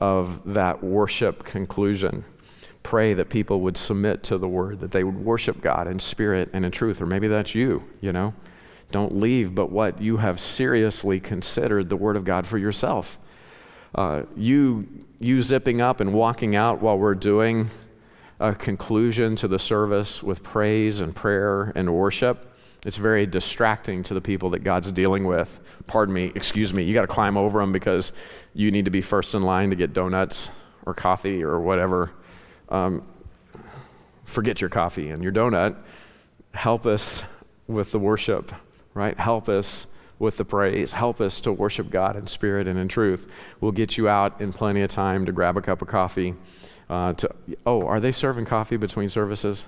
of 0.00 0.52
that 0.52 0.84
worship 0.84 1.44
conclusion. 1.44 2.26
Pray 2.82 3.14
that 3.14 3.30
people 3.30 3.62
would 3.62 3.78
submit 3.78 4.22
to 4.24 4.36
the 4.36 4.46
Word, 4.46 4.80
that 4.80 4.90
they 4.90 5.02
would 5.02 5.16
worship 5.16 5.62
God 5.62 5.88
in 5.88 5.98
spirit 5.98 6.50
and 6.52 6.62
in 6.62 6.70
truth. 6.70 7.00
Or 7.00 7.06
maybe 7.06 7.26
that's 7.26 7.54
you, 7.54 7.88
you 8.02 8.12
know. 8.12 8.34
Don't 8.90 9.14
leave 9.14 9.54
but 9.54 9.70
what 9.70 9.98
you 10.02 10.18
have 10.18 10.38
seriously 10.38 11.20
considered 11.20 11.88
the 11.88 11.96
Word 11.96 12.16
of 12.16 12.26
God 12.26 12.46
for 12.46 12.58
yourself. 12.58 13.18
Uh, 13.94 14.24
you, 14.36 14.86
you 15.18 15.40
zipping 15.40 15.80
up 15.80 16.00
and 16.00 16.12
walking 16.12 16.54
out 16.54 16.82
while 16.82 16.98
we're 16.98 17.14
doing 17.14 17.70
a 18.42 18.54
conclusion 18.54 19.36
to 19.36 19.48
the 19.48 19.58
service 19.58 20.22
with 20.22 20.42
praise 20.42 21.00
and 21.00 21.14
prayer 21.16 21.72
and 21.74 21.94
worship 21.94 22.52
it's 22.84 22.96
very 22.96 23.26
distracting 23.26 24.02
to 24.04 24.14
the 24.14 24.20
people 24.20 24.50
that 24.50 24.64
God's 24.64 24.90
dealing 24.90 25.24
with. 25.24 25.60
Pardon 25.86 26.12
me, 26.12 26.32
excuse 26.34 26.74
me, 26.74 26.82
you 26.82 26.94
got 26.94 27.02
to 27.02 27.06
climb 27.06 27.36
over 27.36 27.60
them 27.60 27.70
because 27.70 28.12
you 28.54 28.72
need 28.72 28.86
to 28.86 28.90
be 28.90 29.02
first 29.02 29.34
in 29.34 29.42
line 29.42 29.70
to 29.70 29.76
get 29.76 29.92
donuts 29.92 30.50
or 30.84 30.92
coffee 30.92 31.44
or 31.44 31.60
whatever. 31.60 32.10
Um, 32.68 33.04
forget 34.24 34.60
your 34.60 34.70
coffee 34.70 35.10
and 35.10 35.22
your 35.22 35.32
donut. 35.32 35.76
Help 36.54 36.84
us 36.84 37.22
with 37.68 37.92
the 37.92 38.00
worship, 38.00 38.52
right? 38.94 39.16
Help 39.16 39.48
us 39.48 39.86
with 40.18 40.36
the 40.36 40.44
praise. 40.44 40.92
Help 40.92 41.20
us 41.20 41.38
to 41.40 41.52
worship 41.52 41.88
God 41.88 42.16
in 42.16 42.26
spirit 42.26 42.66
and 42.66 42.78
in 42.80 42.88
truth. 42.88 43.30
We'll 43.60 43.72
get 43.72 43.96
you 43.96 44.08
out 44.08 44.40
in 44.40 44.52
plenty 44.52 44.82
of 44.82 44.90
time 44.90 45.24
to 45.26 45.32
grab 45.32 45.56
a 45.56 45.62
cup 45.62 45.82
of 45.82 45.88
coffee. 45.88 46.34
Uh, 46.92 47.14
to, 47.14 47.34
oh, 47.64 47.86
are 47.86 48.00
they 48.00 48.12
serving 48.12 48.44
coffee 48.44 48.76
between 48.76 49.08
services? 49.08 49.64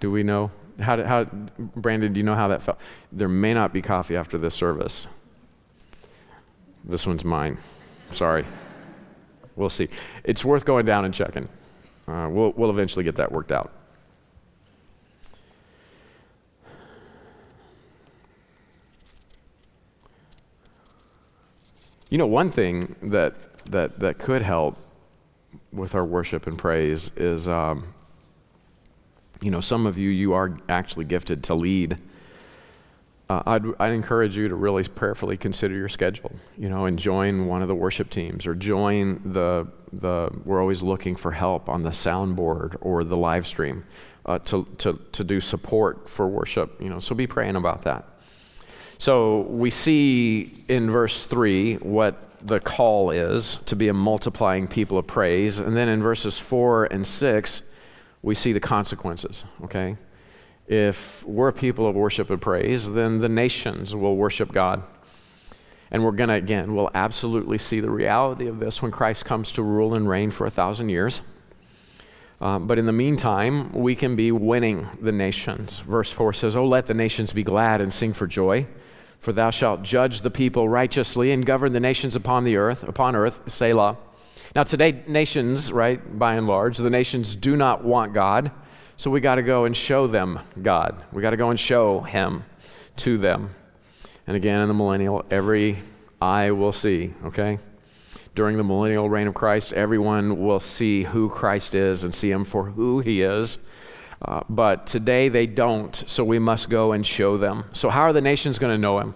Do 0.00 0.10
we 0.10 0.22
know? 0.22 0.50
How, 0.80 0.96
did, 0.96 1.04
how, 1.04 1.24
Brandon, 1.24 2.10
do 2.10 2.18
you 2.18 2.24
know 2.24 2.36
how 2.36 2.48
that 2.48 2.62
felt? 2.62 2.78
There 3.12 3.28
may 3.28 3.52
not 3.52 3.74
be 3.74 3.82
coffee 3.82 4.16
after 4.16 4.38
this 4.38 4.54
service. 4.54 5.08
This 6.86 7.06
one's 7.06 7.22
mine. 7.22 7.58
Sorry. 8.12 8.46
We'll 9.56 9.68
see. 9.68 9.90
It's 10.24 10.42
worth 10.42 10.64
going 10.64 10.86
down 10.86 11.04
and 11.04 11.12
checking. 11.12 11.50
Uh, 12.06 12.28
we'll, 12.30 12.52
we'll 12.52 12.70
eventually 12.70 13.04
get 13.04 13.16
that 13.16 13.30
worked 13.30 13.52
out. 13.52 13.70
You 22.08 22.16
know, 22.16 22.26
one 22.26 22.50
thing 22.50 22.96
that, 23.02 23.34
that, 23.66 24.00
that 24.00 24.16
could 24.16 24.40
help 24.40 24.78
with 25.72 25.94
our 25.94 26.04
worship 26.04 26.46
and 26.46 26.58
praise 26.58 27.10
is 27.16 27.48
um, 27.48 27.94
you 29.40 29.50
know, 29.50 29.60
some 29.60 29.86
of 29.86 29.98
you, 29.98 30.10
you 30.10 30.32
are 30.32 30.58
actually 30.68 31.04
gifted 31.04 31.44
to 31.44 31.54
lead. 31.54 31.98
Uh, 33.28 33.42
I'd, 33.46 33.64
I'd 33.78 33.92
encourage 33.92 34.36
you 34.36 34.48
to 34.48 34.54
really 34.54 34.82
prayerfully 34.84 35.36
consider 35.36 35.74
your 35.74 35.88
schedule, 35.88 36.32
you 36.56 36.68
know, 36.68 36.86
and 36.86 36.98
join 36.98 37.46
one 37.46 37.62
of 37.62 37.68
the 37.68 37.74
worship 37.74 38.10
teams 38.10 38.46
or 38.46 38.54
join 38.54 39.20
the, 39.32 39.68
the 39.92 40.30
we're 40.44 40.60
always 40.60 40.82
looking 40.82 41.14
for 41.14 41.32
help 41.32 41.68
on 41.68 41.82
the 41.82 41.90
soundboard 41.90 42.76
or 42.80 43.04
the 43.04 43.16
live 43.16 43.46
stream 43.46 43.84
uh, 44.26 44.38
to, 44.40 44.66
to, 44.78 44.98
to 45.12 45.24
do 45.24 45.40
support 45.40 46.08
for 46.08 46.26
worship, 46.26 46.80
you 46.80 46.88
know, 46.88 47.00
so 47.00 47.14
be 47.14 47.26
praying 47.26 47.56
about 47.56 47.82
that. 47.82 48.06
So 48.96 49.42
we 49.42 49.70
see 49.70 50.64
in 50.66 50.90
verse 50.90 51.26
3 51.26 51.76
what 51.76 52.27
the 52.40 52.60
call 52.60 53.10
is 53.10 53.58
to 53.66 53.76
be 53.76 53.88
a 53.88 53.94
multiplying 53.94 54.68
people 54.68 54.98
of 54.98 55.06
praise. 55.06 55.58
And 55.58 55.76
then 55.76 55.88
in 55.88 56.02
verses 56.02 56.38
4 56.38 56.86
and 56.86 57.06
6, 57.06 57.62
we 58.22 58.34
see 58.34 58.52
the 58.52 58.60
consequences, 58.60 59.44
okay? 59.64 59.96
If 60.66 61.24
we're 61.24 61.48
a 61.48 61.52
people 61.52 61.86
of 61.86 61.94
worship 61.94 62.30
and 62.30 62.40
praise, 62.40 62.92
then 62.92 63.20
the 63.20 63.28
nations 63.28 63.94
will 63.94 64.16
worship 64.16 64.52
God. 64.52 64.82
And 65.90 66.04
we're 66.04 66.12
going 66.12 66.28
to, 66.28 66.34
again, 66.34 66.74
we'll 66.74 66.90
absolutely 66.94 67.56
see 67.58 67.80
the 67.80 67.90
reality 67.90 68.46
of 68.46 68.60
this 68.60 68.82
when 68.82 68.90
Christ 68.90 69.24
comes 69.24 69.50
to 69.52 69.62
rule 69.62 69.94
and 69.94 70.08
reign 70.08 70.30
for 70.30 70.46
a 70.46 70.50
thousand 70.50 70.90
years. 70.90 71.22
Um, 72.40 72.66
but 72.66 72.78
in 72.78 72.86
the 72.86 72.92
meantime, 72.92 73.72
we 73.72 73.96
can 73.96 74.14
be 74.14 74.30
winning 74.30 74.88
the 75.00 75.10
nations. 75.10 75.78
Verse 75.78 76.12
4 76.12 76.32
says, 76.34 76.54
Oh, 76.54 76.66
let 76.66 76.86
the 76.86 76.94
nations 76.94 77.32
be 77.32 77.42
glad 77.42 77.80
and 77.80 77.92
sing 77.92 78.12
for 78.12 78.26
joy, 78.26 78.66
for 79.18 79.32
thou 79.32 79.50
shalt 79.50 79.82
judge 79.82 80.20
the 80.20 80.30
people 80.30 80.68
righteously 80.68 81.32
and 81.32 81.44
govern 81.44 81.72
the 81.72 81.80
nations 81.80 82.16
upon 82.16 82.44
the 82.44 82.56
earth, 82.56 82.82
upon 82.84 83.16
earth, 83.16 83.50
Selah. 83.50 83.96
Now, 84.54 84.62
today, 84.62 85.02
nations, 85.06 85.72
right, 85.72 86.18
by 86.18 86.34
and 86.34 86.46
large, 86.46 86.78
the 86.78 86.90
nations 86.90 87.36
do 87.36 87.56
not 87.56 87.84
want 87.84 88.14
God. 88.14 88.50
So 88.96 89.10
we 89.10 89.20
got 89.20 89.36
to 89.36 89.42
go 89.42 89.64
and 89.64 89.76
show 89.76 90.06
them 90.06 90.40
God. 90.60 91.04
We 91.12 91.22
got 91.22 91.30
to 91.30 91.36
go 91.36 91.50
and 91.50 91.60
show 91.60 92.00
Him 92.00 92.44
to 92.98 93.18
them. 93.18 93.54
And 94.26 94.36
again, 94.36 94.60
in 94.60 94.68
the 94.68 94.74
millennial, 94.74 95.24
every 95.30 95.78
eye 96.20 96.50
will 96.50 96.72
see, 96.72 97.14
okay? 97.24 97.58
During 98.34 98.56
the 98.56 98.64
millennial 98.64 99.08
reign 99.08 99.26
of 99.26 99.34
Christ, 99.34 99.72
everyone 99.72 100.42
will 100.44 100.60
see 100.60 101.04
who 101.04 101.28
Christ 101.28 101.74
is 101.74 102.04
and 102.04 102.14
see 102.14 102.30
Him 102.30 102.44
for 102.44 102.64
who 102.64 103.00
He 103.00 103.22
is. 103.22 103.58
Uh, 104.20 104.42
but 104.48 104.86
today 104.86 105.28
they 105.28 105.46
don't, 105.46 105.94
so 106.06 106.24
we 106.24 106.38
must 106.38 106.68
go 106.68 106.92
and 106.92 107.06
show 107.06 107.36
them. 107.36 107.64
So, 107.72 107.88
how 107.88 108.02
are 108.02 108.12
the 108.12 108.20
nations 108.20 108.58
going 108.58 108.74
to 108.74 108.80
know 108.80 108.98
Him? 108.98 109.14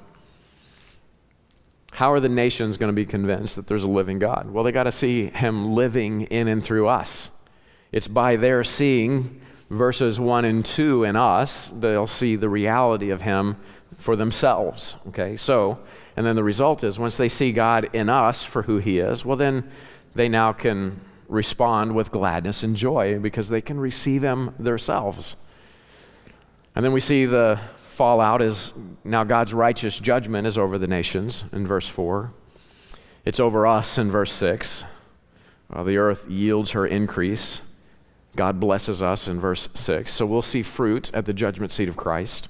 How 1.93 2.13
are 2.13 2.21
the 2.21 2.29
nations 2.29 2.79
going 2.79 2.89
to 2.89 2.95
be 2.95 3.05
convinced 3.05 3.57
that 3.57 3.67
there's 3.67 3.85
a 3.85 3.89
living 3.89 4.19
God? 4.19 4.51
Well, 4.51 4.65
they 4.65 4.73
got 4.73 4.85
to 4.85 4.93
see 4.93 5.27
Him 5.27 5.75
living 5.75 6.23
in 6.23 6.49
and 6.49 6.63
through 6.65 6.89
us. 6.89 7.31
It's 7.91 8.09
by 8.09 8.37
their 8.37 8.65
seeing 8.65 9.41
verses 9.73 10.21
1 10.21 10.45
and 10.45 10.65
2 10.65 11.05
in 11.05 11.17
us, 11.17 11.73
they'll 11.75 12.07
see 12.07 12.37
the 12.37 12.49
reality 12.49 13.11
of 13.11 13.23
Him 13.23 13.57
for 13.97 14.17
themselves. 14.17 14.97
Okay, 15.09 15.37
so, 15.37 15.79
and 16.17 16.27
then 16.27 16.37
the 16.37 16.45
result 16.45 16.85
is 16.85 16.99
once 16.99 17.17
they 17.17 17.29
see 17.29 17.53
God 17.53 17.89
in 17.95 18.09
us 18.09 18.43
for 18.43 18.63
who 18.63 18.79
He 18.79 18.99
is, 18.99 19.25
well, 19.25 19.37
then 19.37 19.69
they 20.15 20.29
now 20.29 20.53
can 20.53 21.01
respond 21.33 21.95
with 21.95 22.11
gladness 22.13 22.63
and 22.63 22.77
joy 22.77 23.19
because 23.19 23.49
they 23.49 23.63
can 23.63 23.81
receive 23.81 24.23
Him 24.23 24.55
themselves. 24.59 25.35
And 26.75 26.85
then 26.85 26.93
we 26.93 27.01
see 27.01 27.25
the 27.25 27.59
fallout 27.77 28.43
is 28.43 28.73
now 29.03 29.25
God's 29.25 29.55
righteous 29.55 29.99
judgment 29.99 30.47
is 30.47 30.57
over 30.59 30.79
the 30.79 30.87
nations 30.87 31.45
in 31.53 31.67
verse 31.67 31.89
4. 31.89 32.33
It's 33.25 33.41
over 33.41 33.67
us 33.67 33.99
in 33.99 34.11
verse 34.11 34.33
6. 34.33 34.85
While 35.69 35.85
the 35.85 35.97
earth 35.97 36.29
yields 36.29 36.73
her 36.73 36.87
increase, 36.87 37.63
God 38.37 38.61
blesses 38.61 39.03
us 39.03 39.29
in 39.29 39.41
verse 39.41 39.69
6. 39.75 40.13
So 40.13 40.27
we'll 40.27 40.43
see 40.43 40.63
fruit 40.63 41.11
at 41.15 41.25
the 41.25 41.33
judgment 41.33 41.73
seat 41.73 41.89
of 41.89 41.97
Christ. 41.97 42.49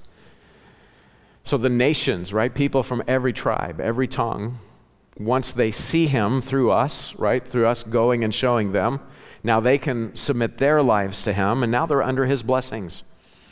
So 1.44 1.56
the 1.56 1.68
nations, 1.68 2.32
right? 2.32 2.52
People 2.52 2.82
from 2.82 3.02
every 3.06 3.32
tribe, 3.32 3.80
every 3.80 4.08
tongue, 4.08 4.58
once 5.18 5.52
they 5.52 5.70
see 5.70 6.06
him 6.06 6.40
through 6.40 6.70
us, 6.70 7.14
right? 7.16 7.46
Through 7.46 7.66
us 7.66 7.82
going 7.82 8.24
and 8.24 8.34
showing 8.34 8.72
them, 8.72 9.00
now 9.44 9.60
they 9.60 9.78
can 9.78 10.14
submit 10.16 10.58
their 10.58 10.82
lives 10.82 11.22
to 11.24 11.32
him, 11.32 11.62
and 11.62 11.70
now 11.70 11.86
they're 11.86 12.02
under 12.02 12.26
his 12.26 12.42
blessings. 12.42 13.02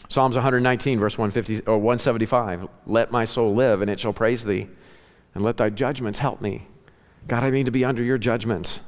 Psalms 0.08 0.36
119, 0.36 0.98
verse 0.98 1.16
150, 1.16 1.66
or 1.66 1.78
175 1.78 2.68
Let 2.86 3.12
my 3.12 3.24
soul 3.24 3.54
live, 3.54 3.82
and 3.82 3.90
it 3.90 4.00
shall 4.00 4.12
praise 4.12 4.44
thee, 4.44 4.68
and 5.34 5.44
let 5.44 5.56
thy 5.56 5.70
judgments 5.70 6.18
help 6.18 6.40
me. 6.40 6.66
God, 7.28 7.44
I 7.44 7.50
need 7.50 7.66
to 7.66 7.70
be 7.70 7.84
under 7.84 8.02
your 8.02 8.18
judgments. 8.18 8.80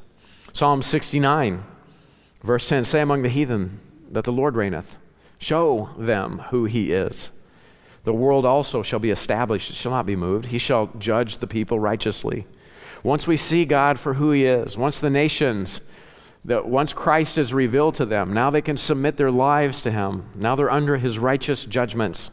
Psalm 0.52 0.82
69, 0.82 1.64
verse 2.42 2.68
10 2.68 2.84
Say 2.84 3.00
among 3.00 3.22
the 3.22 3.28
heathen 3.28 3.80
that 4.10 4.24
the 4.24 4.32
Lord 4.32 4.56
reigneth, 4.56 4.96
show 5.38 5.90
them 5.96 6.38
who 6.50 6.64
he 6.64 6.92
is. 6.92 7.30
The 8.04 8.12
world 8.12 8.44
also 8.44 8.82
shall 8.82 8.98
be 8.98 9.10
established, 9.10 9.70
it 9.70 9.76
shall 9.76 9.92
not 9.92 10.06
be 10.06 10.16
moved. 10.16 10.46
He 10.46 10.58
shall 10.58 10.90
judge 10.98 11.38
the 11.38 11.46
people 11.46 11.78
righteously. 11.78 12.46
Once 13.02 13.26
we 13.26 13.36
see 13.36 13.64
God 13.64 13.98
for 13.98 14.14
who 14.14 14.30
he 14.30 14.46
is, 14.46 14.76
once 14.76 15.00
the 15.00 15.10
nations 15.10 15.80
that 16.44 16.66
once 16.66 16.92
Christ 16.92 17.38
is 17.38 17.54
revealed 17.54 17.94
to 17.96 18.06
them, 18.06 18.32
now 18.32 18.50
they 18.50 18.62
can 18.62 18.76
submit 18.76 19.16
their 19.16 19.30
lives 19.30 19.80
to 19.82 19.90
Him. 19.90 20.28
Now 20.34 20.56
they're 20.56 20.70
under 20.70 20.96
His 20.96 21.18
righteous 21.18 21.64
judgments. 21.64 22.30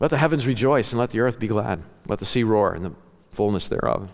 Let 0.00 0.10
the 0.10 0.18
heavens 0.18 0.46
rejoice 0.46 0.90
and 0.90 0.98
let 0.98 1.10
the 1.10 1.20
earth 1.20 1.38
be 1.38 1.46
glad. 1.46 1.82
Let 2.08 2.18
the 2.18 2.24
sea 2.24 2.42
roar 2.42 2.72
and 2.72 2.84
the 2.84 2.92
fullness 3.30 3.68
thereof. 3.68 4.10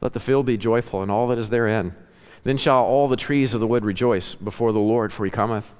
Let 0.00 0.12
the 0.12 0.20
field 0.20 0.46
be 0.46 0.56
joyful 0.56 1.00
and 1.00 1.10
all 1.10 1.28
that 1.28 1.38
is 1.38 1.50
therein. 1.50 1.94
Then 2.42 2.58
shall 2.58 2.82
all 2.82 3.06
the 3.06 3.16
trees 3.16 3.54
of 3.54 3.60
the 3.60 3.66
wood 3.66 3.84
rejoice 3.84 4.34
before 4.34 4.72
the 4.72 4.78
Lord, 4.80 5.12
for 5.12 5.24
He 5.24 5.30
cometh. 5.30 5.74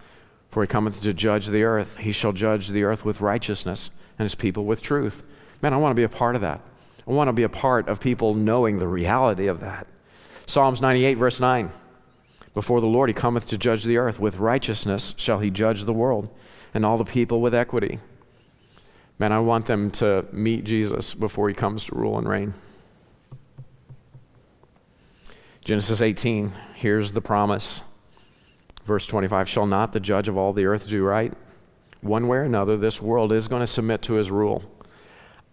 For 0.48 0.62
He 0.62 0.68
cometh 0.68 1.02
to 1.02 1.12
judge 1.12 1.48
the 1.48 1.64
earth. 1.64 1.96
He 1.98 2.12
shall 2.12 2.32
judge 2.32 2.68
the 2.68 2.84
earth 2.84 3.04
with 3.04 3.20
righteousness 3.20 3.90
and 4.16 4.24
His 4.24 4.36
people 4.36 4.64
with 4.64 4.80
truth. 4.80 5.24
Man, 5.60 5.74
I 5.74 5.76
want 5.76 5.90
to 5.90 5.96
be 5.96 6.04
a 6.04 6.08
part 6.08 6.36
of 6.36 6.40
that. 6.42 6.60
I 7.08 7.12
want 7.12 7.28
to 7.28 7.32
be 7.32 7.42
a 7.42 7.48
part 7.48 7.88
of 7.88 8.00
people 8.00 8.34
knowing 8.34 8.78
the 8.78 8.86
reality 8.86 9.46
of 9.46 9.60
that. 9.60 9.86
Psalms 10.46 10.82
98, 10.82 11.14
verse 11.14 11.40
9. 11.40 11.72
Before 12.52 12.80
the 12.80 12.86
Lord 12.86 13.08
he 13.08 13.14
cometh 13.14 13.48
to 13.48 13.56
judge 13.56 13.84
the 13.84 13.96
earth. 13.96 14.20
With 14.20 14.36
righteousness 14.36 15.14
shall 15.16 15.38
he 15.38 15.50
judge 15.50 15.84
the 15.84 15.92
world, 15.92 16.28
and 16.74 16.84
all 16.84 16.98
the 16.98 17.04
people 17.04 17.40
with 17.40 17.54
equity. 17.54 17.98
Man, 19.18 19.32
I 19.32 19.40
want 19.40 19.66
them 19.66 19.90
to 19.92 20.26
meet 20.32 20.64
Jesus 20.64 21.14
before 21.14 21.48
he 21.48 21.54
comes 21.54 21.84
to 21.84 21.94
rule 21.94 22.18
and 22.18 22.28
reign. 22.28 22.54
Genesis 25.64 26.02
18, 26.02 26.52
here's 26.74 27.12
the 27.12 27.20
promise. 27.20 27.82
Verse 28.84 29.06
25 29.06 29.48
Shall 29.48 29.66
not 29.66 29.92
the 29.92 30.00
judge 30.00 30.28
of 30.28 30.36
all 30.36 30.52
the 30.52 30.66
earth 30.66 30.88
do 30.88 31.04
right? 31.04 31.32
One 32.00 32.28
way 32.28 32.38
or 32.38 32.42
another, 32.42 32.76
this 32.76 33.00
world 33.00 33.32
is 33.32 33.48
going 33.48 33.60
to 33.60 33.66
submit 33.66 34.02
to 34.02 34.14
his 34.14 34.30
rule. 34.30 34.62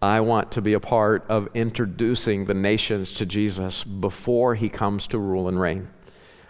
I 0.05 0.21
want 0.21 0.51
to 0.51 0.61
be 0.61 0.73
a 0.73 0.79
part 0.79 1.25
of 1.29 1.49
introducing 1.55 2.45
the 2.45 2.53
nations 2.53 3.11
to 3.15 3.25
Jesus 3.25 3.83
before 3.83 4.53
he 4.53 4.69
comes 4.69 5.07
to 5.07 5.17
rule 5.17 5.47
and 5.47 5.59
reign. 5.59 5.89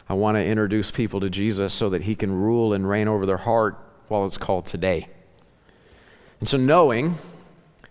I 0.09 0.13
want 0.13 0.35
to 0.35 0.45
introduce 0.45 0.91
people 0.91 1.21
to 1.21 1.29
Jesus 1.29 1.73
so 1.73 1.89
that 1.91 2.01
he 2.01 2.15
can 2.15 2.33
rule 2.33 2.73
and 2.73 2.87
reign 2.87 3.07
over 3.07 3.25
their 3.25 3.37
heart 3.37 3.77
while 4.09 4.25
it's 4.25 4.37
called 4.37 4.65
today. 4.65 5.07
And 6.41 6.49
so, 6.49 6.57
knowing 6.57 7.17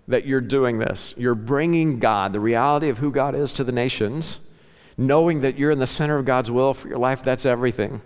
that 0.06 0.26
you're 0.26 0.42
doing 0.42 0.80
this, 0.80 1.14
you're 1.16 1.34
bringing 1.34 1.98
God, 1.98 2.34
the 2.34 2.40
reality 2.40 2.90
of 2.90 2.98
who 2.98 3.10
God 3.10 3.34
is, 3.34 3.54
to 3.54 3.64
the 3.64 3.72
nations, 3.72 4.40
knowing 4.98 5.40
that 5.40 5.58
you're 5.58 5.70
in 5.70 5.78
the 5.78 5.86
center 5.86 6.18
of 6.18 6.26
God's 6.26 6.50
will 6.50 6.74
for 6.74 6.88
your 6.88 6.98
life, 6.98 7.22
that's 7.22 7.46
everything. 7.46 8.02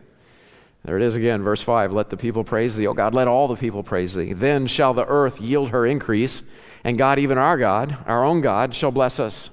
There 0.84 0.96
it 0.96 1.02
is 1.02 1.16
again, 1.16 1.42
verse 1.42 1.60
5 1.60 1.92
Let 1.92 2.08
the 2.08 2.16
people 2.16 2.44
praise 2.44 2.76
thee, 2.76 2.86
O 2.86 2.94
God, 2.94 3.14
let 3.14 3.26
all 3.26 3.48
the 3.48 3.56
people 3.56 3.82
praise 3.82 4.14
thee. 4.14 4.32
Then 4.32 4.68
shall 4.68 4.94
the 4.94 5.06
earth 5.06 5.40
yield 5.40 5.70
her 5.70 5.84
increase, 5.84 6.44
and 6.84 6.98
God, 6.98 7.18
even 7.18 7.38
our 7.38 7.58
God, 7.58 7.96
our 8.06 8.24
own 8.24 8.40
God, 8.40 8.74
shall 8.74 8.90
bless 8.90 9.20
us. 9.20 9.50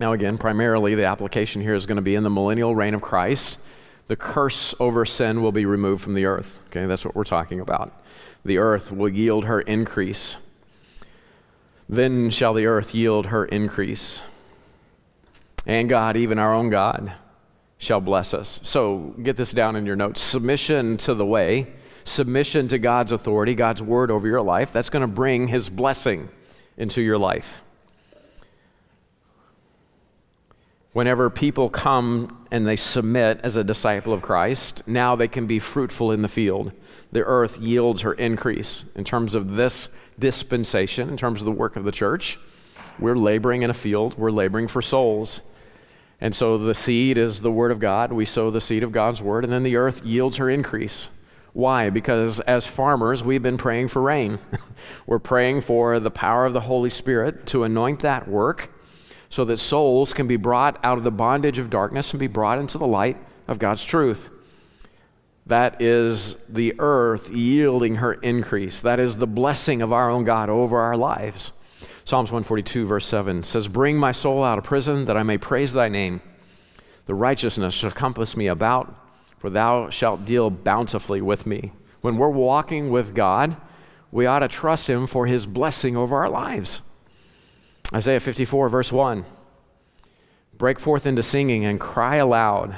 Now, 0.00 0.12
again, 0.12 0.38
primarily 0.38 0.94
the 0.94 1.06
application 1.06 1.60
here 1.60 1.74
is 1.74 1.86
going 1.86 1.96
to 1.96 2.02
be 2.02 2.14
in 2.14 2.22
the 2.22 2.30
millennial 2.30 2.74
reign 2.74 2.94
of 2.94 3.02
Christ. 3.02 3.58
The 4.06 4.16
curse 4.16 4.74
over 4.78 5.04
sin 5.04 5.42
will 5.42 5.52
be 5.52 5.66
removed 5.66 6.02
from 6.02 6.14
the 6.14 6.24
earth. 6.24 6.60
Okay, 6.68 6.86
that's 6.86 7.04
what 7.04 7.14
we're 7.14 7.24
talking 7.24 7.60
about. 7.60 7.92
The 8.44 8.58
earth 8.58 8.92
will 8.92 9.08
yield 9.08 9.44
her 9.44 9.60
increase. 9.60 10.36
Then 11.88 12.30
shall 12.30 12.54
the 12.54 12.66
earth 12.66 12.94
yield 12.94 13.26
her 13.26 13.44
increase. 13.46 14.22
And 15.66 15.88
God, 15.88 16.16
even 16.16 16.38
our 16.38 16.54
own 16.54 16.70
God, 16.70 17.12
shall 17.78 18.00
bless 18.00 18.34
us. 18.34 18.60
So 18.62 19.14
get 19.22 19.36
this 19.36 19.52
down 19.52 19.76
in 19.76 19.84
your 19.84 19.96
notes 19.96 20.20
submission 20.20 20.96
to 20.98 21.14
the 21.14 21.26
way, 21.26 21.66
submission 22.08 22.68
to 22.68 22.78
God's 22.78 23.12
authority, 23.12 23.54
God's 23.54 23.82
word 23.82 24.10
over 24.10 24.26
your 24.26 24.42
life, 24.42 24.72
that's 24.72 24.90
going 24.90 25.02
to 25.02 25.06
bring 25.06 25.48
his 25.48 25.68
blessing 25.68 26.28
into 26.76 27.02
your 27.02 27.18
life. 27.18 27.62
Whenever 30.92 31.30
people 31.30 31.68
come 31.68 32.46
and 32.50 32.66
they 32.66 32.74
submit 32.74 33.40
as 33.42 33.56
a 33.56 33.62
disciple 33.62 34.12
of 34.12 34.22
Christ, 34.22 34.82
now 34.86 35.14
they 35.14 35.28
can 35.28 35.46
be 35.46 35.58
fruitful 35.58 36.10
in 36.10 36.22
the 36.22 36.28
field. 36.28 36.72
The 37.12 37.24
earth 37.24 37.58
yields 37.58 38.00
her 38.00 38.14
increase. 38.14 38.84
In 38.94 39.04
terms 39.04 39.34
of 39.34 39.54
this 39.54 39.88
dispensation, 40.18 41.08
in 41.08 41.16
terms 41.16 41.40
of 41.40 41.44
the 41.44 41.52
work 41.52 41.76
of 41.76 41.84
the 41.84 41.92
church, 41.92 42.38
we're 42.98 43.16
laboring 43.16 43.62
in 43.62 43.70
a 43.70 43.74
field, 43.74 44.18
we're 44.18 44.30
laboring 44.30 44.66
for 44.66 44.82
souls. 44.82 45.40
And 46.20 46.34
so 46.34 46.58
the 46.58 46.74
seed 46.74 47.16
is 47.16 47.42
the 47.42 47.52
Word 47.52 47.70
of 47.70 47.78
God. 47.78 48.12
We 48.12 48.24
sow 48.24 48.50
the 48.50 48.60
seed 48.60 48.82
of 48.82 48.90
God's 48.90 49.22
Word, 49.22 49.44
and 49.44 49.52
then 49.52 49.62
the 49.62 49.76
earth 49.76 50.04
yields 50.04 50.38
her 50.38 50.50
increase. 50.50 51.08
Why? 51.58 51.90
Because 51.90 52.38
as 52.38 52.68
farmers, 52.68 53.24
we've 53.24 53.42
been 53.42 53.56
praying 53.56 53.88
for 53.88 54.00
rain. 54.00 54.38
We're 55.08 55.18
praying 55.18 55.62
for 55.62 55.98
the 55.98 56.08
power 56.08 56.46
of 56.46 56.52
the 56.52 56.60
Holy 56.60 56.88
Spirit 56.88 57.48
to 57.48 57.64
anoint 57.64 57.98
that 57.98 58.28
work 58.28 58.70
so 59.28 59.44
that 59.44 59.56
souls 59.56 60.14
can 60.14 60.28
be 60.28 60.36
brought 60.36 60.78
out 60.84 60.98
of 60.98 61.02
the 61.02 61.10
bondage 61.10 61.58
of 61.58 61.68
darkness 61.68 62.12
and 62.12 62.20
be 62.20 62.28
brought 62.28 62.60
into 62.60 62.78
the 62.78 62.86
light 62.86 63.16
of 63.48 63.58
God's 63.58 63.84
truth. 63.84 64.30
That 65.46 65.82
is 65.82 66.36
the 66.48 66.76
earth 66.78 67.28
yielding 67.28 67.96
her 67.96 68.12
increase. 68.12 68.80
That 68.80 69.00
is 69.00 69.16
the 69.16 69.26
blessing 69.26 69.82
of 69.82 69.92
our 69.92 70.08
own 70.08 70.22
God 70.22 70.50
over 70.50 70.78
our 70.78 70.96
lives. 70.96 71.50
Psalms 72.04 72.30
142, 72.30 72.86
verse 72.86 73.06
7 73.06 73.42
says, 73.42 73.66
Bring 73.66 73.96
my 73.96 74.12
soul 74.12 74.44
out 74.44 74.58
of 74.58 74.64
prison 74.64 75.06
that 75.06 75.16
I 75.16 75.24
may 75.24 75.38
praise 75.38 75.72
thy 75.72 75.88
name. 75.88 76.20
The 77.06 77.16
righteousness 77.16 77.74
shall 77.74 77.90
compass 77.90 78.36
me 78.36 78.46
about, 78.46 79.07
for 79.38 79.50
thou 79.50 79.90
shalt 79.90 80.24
deal 80.24 80.50
bountifully 80.50 81.20
with 81.20 81.46
me. 81.46 81.72
When 82.00 82.16
we're 82.16 82.28
walking 82.28 82.90
with 82.90 83.14
God, 83.14 83.56
we 84.10 84.26
ought 84.26 84.40
to 84.40 84.48
trust 84.48 84.88
him 84.88 85.06
for 85.06 85.26
his 85.26 85.46
blessing 85.46 85.96
over 85.96 86.16
our 86.16 86.28
lives. 86.28 86.80
Isaiah 87.92 88.20
54, 88.20 88.68
verse 88.68 88.92
1 88.92 89.24
Break 90.56 90.80
forth 90.80 91.06
into 91.06 91.22
singing 91.22 91.64
and 91.64 91.78
cry 91.78 92.16
aloud, 92.16 92.76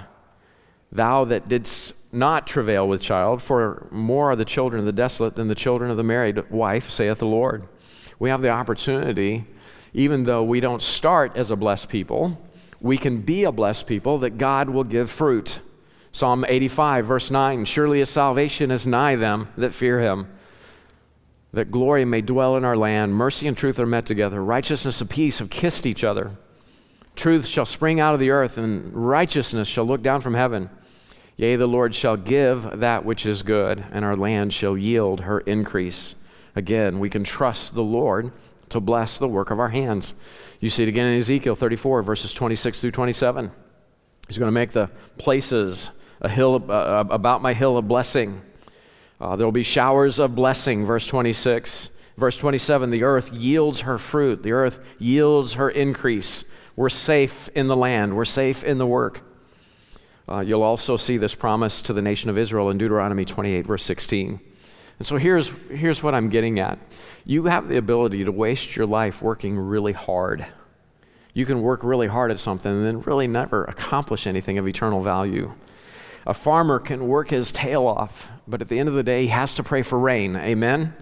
thou 0.92 1.24
that 1.24 1.48
didst 1.48 1.94
not 2.12 2.46
travail 2.46 2.86
with 2.86 3.00
child, 3.00 3.40
for 3.40 3.86
more 3.90 4.32
are 4.32 4.36
the 4.36 4.44
children 4.44 4.80
of 4.80 4.86
the 4.86 4.92
desolate 4.92 5.36
than 5.36 5.48
the 5.48 5.54
children 5.54 5.90
of 5.90 5.96
the 5.96 6.02
married 6.02 6.50
wife, 6.50 6.90
saith 6.90 7.18
the 7.18 7.26
Lord 7.26 7.66
we 8.20 8.28
have 8.28 8.42
the 8.42 8.50
opportunity, 8.50 9.46
even 9.92 10.22
though 10.22 10.44
we 10.44 10.60
don't 10.60 10.82
start 10.82 11.36
as 11.36 11.50
a 11.50 11.56
blessed 11.56 11.88
people, 11.88 12.40
we 12.80 12.96
can 12.96 13.22
be 13.22 13.42
a 13.42 13.50
blessed 13.50 13.86
people 13.86 14.18
that 14.18 14.38
God 14.38 14.70
will 14.70 14.84
give 14.84 15.10
fruit. 15.10 15.58
Psalm 16.12 16.44
85, 16.48 17.06
verse 17.06 17.30
9 17.30 17.64
Surely 17.64 18.00
his 18.00 18.10
salvation 18.10 18.70
is 18.70 18.86
nigh 18.86 19.16
them 19.16 19.48
that 19.56 19.72
fear 19.72 20.00
him, 20.00 20.28
that 21.52 21.70
glory 21.70 22.04
may 22.04 22.20
dwell 22.20 22.56
in 22.56 22.64
our 22.64 22.76
land. 22.76 23.14
Mercy 23.14 23.46
and 23.46 23.56
truth 23.56 23.78
are 23.78 23.86
met 23.86 24.06
together, 24.06 24.42
righteousness 24.42 25.00
and 25.00 25.10
peace 25.10 25.38
have 25.38 25.50
kissed 25.50 25.86
each 25.86 26.04
other. 26.04 26.32
Truth 27.16 27.46
shall 27.46 27.66
spring 27.66 28.00
out 28.00 28.14
of 28.14 28.20
the 28.20 28.30
earth, 28.30 28.56
and 28.56 28.92
righteousness 28.94 29.68
shall 29.68 29.84
look 29.84 30.02
down 30.02 30.20
from 30.20 30.34
heaven. 30.34 30.70
Yea, 31.36 31.56
the 31.56 31.66
Lord 31.66 31.94
shall 31.94 32.16
give 32.16 32.80
that 32.80 33.04
which 33.04 33.24
is 33.24 33.42
good, 33.42 33.84
and 33.92 34.04
our 34.04 34.16
land 34.16 34.52
shall 34.52 34.76
yield 34.76 35.20
her 35.20 35.40
increase. 35.40 36.14
Again, 36.54 36.98
we 36.98 37.08
can 37.08 37.24
trust 37.24 37.74
the 37.74 37.82
Lord 37.82 38.32
to 38.68 38.80
bless 38.80 39.18
the 39.18 39.28
work 39.28 39.50
of 39.50 39.58
our 39.58 39.68
hands. 39.68 40.14
You 40.60 40.68
see 40.68 40.82
it 40.82 40.88
again 40.88 41.06
in 41.06 41.18
Ezekiel 41.18 41.54
34, 41.54 42.02
verses 42.02 42.32
26 42.32 42.80
through 42.80 42.90
27. 42.90 43.50
He's 44.28 44.38
going 44.38 44.48
to 44.48 44.52
make 44.52 44.70
the 44.72 44.90
places 45.18 45.90
a 46.20 46.28
hill 46.28 46.64
uh, 46.68 46.72
uh, 46.72 47.04
about 47.10 47.42
my 47.42 47.52
hill 47.52 47.76
of 47.76 47.88
blessing. 47.88 48.42
Uh, 49.20 49.36
there 49.36 49.46
will 49.46 49.52
be 49.52 49.62
showers 49.62 50.18
of 50.18 50.34
blessing, 50.34 50.84
verse 50.84 51.06
26. 51.06 51.90
Verse 52.20 52.36
27 52.36 52.90
the 52.90 53.02
earth 53.02 53.32
yields 53.32 53.80
her 53.80 53.96
fruit, 53.96 54.42
the 54.42 54.52
earth 54.52 54.86
yields 54.98 55.54
her 55.54 55.70
increase. 55.70 56.44
We're 56.76 56.90
safe 56.90 57.48
in 57.54 57.66
the 57.66 57.76
land, 57.76 58.14
we're 58.14 58.26
safe 58.26 58.62
in 58.62 58.76
the 58.76 58.86
work. 58.86 59.22
Uh, 60.28 60.40
you'll 60.40 60.62
also 60.62 60.98
see 60.98 61.16
this 61.16 61.34
promise 61.34 61.80
to 61.82 61.94
the 61.94 62.02
nation 62.02 62.28
of 62.28 62.36
Israel 62.36 62.68
in 62.68 62.76
Deuteronomy 62.76 63.24
28, 63.24 63.66
verse 63.66 63.82
16. 63.84 64.38
And 64.98 65.06
so 65.06 65.16
here's, 65.16 65.50
here's 65.70 66.02
what 66.02 66.14
I'm 66.14 66.28
getting 66.28 66.60
at 66.60 66.78
you 67.24 67.46
have 67.46 67.68
the 67.68 67.78
ability 67.78 68.24
to 68.24 68.32
waste 68.32 68.76
your 68.76 68.86
life 68.86 69.22
working 69.22 69.58
really 69.58 69.92
hard. 69.92 70.46
You 71.32 71.46
can 71.46 71.62
work 71.62 71.82
really 71.82 72.06
hard 72.06 72.30
at 72.30 72.38
something 72.38 72.70
and 72.70 72.84
then 72.84 73.00
really 73.00 73.28
never 73.28 73.64
accomplish 73.64 74.26
anything 74.26 74.58
of 74.58 74.68
eternal 74.68 75.00
value. 75.00 75.54
A 76.30 76.34
farmer 76.34 76.78
can 76.78 77.08
work 77.08 77.30
his 77.30 77.50
tail 77.50 77.88
off, 77.88 78.30
but 78.46 78.62
at 78.62 78.68
the 78.68 78.78
end 78.78 78.88
of 78.88 78.94
the 78.94 79.02
day, 79.02 79.22
he 79.22 79.28
has 79.30 79.52
to 79.54 79.64
pray 79.64 79.82
for 79.82 79.98
rain. 79.98 80.36
Amen? 80.36 80.94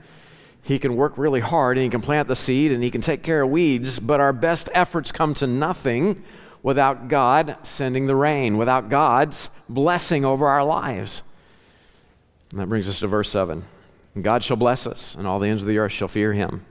He 0.63 0.79
can 0.79 0.97
work 0.97 1.19
really 1.19 1.41
hard 1.41 1.77
and 1.77 1.85
he 1.85 1.91
can 1.91 2.01
plant 2.01 2.29
the 2.29 2.35
seed 2.35 2.73
and 2.73 2.83
he 2.83 2.91
can 2.91 3.03
take 3.03 3.23
care 3.23 3.43
of 3.43 3.51
weeds, 3.51 4.01
but 4.01 4.21
our 4.21 4.33
best 4.33 4.71
efforts 4.73 5.13
come 5.13 5.35
to 5.35 5.47
nothing 5.47 6.25
without 6.63 7.09
God 7.09 7.59
sending 7.63 8.07
the 8.07 8.17
rain, 8.17 8.57
without 8.57 8.89
God's 8.89 9.51
blessing 9.69 10.25
over 10.25 10.49
our 10.49 10.65
lives. 10.65 11.23
And 12.51 12.61
that 12.61 12.71
brings 12.71 12.89
us 12.89 13.01
to 13.01 13.07
verse 13.07 13.29
7. 13.29 13.65
God 14.23 14.43
shall 14.43 14.57
bless 14.57 14.87
us, 14.87 15.15
and 15.15 15.27
all 15.27 15.41
the 15.41 15.49
ends 15.49 15.61
of 15.61 15.69
the 15.69 15.77
earth 15.77 15.93
shall 15.93 16.09
fear 16.09 16.33
him. 16.33 16.65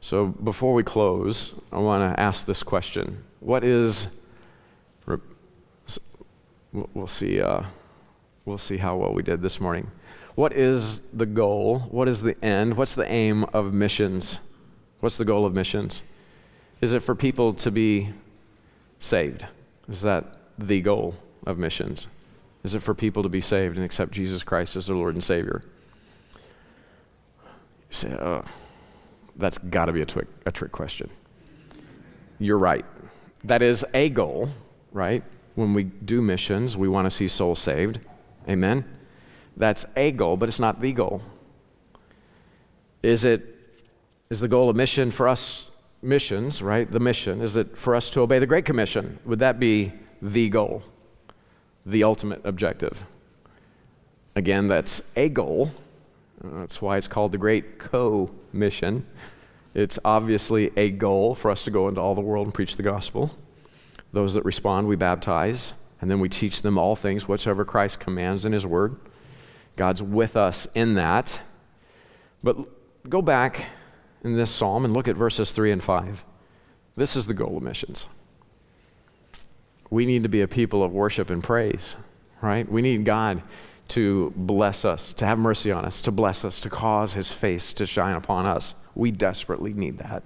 So 0.00 0.26
before 0.26 0.74
we 0.74 0.82
close, 0.82 1.54
I 1.70 1.78
want 1.78 2.12
to 2.12 2.18
ask 2.18 2.44
this 2.44 2.64
question 2.64 3.22
What 3.38 3.62
is. 3.62 4.08
We'll 6.72 7.06
see, 7.06 7.40
uh, 7.40 7.64
we'll 8.44 8.58
see 8.58 8.78
how 8.78 8.96
well 8.96 9.12
we 9.12 9.22
did 9.22 9.42
this 9.42 9.60
morning. 9.60 9.90
What 10.34 10.54
is 10.54 11.02
the 11.12 11.26
goal? 11.26 11.80
What 11.90 12.08
is 12.08 12.22
the 12.22 12.42
end? 12.42 12.76
What's 12.76 12.94
the 12.94 13.10
aim 13.10 13.44
of 13.52 13.74
missions? 13.74 14.40
What's 15.00 15.18
the 15.18 15.26
goal 15.26 15.44
of 15.44 15.54
missions? 15.54 16.02
Is 16.80 16.94
it 16.94 17.00
for 17.00 17.14
people 17.14 17.52
to 17.54 17.70
be 17.70 18.14
saved? 18.98 19.46
Is 19.88 20.00
that 20.02 20.38
the 20.58 20.80
goal 20.80 21.16
of 21.46 21.58
missions? 21.58 22.08
Is 22.64 22.74
it 22.74 22.80
for 22.80 22.94
people 22.94 23.22
to 23.22 23.28
be 23.28 23.40
saved 23.40 23.76
and 23.76 23.84
accept 23.84 24.12
Jesus 24.12 24.42
Christ 24.42 24.76
as 24.76 24.86
their 24.86 24.96
Lord 24.96 25.14
and 25.14 25.22
Savior? 25.22 25.62
You 27.44 27.94
say, 27.94 28.12
oh, 28.14 28.44
that's 29.36 29.58
got 29.58 29.86
to 29.86 29.92
be 29.92 30.00
a, 30.00 30.06
twi- 30.06 30.24
a 30.46 30.52
trick 30.52 30.72
question. 30.72 31.10
You're 32.38 32.58
right. 32.58 32.86
That 33.44 33.60
is 33.60 33.84
a 33.92 34.08
goal, 34.08 34.48
right? 34.92 35.22
When 35.54 35.74
we 35.74 35.84
do 35.84 36.22
missions, 36.22 36.76
we 36.76 36.88
want 36.88 37.06
to 37.06 37.10
see 37.10 37.28
souls 37.28 37.58
saved. 37.58 38.00
Amen? 38.48 38.84
That's 39.56 39.84
a 39.96 40.12
goal, 40.12 40.36
but 40.36 40.48
it's 40.48 40.58
not 40.58 40.80
the 40.80 40.92
goal. 40.92 41.22
Is 43.02 43.24
it 43.24 43.48
is 44.30 44.40
the 44.40 44.48
goal 44.48 44.70
of 44.70 44.76
mission 44.76 45.10
for 45.10 45.28
us 45.28 45.66
missions, 46.00 46.62
right? 46.62 46.90
The 46.90 47.00
mission 47.00 47.42
is 47.42 47.56
it 47.56 47.76
for 47.76 47.94
us 47.94 48.08
to 48.10 48.20
obey 48.20 48.38
the 48.38 48.46
great 48.46 48.64
commission? 48.64 49.18
Would 49.26 49.40
that 49.40 49.60
be 49.60 49.92
the 50.22 50.48
goal? 50.48 50.82
The 51.84 52.04
ultimate 52.04 52.40
objective? 52.44 53.04
Again, 54.34 54.68
that's 54.68 55.02
a 55.16 55.28
goal. 55.28 55.70
That's 56.42 56.80
why 56.80 56.96
it's 56.96 57.08
called 57.08 57.32
the 57.32 57.38
Great 57.38 57.78
Co 57.78 58.30
Mission. 58.52 59.06
It's 59.74 59.98
obviously 60.04 60.70
a 60.76 60.90
goal 60.90 61.34
for 61.34 61.50
us 61.50 61.64
to 61.64 61.70
go 61.70 61.88
into 61.88 62.00
all 62.00 62.14
the 62.14 62.22
world 62.22 62.46
and 62.46 62.54
preach 62.54 62.76
the 62.76 62.82
gospel. 62.82 63.36
Those 64.12 64.34
that 64.34 64.44
respond, 64.44 64.86
we 64.86 64.96
baptize, 64.96 65.74
and 66.00 66.10
then 66.10 66.20
we 66.20 66.28
teach 66.28 66.62
them 66.62 66.78
all 66.78 66.94
things 66.96 67.26
whatsoever 67.26 67.64
Christ 67.64 68.00
commands 68.00 68.44
in 68.44 68.52
His 68.52 68.66
Word. 68.66 68.96
God's 69.76 70.02
with 70.02 70.36
us 70.36 70.68
in 70.74 70.94
that. 70.94 71.40
But 72.42 72.56
go 73.08 73.22
back 73.22 73.66
in 74.22 74.36
this 74.36 74.50
psalm 74.50 74.84
and 74.84 74.92
look 74.92 75.08
at 75.08 75.16
verses 75.16 75.52
3 75.52 75.72
and 75.72 75.82
5. 75.82 76.24
This 76.96 77.16
is 77.16 77.26
the 77.26 77.34
goal 77.34 77.56
of 77.56 77.62
missions. 77.62 78.06
We 79.90 80.06
need 80.06 80.22
to 80.22 80.28
be 80.28 80.40
a 80.40 80.48
people 80.48 80.82
of 80.82 80.92
worship 80.92 81.30
and 81.30 81.42
praise, 81.42 81.96
right? 82.40 82.70
We 82.70 82.82
need 82.82 83.04
God 83.04 83.42
to 83.88 84.32
bless 84.36 84.84
us, 84.84 85.12
to 85.14 85.26
have 85.26 85.38
mercy 85.38 85.70
on 85.70 85.84
us, 85.84 86.00
to 86.02 86.10
bless 86.10 86.44
us, 86.44 86.60
to 86.60 86.70
cause 86.70 87.12
his 87.12 87.30
face 87.30 87.72
to 87.74 87.86
shine 87.86 88.16
upon 88.16 88.48
us. 88.48 88.74
We 88.94 89.10
desperately 89.10 89.72
need 89.72 89.98
that. 89.98 90.22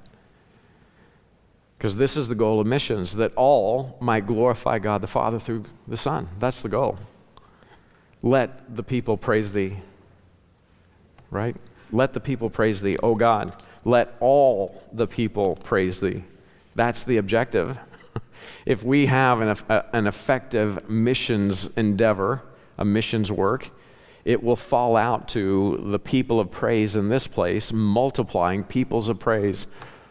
Because 1.76 1.96
this 1.96 2.16
is 2.16 2.28
the 2.28 2.34
goal 2.34 2.60
of 2.60 2.66
missions, 2.66 3.16
that 3.16 3.32
all 3.36 3.96
might 4.00 4.26
glorify 4.26 4.78
God 4.78 5.02
the 5.02 5.06
Father 5.06 5.38
through 5.38 5.64
the 5.86 5.96
Son. 5.96 6.28
That's 6.38 6.62
the 6.62 6.68
goal. 6.68 6.98
Let 8.22 8.74
the 8.74 8.82
people 8.82 9.16
praise 9.16 9.52
thee. 9.52 9.76
Right? 11.30 11.56
Let 11.92 12.12
the 12.12 12.20
people 12.20 12.50
praise 12.50 12.80
thee, 12.80 12.96
O 13.02 13.14
God. 13.14 13.62
Let 13.84 14.14
all 14.20 14.82
the 14.92 15.06
people 15.06 15.56
praise 15.56 16.00
thee. 16.00 16.24
That's 16.74 17.04
the 17.04 17.18
objective. 17.18 17.78
if 18.66 18.82
we 18.82 19.06
have 19.06 19.40
an, 19.40 19.56
an 19.92 20.06
effective 20.06 20.88
missions 20.88 21.68
endeavor, 21.76 22.42
a 22.78 22.84
missions 22.84 23.30
work, 23.30 23.70
it 24.24 24.42
will 24.42 24.56
fall 24.56 24.96
out 24.96 25.28
to 25.28 25.84
the 25.86 26.00
people 26.00 26.40
of 26.40 26.50
praise 26.50 26.96
in 26.96 27.08
this 27.08 27.28
place, 27.28 27.72
multiplying 27.72 28.64
peoples 28.64 29.08
of 29.08 29.20
praise 29.20 29.68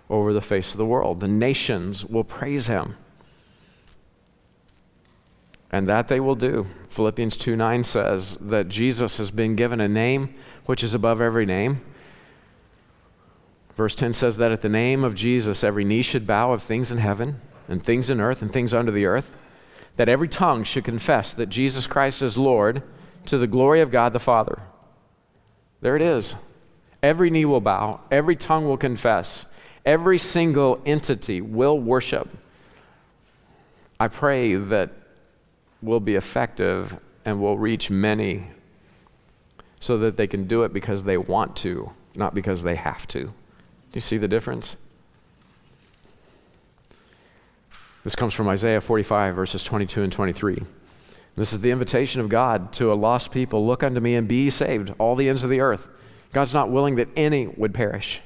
over 0.09 0.33
the 0.33 0.41
face 0.41 0.71
of 0.71 0.77
the 0.77 0.85
world. 0.85 1.19
The 1.19 1.27
nations 1.27 2.05
will 2.05 2.23
praise 2.23 2.67
him. 2.67 2.97
And 5.71 5.87
that 5.89 6.07
they 6.07 6.19
will 6.19 6.35
do. 6.35 6.67
Philippians 6.89 7.37
2 7.37 7.55
9 7.55 7.83
says 7.83 8.37
that 8.39 8.69
Jesus 8.69 9.17
has 9.17 9.31
been 9.31 9.55
given 9.55 9.81
a 9.81 9.87
name 9.87 10.33
which 10.65 10.83
is 10.83 10.93
above 10.93 11.19
every 11.19 11.45
name. 11.45 11.81
Verse 13.75 13.95
10 13.95 14.13
says 14.13 14.37
that 14.37 14.51
at 14.51 14.61
the 14.61 14.69
name 14.69 15.03
of 15.03 15.15
Jesus, 15.15 15.63
every 15.63 15.83
knee 15.83 16.01
should 16.01 16.25
bow 16.25 16.53
of 16.53 16.63
things 16.63 16.91
in 16.91 16.97
heaven 16.97 17.41
and 17.67 17.83
things 17.83 18.09
in 18.09 18.21
earth 18.21 18.41
and 18.41 18.51
things 18.51 18.73
under 18.73 18.91
the 18.91 19.05
earth, 19.05 19.35
that 19.97 20.07
every 20.07 20.29
tongue 20.29 20.63
should 20.63 20.85
confess 20.85 21.33
that 21.33 21.47
Jesus 21.47 21.87
Christ 21.87 22.21
is 22.21 22.37
Lord 22.37 22.83
to 23.25 23.37
the 23.37 23.47
glory 23.47 23.81
of 23.81 23.91
God 23.91 24.13
the 24.13 24.19
Father. 24.19 24.61
There 25.81 25.95
it 25.95 26.01
is. 26.01 26.35
Every 27.03 27.29
knee 27.29 27.45
will 27.45 27.61
bow, 27.61 28.01
every 28.09 28.35
tongue 28.35 28.65
will 28.65 28.77
confess, 28.77 29.45
every 29.85 30.17
single 30.17 30.81
entity 30.85 31.41
will 31.41 31.79
worship. 31.79 32.29
I 33.99 34.07
pray 34.07 34.55
that 34.55 34.91
we'll 35.81 35.99
be 35.99 36.15
effective 36.15 36.97
and 37.23 37.41
we'll 37.41 37.57
reach 37.57 37.89
many 37.89 38.47
so 39.79 39.97
that 39.99 40.17
they 40.17 40.27
can 40.27 40.47
do 40.47 40.63
it 40.63 40.73
because 40.73 41.03
they 41.03 41.17
want 41.17 41.55
to, 41.57 41.91
not 42.15 42.33
because 42.33 42.63
they 42.63 42.75
have 42.75 43.07
to. 43.09 43.25
Do 43.25 43.31
you 43.93 44.01
see 44.01 44.17
the 44.17 44.27
difference? 44.27 44.77
This 48.03 48.15
comes 48.15 48.33
from 48.33 48.47
Isaiah 48.47 48.81
45, 48.81 49.35
verses 49.35 49.63
22 49.63 50.03
and 50.03 50.11
23. 50.11 50.63
This 51.35 51.53
is 51.53 51.59
the 51.59 51.71
invitation 51.71 52.21
of 52.21 52.29
God 52.29 52.71
to 52.73 52.91
a 52.91 52.95
lost 52.95 53.31
people 53.31 53.65
look 53.65 53.83
unto 53.83 53.99
me 53.99 54.15
and 54.15 54.27
be 54.27 54.49
saved, 54.49 54.93
all 54.99 55.15
the 55.15 55.27
ends 55.27 55.43
of 55.43 55.49
the 55.49 55.59
earth. 55.59 55.89
God's 56.31 56.53
not 56.53 56.69
willing 56.69 56.95
that 56.95 57.09
any 57.15 57.47
would 57.47 57.73
perish. 57.73 58.21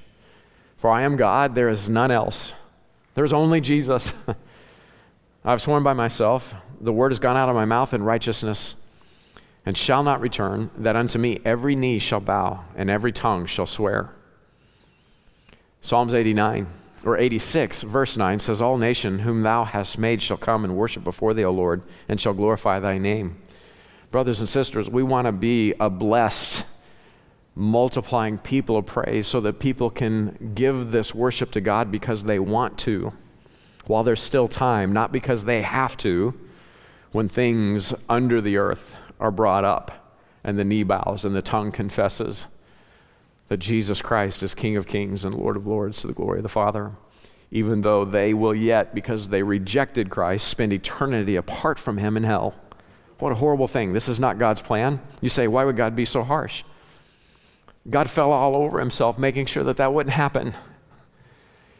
For 0.80 0.90
I 0.90 1.02
am 1.02 1.18
God, 1.18 1.56
there 1.56 1.68
is 1.68 1.90
none 1.90 2.10
else. 2.10 2.54
There 3.14 3.26
is 3.26 3.34
only 3.34 3.60
Jesus. 3.60 4.14
I've 5.44 5.62
sworn 5.62 5.84
by 5.84 5.92
myself, 5.92 6.56
the 6.80 6.94
word 6.94 7.12
has 7.12 7.20
gone 7.20 7.36
out 7.36 7.50
of 7.50 7.56
my 7.56 7.66
mouth 7.66 7.94
in 7.94 8.02
righteousness, 8.02 8.76
and 9.66 9.78
shall 9.78 10.04
not 10.04 10.22
return, 10.22 10.72
that 10.78 10.96
unto 10.96 11.20
me 11.20 11.42
every 11.44 11.76
knee 11.76 12.00
shall 12.00 12.22
bow, 12.22 12.64
and 12.78 12.90
every 12.90 13.12
tongue 13.12 13.46
shall 13.46 13.66
swear. 13.66 14.14
Psalms 15.82 16.14
89 16.14 16.68
or 17.04 17.18
86, 17.18 17.82
verse 17.82 18.16
9 18.16 18.40
says, 18.40 18.62
All 18.62 18.78
nation 18.78 19.20
whom 19.20 19.44
thou 19.44 19.66
hast 19.66 19.98
made 19.98 20.22
shall 20.22 20.38
come 20.38 20.64
and 20.64 20.78
worship 20.78 21.04
before 21.04 21.34
thee, 21.34 21.44
O 21.44 21.52
Lord, 21.52 21.82
and 22.08 22.22
shall 22.22 22.34
glorify 22.34 22.80
thy 22.80 22.98
name. 22.98 23.42
Brothers 24.12 24.40
and 24.40 24.48
sisters, 24.48 24.90
we 24.90 25.04
want 25.04 25.26
to 25.26 25.34
be 25.34 25.74
a 25.78 25.90
blessed, 25.90 26.66
multiplying 27.60 28.38
people 28.38 28.78
of 28.78 28.86
praise 28.86 29.28
so 29.28 29.42
that 29.42 29.60
people 29.60 29.90
can 29.90 30.54
give 30.56 30.92
this 30.92 31.14
worship 31.14 31.52
to 31.52 31.62
God 31.62 31.92
because 31.92 32.24
they 32.24 32.40
want 32.40 32.78
to 32.80 33.12
while 33.86 34.04
there's 34.04 34.22
still 34.22 34.48
time, 34.48 34.94
not 34.94 35.12
because 35.12 35.46
they 35.46 35.64
have 35.64 35.98
to, 35.98 36.40
when 37.12 37.28
things 37.28 37.92
under 38.08 38.40
the 38.40 38.56
earth 38.56 38.98
are 39.20 39.32
brought 39.32 39.66
up 39.66 40.14
and 40.44 40.60
the 40.60 40.64
knee 40.64 40.84
bows 40.84 41.26
and 41.26 41.36
the 41.36 41.42
tongue 41.42 41.72
confesses 41.72 42.46
that 43.48 43.58
Jesus 43.58 44.00
Christ 44.00 44.44
is 44.44 44.54
King 44.54 44.78
of 44.78 44.86
kings 44.86 45.26
and 45.26 45.34
Lord 45.34 45.58
of 45.58 45.66
lords 45.66 46.02
to 46.02 46.08
the 46.08 46.14
glory 46.14 46.38
of 46.38 46.44
the 46.44 46.50
Father, 46.50 46.92
even 47.50 47.82
though 47.82 48.06
they 48.06 48.32
will 48.32 48.54
yet, 48.54 48.94
because 48.94 49.30
they 49.30 49.42
rejected 49.42 50.12
Christ, 50.12 50.48
spend 50.48 50.72
eternity 50.72 51.36
apart 51.36 51.80
from 51.80 51.98
Him 51.98 52.16
in 52.16 52.24
hell. 52.24 52.54
What 53.18 53.32
a 53.32 53.36
horrible 53.36 53.68
thing. 53.68 53.94
This 53.94 54.08
is 54.08 54.20
not 54.20 54.38
God's 54.38 54.62
plan. 54.62 55.02
You 55.20 55.30
say, 55.30 55.48
why 55.48 55.66
would 55.66 55.76
God 55.76 55.96
be 55.96 56.06
so 56.06 56.24
harsh? 56.24 56.64
God 57.88 58.10
fell 58.10 58.32
all 58.32 58.56
over 58.56 58.80
Himself 58.80 59.20
making 59.20 59.46
sure 59.46 59.64
that 59.64 59.78
that 59.78 59.94
wouldn't 59.94 60.16
happen. 60.16 60.56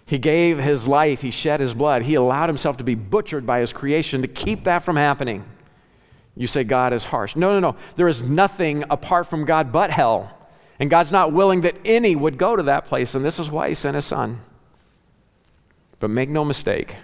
He 0.06 0.18
gave 0.18 0.60
His 0.60 0.88
life, 0.88 1.22
He 1.22 1.32
shed 1.32 1.60
His 1.60 1.74
blood, 1.74 2.04
He 2.04 2.16
allowed 2.16 2.50
Himself 2.50 2.78
to 2.78 2.84
be 2.84 2.96
butchered 2.96 3.46
by 3.46 3.60
His 3.60 3.74
creation 3.74 4.22
to 4.22 4.28
keep 4.28 4.64
that 4.64 4.84
from 4.84 4.96
happening. 4.96 5.46
You 6.36 6.48
say 6.48 6.64
God 6.64 6.94
is 6.94 7.06
harsh. 7.06 7.36
No, 7.36 7.52
no, 7.52 7.72
no. 7.72 7.78
There 7.96 8.08
is 8.08 8.22
nothing 8.22 8.84
apart 8.90 9.28
from 9.28 9.46
God 9.46 9.72
but 9.72 9.92
hell. 9.92 10.36
And 10.80 10.90
God's 10.90 11.12
not 11.12 11.34
willing 11.34 11.62
that 11.62 11.76
any 11.84 12.16
would 12.16 12.38
go 12.38 12.56
to 12.56 12.64
that 12.64 12.86
place, 12.86 13.14
and 13.14 13.26
this 13.26 13.40
is 13.40 13.52
why 13.52 13.70
He 13.70 13.76
sent 13.76 13.96
His 13.96 14.06
Son. 14.06 14.42
But 16.00 16.10
make 16.10 16.30
no 16.30 16.46
mistake, 16.46 16.96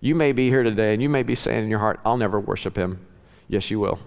You 0.00 0.14
may 0.14 0.32
be 0.32 0.48
here 0.48 0.62
today 0.62 0.94
and 0.94 1.02
you 1.02 1.10
may 1.10 1.22
be 1.22 1.34
saying 1.34 1.64
in 1.64 1.70
your 1.70 1.78
heart, 1.78 2.00
I'll 2.04 2.16
never 2.16 2.40
worship 2.40 2.76
him. 2.76 3.06
Yes, 3.48 3.70
you 3.70 3.78
will. 3.78 3.98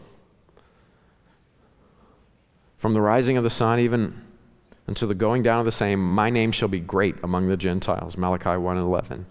From 2.84 2.94
the 2.94 3.02
rising 3.02 3.38
of 3.38 3.46
the 3.46 3.50
sun 3.50 3.80
even 3.80 4.22
until 4.88 5.08
the 5.08 5.16
going 5.16 5.42
down 5.42 5.60
of 5.60 5.66
the 5.66 5.72
same, 5.72 6.04
my 6.04 6.30
name 6.30 6.52
shall 6.52 6.68
be 6.68 6.82
great 6.82 7.16
among 7.24 7.48
the 7.48 7.56
Gentiles. 7.56 8.18
Malachi 8.18 8.58
1 8.58 8.76
and 8.76 8.86
11. 8.86 9.26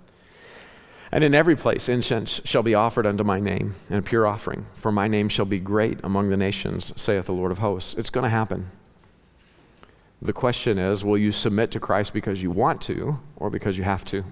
And 1.13 1.23
in 1.23 1.35
every 1.35 1.55
place 1.55 1.87
incense 1.87 2.41
shall 2.47 2.63
be 2.63 2.75
offered 2.75 3.05
unto 3.05 3.25
my 3.25 3.41
name, 3.41 3.75
and 3.91 3.99
a 3.99 4.03
pure 4.03 4.27
offering, 4.27 4.65
for 4.73 4.91
my 4.91 5.07
name 5.07 5.29
shall 5.29 5.45
be 5.45 5.59
great 5.59 6.01
among 6.03 6.31
the 6.31 6.37
nations, 6.39 6.95
saith 6.97 7.27
the 7.27 7.35
Lord 7.35 7.53
of 7.53 7.59
hosts. 7.59 7.93
It's 7.93 8.09
going 8.09 8.25
to 8.25 8.31
happen. 8.31 8.71
The 10.23 10.33
question 10.33 10.79
is 10.79 11.05
will 11.05 11.19
you 11.19 11.31
submit 11.31 11.71
to 11.73 11.79
Christ 11.79 12.15
because 12.15 12.43
you 12.43 12.51
want 12.51 12.81
to, 12.85 13.21
or 13.37 13.51
because 13.51 13.77
you 13.77 13.85
have 13.85 14.07
to? 14.07 14.25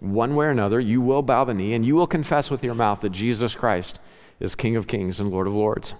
One 0.00 0.36
way 0.36 0.44
or 0.44 0.50
another, 0.50 0.80
you 0.80 1.00
will 1.00 1.22
bow 1.22 1.44
the 1.44 1.54
knee 1.54 1.72
and 1.72 1.86
you 1.86 1.94
will 1.94 2.06
confess 2.06 2.50
with 2.50 2.62
your 2.62 2.74
mouth 2.74 3.00
that 3.00 3.12
Jesus 3.12 3.54
Christ 3.54 3.98
is 4.38 4.54
King 4.54 4.76
of 4.76 4.86
kings 4.86 5.18
and 5.18 5.30
Lord 5.30 5.46
of 5.46 5.54
lords. 5.54 5.94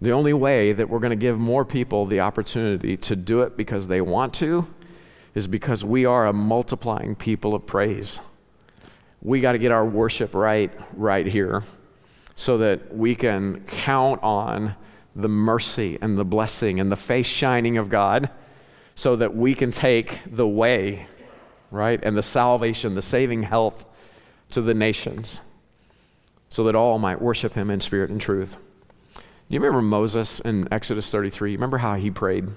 The 0.00 0.12
only 0.12 0.32
way 0.32 0.72
that 0.72 0.88
we're 0.88 0.98
going 0.98 1.10
to 1.10 1.16
give 1.16 1.38
more 1.38 1.64
people 1.64 2.06
the 2.06 2.20
opportunity 2.20 2.96
to 2.98 3.16
do 3.16 3.42
it 3.42 3.56
because 3.56 3.86
they 3.86 4.00
want 4.00 4.34
to 4.34 4.66
is 5.34 5.46
because 5.46 5.84
we 5.84 6.04
are 6.04 6.26
a 6.26 6.32
multiplying 6.32 7.14
people 7.14 7.54
of 7.54 7.66
praise. 7.66 8.20
We 9.22 9.40
got 9.40 9.52
to 9.52 9.58
get 9.58 9.72
our 9.72 9.84
worship 9.84 10.34
right 10.34 10.70
right 10.94 11.26
here 11.26 11.62
so 12.36 12.58
that 12.58 12.94
we 12.94 13.14
can 13.14 13.60
count 13.66 14.22
on 14.22 14.74
the 15.16 15.28
mercy 15.28 15.96
and 16.00 16.18
the 16.18 16.24
blessing 16.24 16.80
and 16.80 16.90
the 16.90 16.96
face 16.96 17.26
shining 17.26 17.78
of 17.78 17.88
God 17.88 18.30
so 18.96 19.16
that 19.16 19.34
we 19.34 19.54
can 19.54 19.70
take 19.70 20.20
the 20.26 20.46
way, 20.46 21.06
right, 21.70 22.00
and 22.02 22.16
the 22.16 22.22
salvation, 22.22 22.94
the 22.94 23.02
saving 23.02 23.44
health 23.44 23.84
to 24.50 24.60
the 24.60 24.74
nations 24.74 25.40
so 26.48 26.64
that 26.64 26.76
all 26.76 26.98
might 26.98 27.20
worship 27.20 27.54
him 27.54 27.70
in 27.70 27.80
spirit 27.80 28.10
and 28.10 28.20
truth. 28.20 28.56
You 29.54 29.60
remember 29.60 29.82
Moses 29.82 30.40
in 30.40 30.66
Exodus 30.72 31.08
33? 31.12 31.52
Remember 31.52 31.78
how 31.78 31.94
he 31.94 32.10
prayed? 32.10 32.48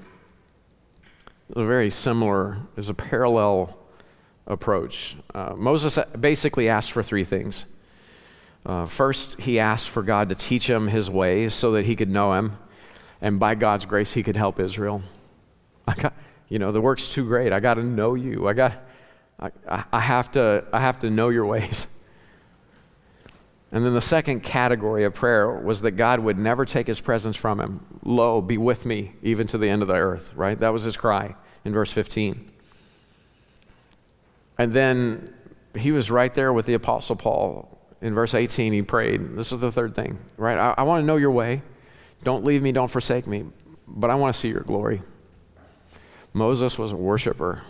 a 1.56 1.64
very 1.64 1.92
similar, 1.92 2.58
is 2.76 2.90
a 2.90 2.96
parallel 2.96 3.78
approach. 4.48 5.16
Uh, 5.32 5.54
Moses 5.56 6.00
basically 6.20 6.68
asked 6.68 6.92
for 6.92 7.04
three 7.04 7.24
things. 7.24 7.66
Uh, 8.66 8.88
first, 8.88 9.40
he 9.42 9.60
asked 9.60 9.90
for 9.90 10.02
God 10.02 10.30
to 10.30 10.36
teach 10.36 10.68
him 10.68 10.88
his 10.88 11.08
ways 11.08 11.54
so 11.54 11.74
that 11.74 11.86
he 11.86 11.96
could 11.96 12.10
know 12.10 12.34
him, 12.34 12.58
and 13.22 13.40
by 13.40 13.54
God's 13.54 13.86
grace, 13.86 14.14
he 14.14 14.24
could 14.24 14.36
help 14.36 14.60
Israel. 14.60 15.04
I 15.88 15.94
got, 15.94 16.16
you 16.50 16.58
know, 16.58 16.72
the 16.72 16.82
work's 16.82 17.14
too 17.14 17.28
great. 17.28 17.54
I 17.54 17.60
got 17.60 17.76
to 17.76 17.84
know 17.84 18.16
you. 18.16 18.48
I 18.48 18.54
got, 18.54 18.74
I, 19.40 19.84
I 19.94 20.00
have 20.00 20.32
to, 20.32 20.66
I 20.74 20.80
have 20.80 20.98
to 21.02 21.12
know 21.12 21.30
your 21.30 21.46
ways. 21.46 21.86
And 23.72 23.86
then 23.86 23.94
the 23.94 24.02
second 24.02 24.42
category 24.42 25.04
of 25.04 25.14
prayer 25.14 25.52
was 25.52 25.82
that 25.82 25.92
God 25.92 26.22
would 26.22 26.38
never 26.38 26.66
take 26.66 26.88
his 26.88 27.02
presence 27.02 27.36
from 27.36 27.60
him. 27.60 27.86
Lo, 28.04 28.42
be 28.42 28.58
with 28.58 28.86
me 28.86 29.14
even 29.22 29.46
to 29.48 29.58
the 29.58 29.68
end 29.70 29.82
of 29.82 29.90
the 29.90 29.96
earth, 29.96 30.32
right? 30.36 30.58
That 30.58 30.72
was 30.72 30.84
his 30.84 30.96
cry 30.96 31.36
in 31.66 31.74
verse 31.74 31.92
15. 31.92 32.50
And 34.58 34.74
then 34.74 35.34
he 35.76 35.92
was 35.92 36.10
right 36.10 36.34
there 36.34 36.54
with 36.54 36.66
the 36.66 36.74
Apostle 36.74 37.18
Paul. 37.18 37.78
In 38.02 38.14
verse 38.14 38.34
18, 38.34 38.74
he 38.74 38.82
prayed. 38.82 39.36
This 39.36 39.52
is 39.52 39.60
the 39.60 39.72
third 39.72 39.96
thing, 39.96 40.18
right? 40.38 40.58
I, 40.58 40.76
I 40.78 40.84
want 40.84 41.02
to 41.02 41.06
know 41.06 41.18
your 41.18 41.32
way. 41.32 41.62
Don't 42.24 42.46
leave 42.46 42.64
me, 42.64 42.72
don't 42.72 42.90
forsake 42.90 43.28
me, 43.28 43.46
but 43.88 44.10
I 44.10 44.16
want 44.16 44.34
to 44.34 44.40
see 44.40 44.50
your 44.50 44.62
glory. 44.62 45.02
Moses 46.34 46.78
was 46.78 46.92
a 46.92 46.96
worshiper. 46.96 47.64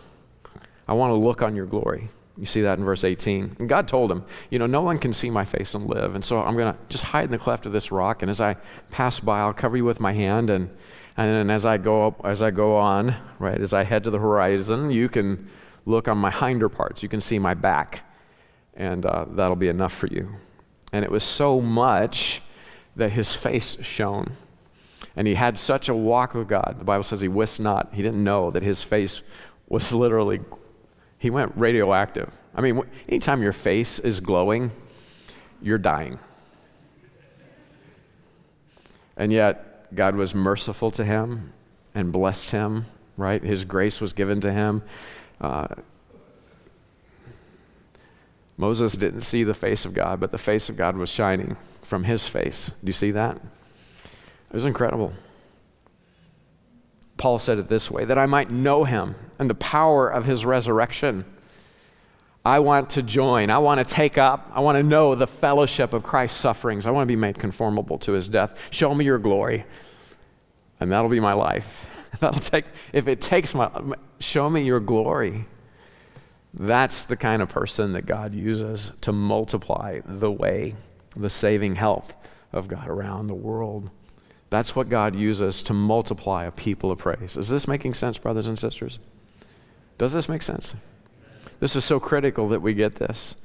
I 0.87 0.93
want 0.93 1.11
to 1.11 1.15
look 1.15 1.41
on 1.41 1.55
your 1.55 1.65
glory. 1.65 2.09
You 2.37 2.45
see 2.45 2.61
that 2.61 2.77
in 2.77 2.85
verse 2.85 3.03
18. 3.03 3.57
And 3.59 3.67
God 3.67 3.87
told 3.87 4.11
him, 4.11 4.23
You 4.49 4.59
know, 4.59 4.67
no 4.67 4.81
one 4.81 4.99
can 4.99 5.11
see 5.11 5.29
my 5.29 5.43
face 5.43 5.73
and 5.73 5.87
live. 5.87 6.13
And 6.13 6.23
so 6.23 6.39
I'm 6.41 6.55
going 6.55 6.73
to 6.73 6.79
just 6.87 7.05
hide 7.05 7.25
in 7.25 7.31
the 7.31 7.37
cleft 7.37 7.65
of 7.65 7.71
this 7.71 7.91
rock. 7.91 8.21
And 8.21 8.29
as 8.29 8.39
I 8.39 8.55
pass 8.91 9.19
by, 9.19 9.39
I'll 9.39 9.53
cover 9.53 9.75
you 9.75 9.85
with 9.85 9.99
my 9.99 10.13
hand. 10.13 10.49
And, 10.49 10.69
and 11.17 11.31
then 11.31 11.49
as 11.49 11.65
I 11.65 11.77
go 11.77 12.07
up, 12.07 12.21
as 12.23 12.41
I 12.43 12.51
go 12.51 12.77
on, 12.77 13.15
right, 13.39 13.59
as 13.59 13.73
I 13.73 13.83
head 13.83 14.03
to 14.03 14.11
the 14.11 14.19
horizon, 14.19 14.91
you 14.91 15.09
can 15.09 15.49
look 15.85 16.07
on 16.07 16.17
my 16.17 16.29
hinder 16.29 16.69
parts. 16.69 17.01
You 17.01 17.09
can 17.09 17.21
see 17.21 17.39
my 17.39 17.55
back. 17.55 18.03
And 18.75 19.05
uh, 19.05 19.25
that'll 19.29 19.55
be 19.55 19.69
enough 19.69 19.93
for 19.93 20.07
you. 20.07 20.35
And 20.93 21.03
it 21.03 21.09
was 21.09 21.23
so 21.23 21.59
much 21.59 22.41
that 22.95 23.11
his 23.11 23.33
face 23.33 23.77
shone. 23.81 24.33
And 25.15 25.27
he 25.27 25.33
had 25.33 25.57
such 25.57 25.89
a 25.89 25.95
walk 25.95 26.35
with 26.35 26.47
God. 26.47 26.75
The 26.77 26.85
Bible 26.85 27.03
says 27.03 27.21
he 27.21 27.27
wist 27.27 27.59
not, 27.59 27.93
he 27.93 28.03
didn't 28.03 28.23
know 28.23 28.51
that 28.51 28.61
his 28.61 28.83
face 28.83 29.23
was 29.67 29.91
literally 29.91 30.39
he 31.19 31.29
went 31.29 31.53
radioactive. 31.55 32.31
I 32.55 32.61
mean, 32.61 32.81
anytime 33.07 33.41
your 33.41 33.53
face 33.53 33.99
is 33.99 34.19
glowing, 34.19 34.71
you're 35.61 35.77
dying. 35.77 36.19
And 39.15 39.31
yet, 39.31 39.93
God 39.95 40.15
was 40.15 40.35
merciful 40.35 40.91
to 40.91 41.03
him 41.03 41.53
and 41.95 42.11
blessed 42.11 42.51
him, 42.51 42.85
right? 43.15 43.41
His 43.41 43.63
grace 43.63 43.99
was 43.99 44.13
given 44.13 44.41
to 44.41 44.51
him. 44.51 44.83
Uh, 45.41 45.67
Moses 48.57 48.93
didn't 48.97 49.21
see 49.21 49.43
the 49.43 49.53
face 49.53 49.85
of 49.85 49.93
God, 49.93 50.19
but 50.19 50.31
the 50.31 50.37
face 50.37 50.69
of 50.69 50.77
God 50.77 50.97
was 50.97 51.09
shining 51.09 51.57
from 51.83 52.03
his 52.03 52.27
face. 52.27 52.67
Do 52.69 52.87
you 52.87 52.93
see 52.93 53.11
that? 53.11 53.37
It 53.37 54.53
was 54.53 54.65
incredible. 54.65 55.13
Paul 57.17 57.39
said 57.39 57.57
it 57.57 57.67
this 57.67 57.89
way 57.89 58.05
that 58.05 58.17
I 58.17 58.25
might 58.25 58.49
know 58.49 58.83
him 58.83 59.15
and 59.39 59.49
the 59.49 59.55
power 59.55 60.07
of 60.07 60.25
his 60.25 60.45
resurrection. 60.45 61.25
I 62.45 62.59
want 62.59 62.91
to 62.91 63.03
join. 63.03 63.49
I 63.49 63.57
want 63.57 63.85
to 63.85 63.93
take 63.93 64.17
up. 64.17 64.49
I 64.53 64.61
want 64.61 64.77
to 64.77 64.83
know 64.83 65.15
the 65.15 65.27
fellowship 65.27 65.93
of 65.93 66.03
Christ's 66.03 66.39
sufferings. 66.39 66.85
I 66.85 66.91
want 66.91 67.03
to 67.03 67.11
be 67.11 67.17
made 67.17 67.37
conformable 67.37 67.97
to 67.99 68.13
his 68.13 68.29
death. 68.29 68.57
Show 68.71 68.95
me 68.95 69.03
your 69.03 69.17
glory. 69.17 69.65
And 70.79 70.91
that'll 70.91 71.09
be 71.09 71.19
my 71.19 71.33
life. 71.33 71.85
That'll 72.19 72.39
take, 72.39 72.65
if 72.93 73.07
it 73.07 73.19
takes 73.19 73.53
my, 73.53 73.69
show 74.19 74.49
me 74.49 74.63
your 74.63 74.79
glory. 74.79 75.45
That's 76.53 77.05
the 77.05 77.17
kind 77.17 77.41
of 77.41 77.49
person 77.49 77.93
that 77.93 78.05
God 78.05 78.33
uses 78.33 78.91
to 79.01 79.11
multiply 79.11 79.99
the 80.05 80.31
way, 80.31 80.75
the 81.15 81.29
saving 81.29 81.75
health 81.75 82.15
of 82.53 82.67
God 82.67 82.87
around 82.87 83.27
the 83.27 83.35
world. 83.35 83.89
That's 84.49 84.75
what 84.75 84.89
God 84.89 85.15
uses 85.15 85.61
to 85.63 85.73
multiply 85.73 86.45
a 86.45 86.51
people 86.51 86.91
of 86.91 86.99
praise. 86.99 87.35
Is 87.35 87.49
this 87.49 87.67
making 87.67 87.95
sense, 87.95 88.17
brothers 88.17 88.47
and 88.47 88.57
sisters? 88.57 88.99
Does 89.97 90.13
this 90.13 90.29
make 90.29 90.41
sense? 90.41 90.75
This 91.59 91.75
is 91.75 91.83
so 91.83 91.99
critical 91.99 92.49
that 92.49 92.61
we 92.61 92.73
get 92.73 92.95
this. 92.95 93.35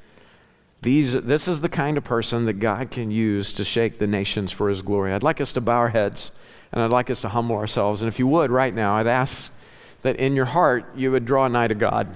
These, 0.83 1.13
this 1.13 1.47
is 1.47 1.61
the 1.61 1.69
kind 1.69 1.97
of 1.97 2.05
person 2.05 2.45
that 2.47 2.55
God 2.55 2.91
can 2.91 3.11
use 3.11 3.53
to 3.55 3.65
shake 3.65 3.99
the 3.99 4.07
nations 4.07 4.53
for 4.53 4.69
his 4.69 4.83
glory. 4.83 5.13
I'd 5.13 5.23
like 5.23 5.41
us 5.41 5.53
to 5.53 5.61
bow 5.61 5.79
our 5.79 5.89
heads 5.89 6.33
and 6.73 6.83
I'd 6.83 6.91
like 6.91 7.09
us 7.09 7.21
to 7.23 7.29
humble 7.29 7.57
ourselves. 7.57 8.03
And 8.03 8.09
if 8.09 8.19
you 8.19 8.27
would, 8.27 8.51
right 8.51 8.75
now, 8.75 8.97
I'd 8.97 9.07
ask 9.07 9.51
that 10.03 10.17
in 10.17 10.35
your 10.35 10.47
heart 10.47 10.85
you 10.97 11.13
would 11.13 11.25
draw 11.25 11.47
nigh 11.49 11.69
to 11.69 11.75
God. 11.75 12.13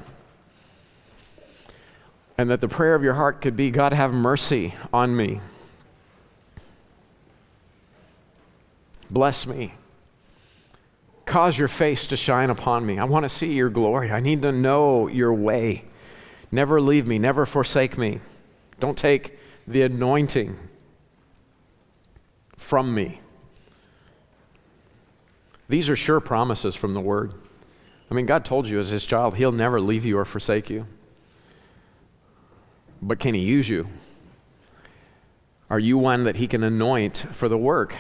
And 2.37 2.51
that 2.51 2.61
the 2.61 2.69
prayer 2.69 2.95
of 2.95 3.03
your 3.03 3.15
heart 3.15 3.41
could 3.41 3.57
be 3.57 3.71
God, 3.71 3.93
have 3.93 4.13
mercy 4.13 4.75
on 4.93 5.17
me. 5.17 5.41
Bless 9.11 9.47
me. 9.47 9.75
Cause 11.25 11.59
your 11.59 11.69
face 11.69 12.07
to 12.07 12.17
shine 12.17 12.51
upon 12.51 12.87
me. 12.87 12.99
I 12.99 13.05
want 13.05 13.25
to 13.25 13.29
see 13.29 13.53
your 13.53 13.69
glory. 13.69 14.11
I 14.11 14.21
need 14.21 14.43
to 14.43 14.53
know 14.53 15.09
your 15.09 15.35
way. 15.35 15.85
Never 16.53 16.81
leave 16.81 17.07
me, 17.07 17.19
never 17.19 17.45
forsake 17.45 17.99
me. 17.99 18.21
Don't 18.79 18.97
take 18.97 19.37
the 19.67 19.83
anointing 19.83 20.57
from 22.57 22.95
me. 22.95 23.21
These 25.69 25.91
are 25.91 25.97
sure 25.97 26.21
promises 26.21 26.77
from 26.77 26.95
the 26.95 27.01
Word. 27.01 27.35
I 28.11 28.15
mean, 28.15 28.27
God 28.27 28.45
told 28.45 28.69
you 28.69 28.79
as 28.79 28.91
His 28.91 29.05
child, 29.05 29.37
He'll 29.37 29.51
never 29.51 29.81
leave 29.81 30.05
you 30.05 30.17
or 30.19 30.25
forsake 30.25 30.71
you. 30.71 30.87
But 33.03 33.19
can 33.19 33.35
He 33.35 33.41
use 33.41 33.69
you? 33.69 33.89
Are 35.69 35.81
you 35.81 35.99
one 35.99 36.23
that 36.23 36.37
He 36.37 36.47
can 36.47 36.63
anoint 36.63 37.27
for 37.33 37.49
the 37.49 37.59
work? 37.59 37.97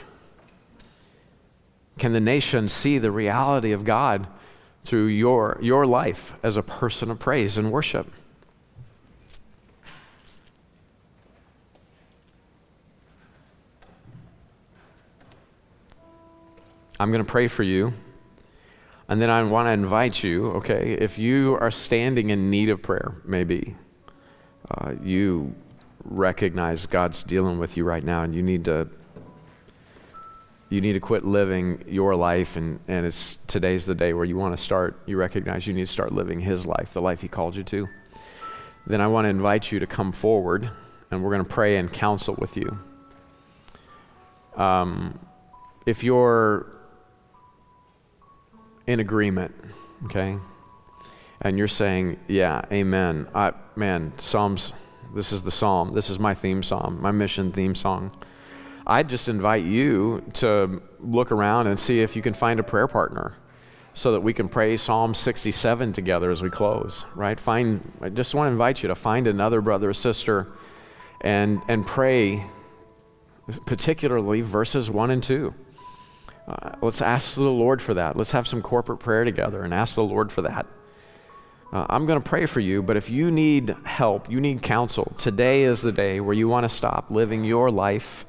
Can 1.99 2.13
the 2.13 2.21
nation 2.21 2.69
see 2.69 2.99
the 2.99 3.11
reality 3.11 3.73
of 3.73 3.85
God 3.85 4.27
through 4.85 5.07
your, 5.07 5.59
your 5.63 5.87
life 5.87 6.35
as 6.43 6.57
a 6.57 6.63
person 6.63 7.11
of 7.11 7.19
praise 7.19 7.57
and 7.57 7.73
worship? 7.73 8.13
I'm 16.99 17.11
going 17.11 17.25
to 17.25 17.31
pray 17.31 17.49
for 17.49 17.63
you. 17.63 17.93
And 19.09 19.21
then 19.21 19.31
I 19.31 19.43
want 19.45 19.69
to 19.69 19.73
invite 19.73 20.23
you, 20.23 20.47
okay, 20.53 20.97
if 20.99 21.19
you 21.19 21.57
are 21.61 21.71
standing 21.71 22.31
in 22.31 22.51
need 22.51 22.71
of 22.71 22.83
prayer, 22.83 23.15
maybe 23.25 23.77
uh, 24.71 24.95
you 25.03 25.55
recognize 26.05 26.87
God's 26.87 27.23
dealing 27.23 27.59
with 27.59 27.77
you 27.77 27.85
right 27.85 28.03
now 28.03 28.23
and 28.23 28.35
you 28.35 28.43
need 28.43 28.65
to 28.65 28.89
you 30.69 30.81
need 30.81 30.95
to 30.95 31.01
quit 31.01 31.25
living 31.25 31.85
your 31.87 32.17
life 32.17 32.57
and, 32.57 32.81
and 32.89 33.07
it's 33.07 33.39
today's 33.47 33.87
the 33.87 33.95
day 33.95 34.13
where 34.13 34.25
you 34.25 34.37
want 34.37 34.57
to 34.57 34.63
start 34.63 35.01
you 35.07 35.17
recognize 35.17 35.67
you 35.67 35.73
need 35.73 35.87
to 35.87 35.93
start 35.93 36.13
living 36.13 36.41
his 36.41 36.67
life 36.67 36.93
the 36.93 37.03
life 37.03 37.21
he 37.21 37.29
called 37.29 37.55
you 37.55 37.63
to 37.63 37.89
then 38.87 39.01
I 39.01 39.09
want 39.09 39.25
to 39.25 39.29
invite 39.29 39.73
you 39.73 39.81
to 39.81 39.87
come 39.87 40.13
forward 40.13 40.71
and 41.11 41.23
we're 41.23 41.31
going 41.31 41.45
to 41.45 41.49
pray 41.49 41.77
and 41.77 41.93
counsel 41.93 42.37
with 42.39 42.57
you. 42.57 42.79
Um, 44.57 45.19
if 45.85 46.03
you're 46.05 46.67
in 48.87 49.01
agreement, 49.01 49.55
okay, 50.05 50.39
and 51.43 51.59
you're 51.59 51.69
saying, 51.69 52.19
Yeah, 52.29 52.63
amen, 52.73 53.29
I, 53.35 53.53
man, 53.75 54.13
Psalms, 54.19 54.73
this 55.15 55.33
is 55.33 55.43
the 55.43 55.51
psalm, 55.51 55.93
this 55.93 56.09
is 56.09 56.19
my 56.19 56.33
theme 56.33 56.63
song, 56.63 56.99
my 57.01 57.11
mission 57.11 57.53
theme 57.53 57.75
song. 57.75 58.13
I 58.87 59.03
just 59.03 59.29
invite 59.29 59.65
you 59.65 60.23
to 60.35 60.81
look 61.01 61.33
around 61.33 61.67
and 61.67 61.79
see 61.79 62.01
if 62.01 62.15
you 62.15 62.23
can 62.23 62.35
find 62.35 62.61
a 62.61 62.63
prayer 62.63 62.87
partner 62.87 63.35
so 63.95 64.13
that 64.13 64.21
we 64.21 64.33
can 64.33 64.49
pray 64.49 64.77
Psalm 64.77 65.13
67 65.13 65.93
together 65.93 66.31
as 66.31 66.41
we 66.41 66.51
close, 66.51 67.05
right? 67.17 67.41
Find, 67.41 67.93
I 68.01 68.11
just 68.11 68.35
want 68.35 68.47
to 68.47 68.53
invite 68.53 68.83
you 68.83 68.89
to 68.89 68.95
find 68.95 69.27
another 69.27 69.61
brother 69.61 69.91
or 69.91 69.95
sister 69.95 70.53
and, 71.21 71.63
and 71.67 71.85
pray, 71.85 72.47
particularly 73.65 74.43
verses 74.43 74.89
1 74.89 75.11
and 75.11 75.23
2. 75.23 75.55
Uh, 76.47 76.71
let's 76.81 77.03
ask 77.03 77.35
the 77.35 77.43
Lord 77.43 77.83
for 77.83 77.95
that. 77.95 78.17
Let's 78.17 78.31
have 78.31 78.47
some 78.47 78.63
corporate 78.63 79.01
prayer 79.01 79.25
together 79.25 79.63
and 79.63 79.75
ask 79.75 79.97
the 79.97 80.05
Lord 80.05 80.31
for 80.31 80.43
that. 80.43 80.67
Uh, 81.73 81.87
I'm 81.89 82.07
going 82.07 82.23
to 82.23 82.29
pray 82.29 82.47
for 82.47 82.61
you, 82.61 82.85
but 82.85 82.97
if 82.97 83.11
you 83.11 83.33
need 83.33 83.75
help, 83.85 84.31
you 84.31 84.41
need 84.41 84.63
counsel, 84.63 85.13
today 85.17 85.65
is 85.65 85.83
the 85.83 85.91
day 85.91 86.21
where 86.21 86.35
you 86.35 86.47
want 86.47 86.63
to 86.63 86.69
stop 86.69 87.11
living 87.11 87.43
your 87.43 87.73
life 87.73 88.25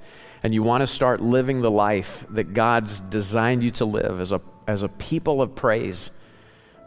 and 0.48 0.54
you 0.54 0.64
want 0.64 0.80
to 0.80 0.88
start 0.88 1.20
living 1.20 1.62
the 1.62 1.70
life 1.70 2.26
that 2.30 2.54
God's 2.54 3.02
designed 3.02 3.62
you 3.64 3.72
to 3.72 3.84
live 3.84 4.22
as 4.22 4.32
a, 4.32 4.40
as 4.66 4.82
a 4.82 4.88
people 4.88 5.42
of 5.42 5.56
praise, 5.56 6.10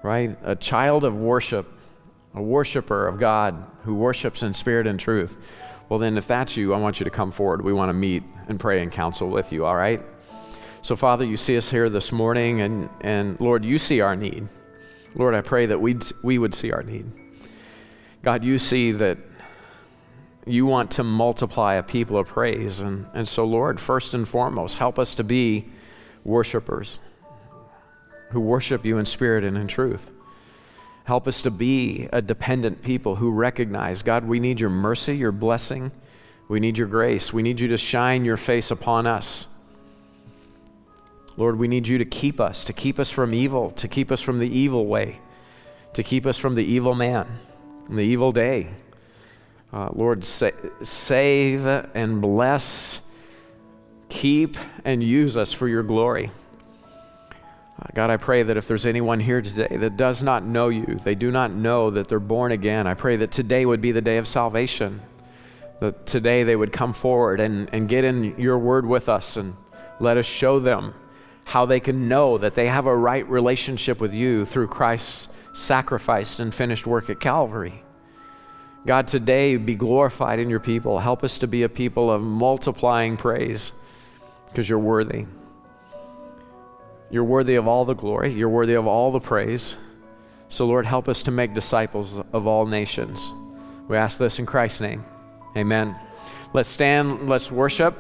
right? 0.03 0.39
A 0.43 0.57
child 0.57 1.05
of 1.05 1.15
worship, 1.15 1.71
a 2.35 2.41
worshiper 2.41 3.07
of 3.07 3.21
God 3.21 3.63
who 3.83 3.97
worships 3.97 4.43
in 4.43 4.55
spirit 4.55 4.87
and 4.87 4.99
truth. 4.99 5.53
Well, 5.91 5.99
then, 5.99 6.17
if 6.17 6.27
that's 6.27 6.57
you, 6.57 6.73
I 6.73 6.79
want 6.79 7.01
you 7.01 7.05
to 7.05 7.11
come 7.11 7.31
forward. 7.31 7.61
We 7.61 7.75
want 7.75 7.91
to 7.91 7.93
meet 7.93 8.23
and 8.49 8.59
pray 8.59 8.81
and 8.83 8.91
counsel 8.91 9.29
with 9.29 9.53
you, 9.53 9.67
all 9.67 9.77
right? 9.77 10.01
So, 10.81 10.97
Father, 10.97 11.27
you 11.27 11.37
see 11.37 11.59
us 11.59 11.71
here 11.71 11.91
this 11.91 12.13
morning, 12.13 12.63
and, 12.63 12.89
and 13.03 13.39
Lord, 13.41 13.63
you 13.63 13.79
see 13.79 14.01
our 14.01 14.17
need. 14.17 14.49
Lord, 15.15 15.35
I 15.35 15.43
pray 15.43 15.67
that 15.67 15.83
we'd, 15.83 16.03
we 16.23 16.39
would 16.39 16.55
see 16.55 16.73
our 16.73 16.83
need. 16.83 17.13
God, 18.23 18.43
you 18.43 18.59
see 18.59 18.93
that 18.93 19.19
you 20.47 20.67
want 20.67 20.93
to 20.93 21.05
multiply 21.05 21.75
a 21.75 21.83
people 21.83 22.17
of 22.19 22.29
praise. 22.29 22.81
And, 22.81 23.07
and 23.15 23.29
so, 23.29 23.45
Lord, 23.45 23.79
first 23.79 24.15
and 24.15 24.29
foremost, 24.29 24.79
help 24.79 24.99
us 24.99 25.15
to 25.17 25.25
be 25.25 25.67
worshipers 26.25 26.99
who 28.31 28.41
worship 28.41 28.85
you 28.85 28.99
in 28.99 29.05
spirit 29.05 29.45
and 29.45 29.57
in 29.57 29.67
truth. 29.67 30.11
Help 31.05 31.27
us 31.27 31.43
to 31.43 31.51
be 31.51 32.09
a 32.13 32.23
dependent 32.23 32.83
people 32.83 33.17
who 33.17 33.31
recognize, 33.31 34.03
God, 34.03 34.25
we 34.25 34.39
need 34.39 34.61
your 34.61 34.71
mercy, 34.71 35.17
your 35.17 35.33
blessing. 35.33 35.91
We 36.49 36.61
need 36.61 36.79
your 36.79 36.87
grace. 36.87 37.33
We 37.33 37.43
need 37.43 37.61
you 37.61 37.69
to 37.69 37.77
shine 37.77 38.25
your 38.25 38.37
face 38.37 38.71
upon 38.71 39.07
us. 39.07 39.47
Lord, 41.37 41.59
we 41.59 41.69
need 41.69 41.89
you 41.89 41.99
to 41.99 42.05
keep 42.05 42.41
us, 42.41 42.65
to 42.65 42.73
keep 42.73 42.99
us 42.99 43.11
from 43.11 43.33
evil, 43.33 43.71
to 43.73 43.89
keep 43.89 44.13
us 44.13 44.21
from 44.21 44.39
the 44.39 44.59
evil 44.59 44.87
way, 44.87 45.21
to 45.95 46.03
keep 46.03 46.27
us 46.27 46.37
from 46.37 46.55
the 46.55 46.65
evil 46.65 46.95
man 46.95 47.27
and 47.89 47.99
the 47.99 48.03
evil 48.03 48.31
day. 48.31 48.71
Uh, 49.73 49.89
Lord, 49.93 50.25
sa- 50.25 50.51
save 50.83 51.67
and 51.67 52.21
bless, 52.21 53.03
keep 54.09 54.57
and 54.85 55.03
use 55.03 55.37
us 55.37 55.53
for 55.53 55.69
your 55.69 55.83
glory. 55.83 56.31
Uh, 57.81 57.87
God, 57.95 58.11
I 58.11 58.17
pray 58.17 58.43
that 58.43 58.57
if 58.57 58.67
there's 58.67 58.85
anyone 58.85 59.21
here 59.21 59.41
today 59.41 59.77
that 59.77 59.97
does 59.97 60.23
not 60.23 60.45
know 60.45 60.69
you, 60.69 60.99
they 61.05 61.15
do 61.15 61.31
not 61.31 61.53
know 61.53 61.91
that 61.91 62.09
they're 62.09 62.19
born 62.19 62.53
again, 62.53 62.87
I 62.87 62.95
pray 62.95 63.17
that 63.17 63.31
today 63.31 63.65
would 63.65 63.81
be 63.81 63.93
the 63.93 64.03
day 64.03 64.19
of 64.19 64.27
salvation. 64.27 65.01
That 65.79 66.05
today 66.05 66.43
they 66.43 66.57
would 66.57 66.73
come 66.73 66.93
forward 66.93 67.41
and, 67.41 67.71
and 67.73 67.89
get 67.89 68.05
in 68.05 68.39
your 68.39 68.59
word 68.59 68.85
with 68.85 69.09
us 69.09 69.37
and 69.37 69.57
let 69.99 70.17
us 70.17 70.27
show 70.27 70.59
them 70.59 70.95
how 71.45 71.65
they 71.65 71.81
can 71.81 72.07
know 72.07 72.39
that 72.39 72.55
they 72.55 72.67
have 72.67 72.87
a 72.87 72.97
right 72.97 73.27
relationship 73.29 74.01
with 74.01 74.13
you 74.13 74.45
through 74.45 74.69
Christ's 74.69 75.29
sacrificed 75.53 76.39
and 76.39 76.55
finished 76.55 76.87
work 76.87 77.09
at 77.09 77.19
Calvary. 77.19 77.83
God, 78.87 79.09
today 79.09 79.57
be 79.57 79.75
glorified 79.75 80.39
in 80.39 80.49
your 80.49 80.61
people. 80.61 80.99
Help 80.99 81.23
us 81.23 81.39
to 81.39 81.47
be 81.47 81.63
a 81.65 81.69
people 81.69 82.11
of 82.11 82.23
multiplying 82.23 83.17
praise 83.17 83.73
because 84.47 84.69
you're 84.69 84.79
worthy. 84.79 85.27
You're 87.11 87.25
worthy 87.25 87.57
of 87.57 87.67
all 87.67 87.85
the 87.85 87.95
glory, 87.95 88.33
you're 88.33 88.49
worthy 88.49 88.75
of 88.75 88.87
all 88.87 89.11
the 89.11 89.21
praise. 89.21 89.77
So, 90.49 90.67
Lord, 90.67 90.87
help 90.87 91.09
us 91.09 91.23
to 91.25 91.31
make 91.31 91.55
disciples 91.55 92.21
of 92.33 92.47
all 92.47 92.67
nations. 92.67 93.33
We 93.89 93.97
ask 93.97 94.19
this 94.19 94.39
in 94.39 94.47
Christ's 94.47 94.81
name. 94.81 95.05
Amen. 95.57 95.95
Let's 96.53 96.69
stand, 96.69 97.29
let's 97.29 97.51
worship. 97.51 97.97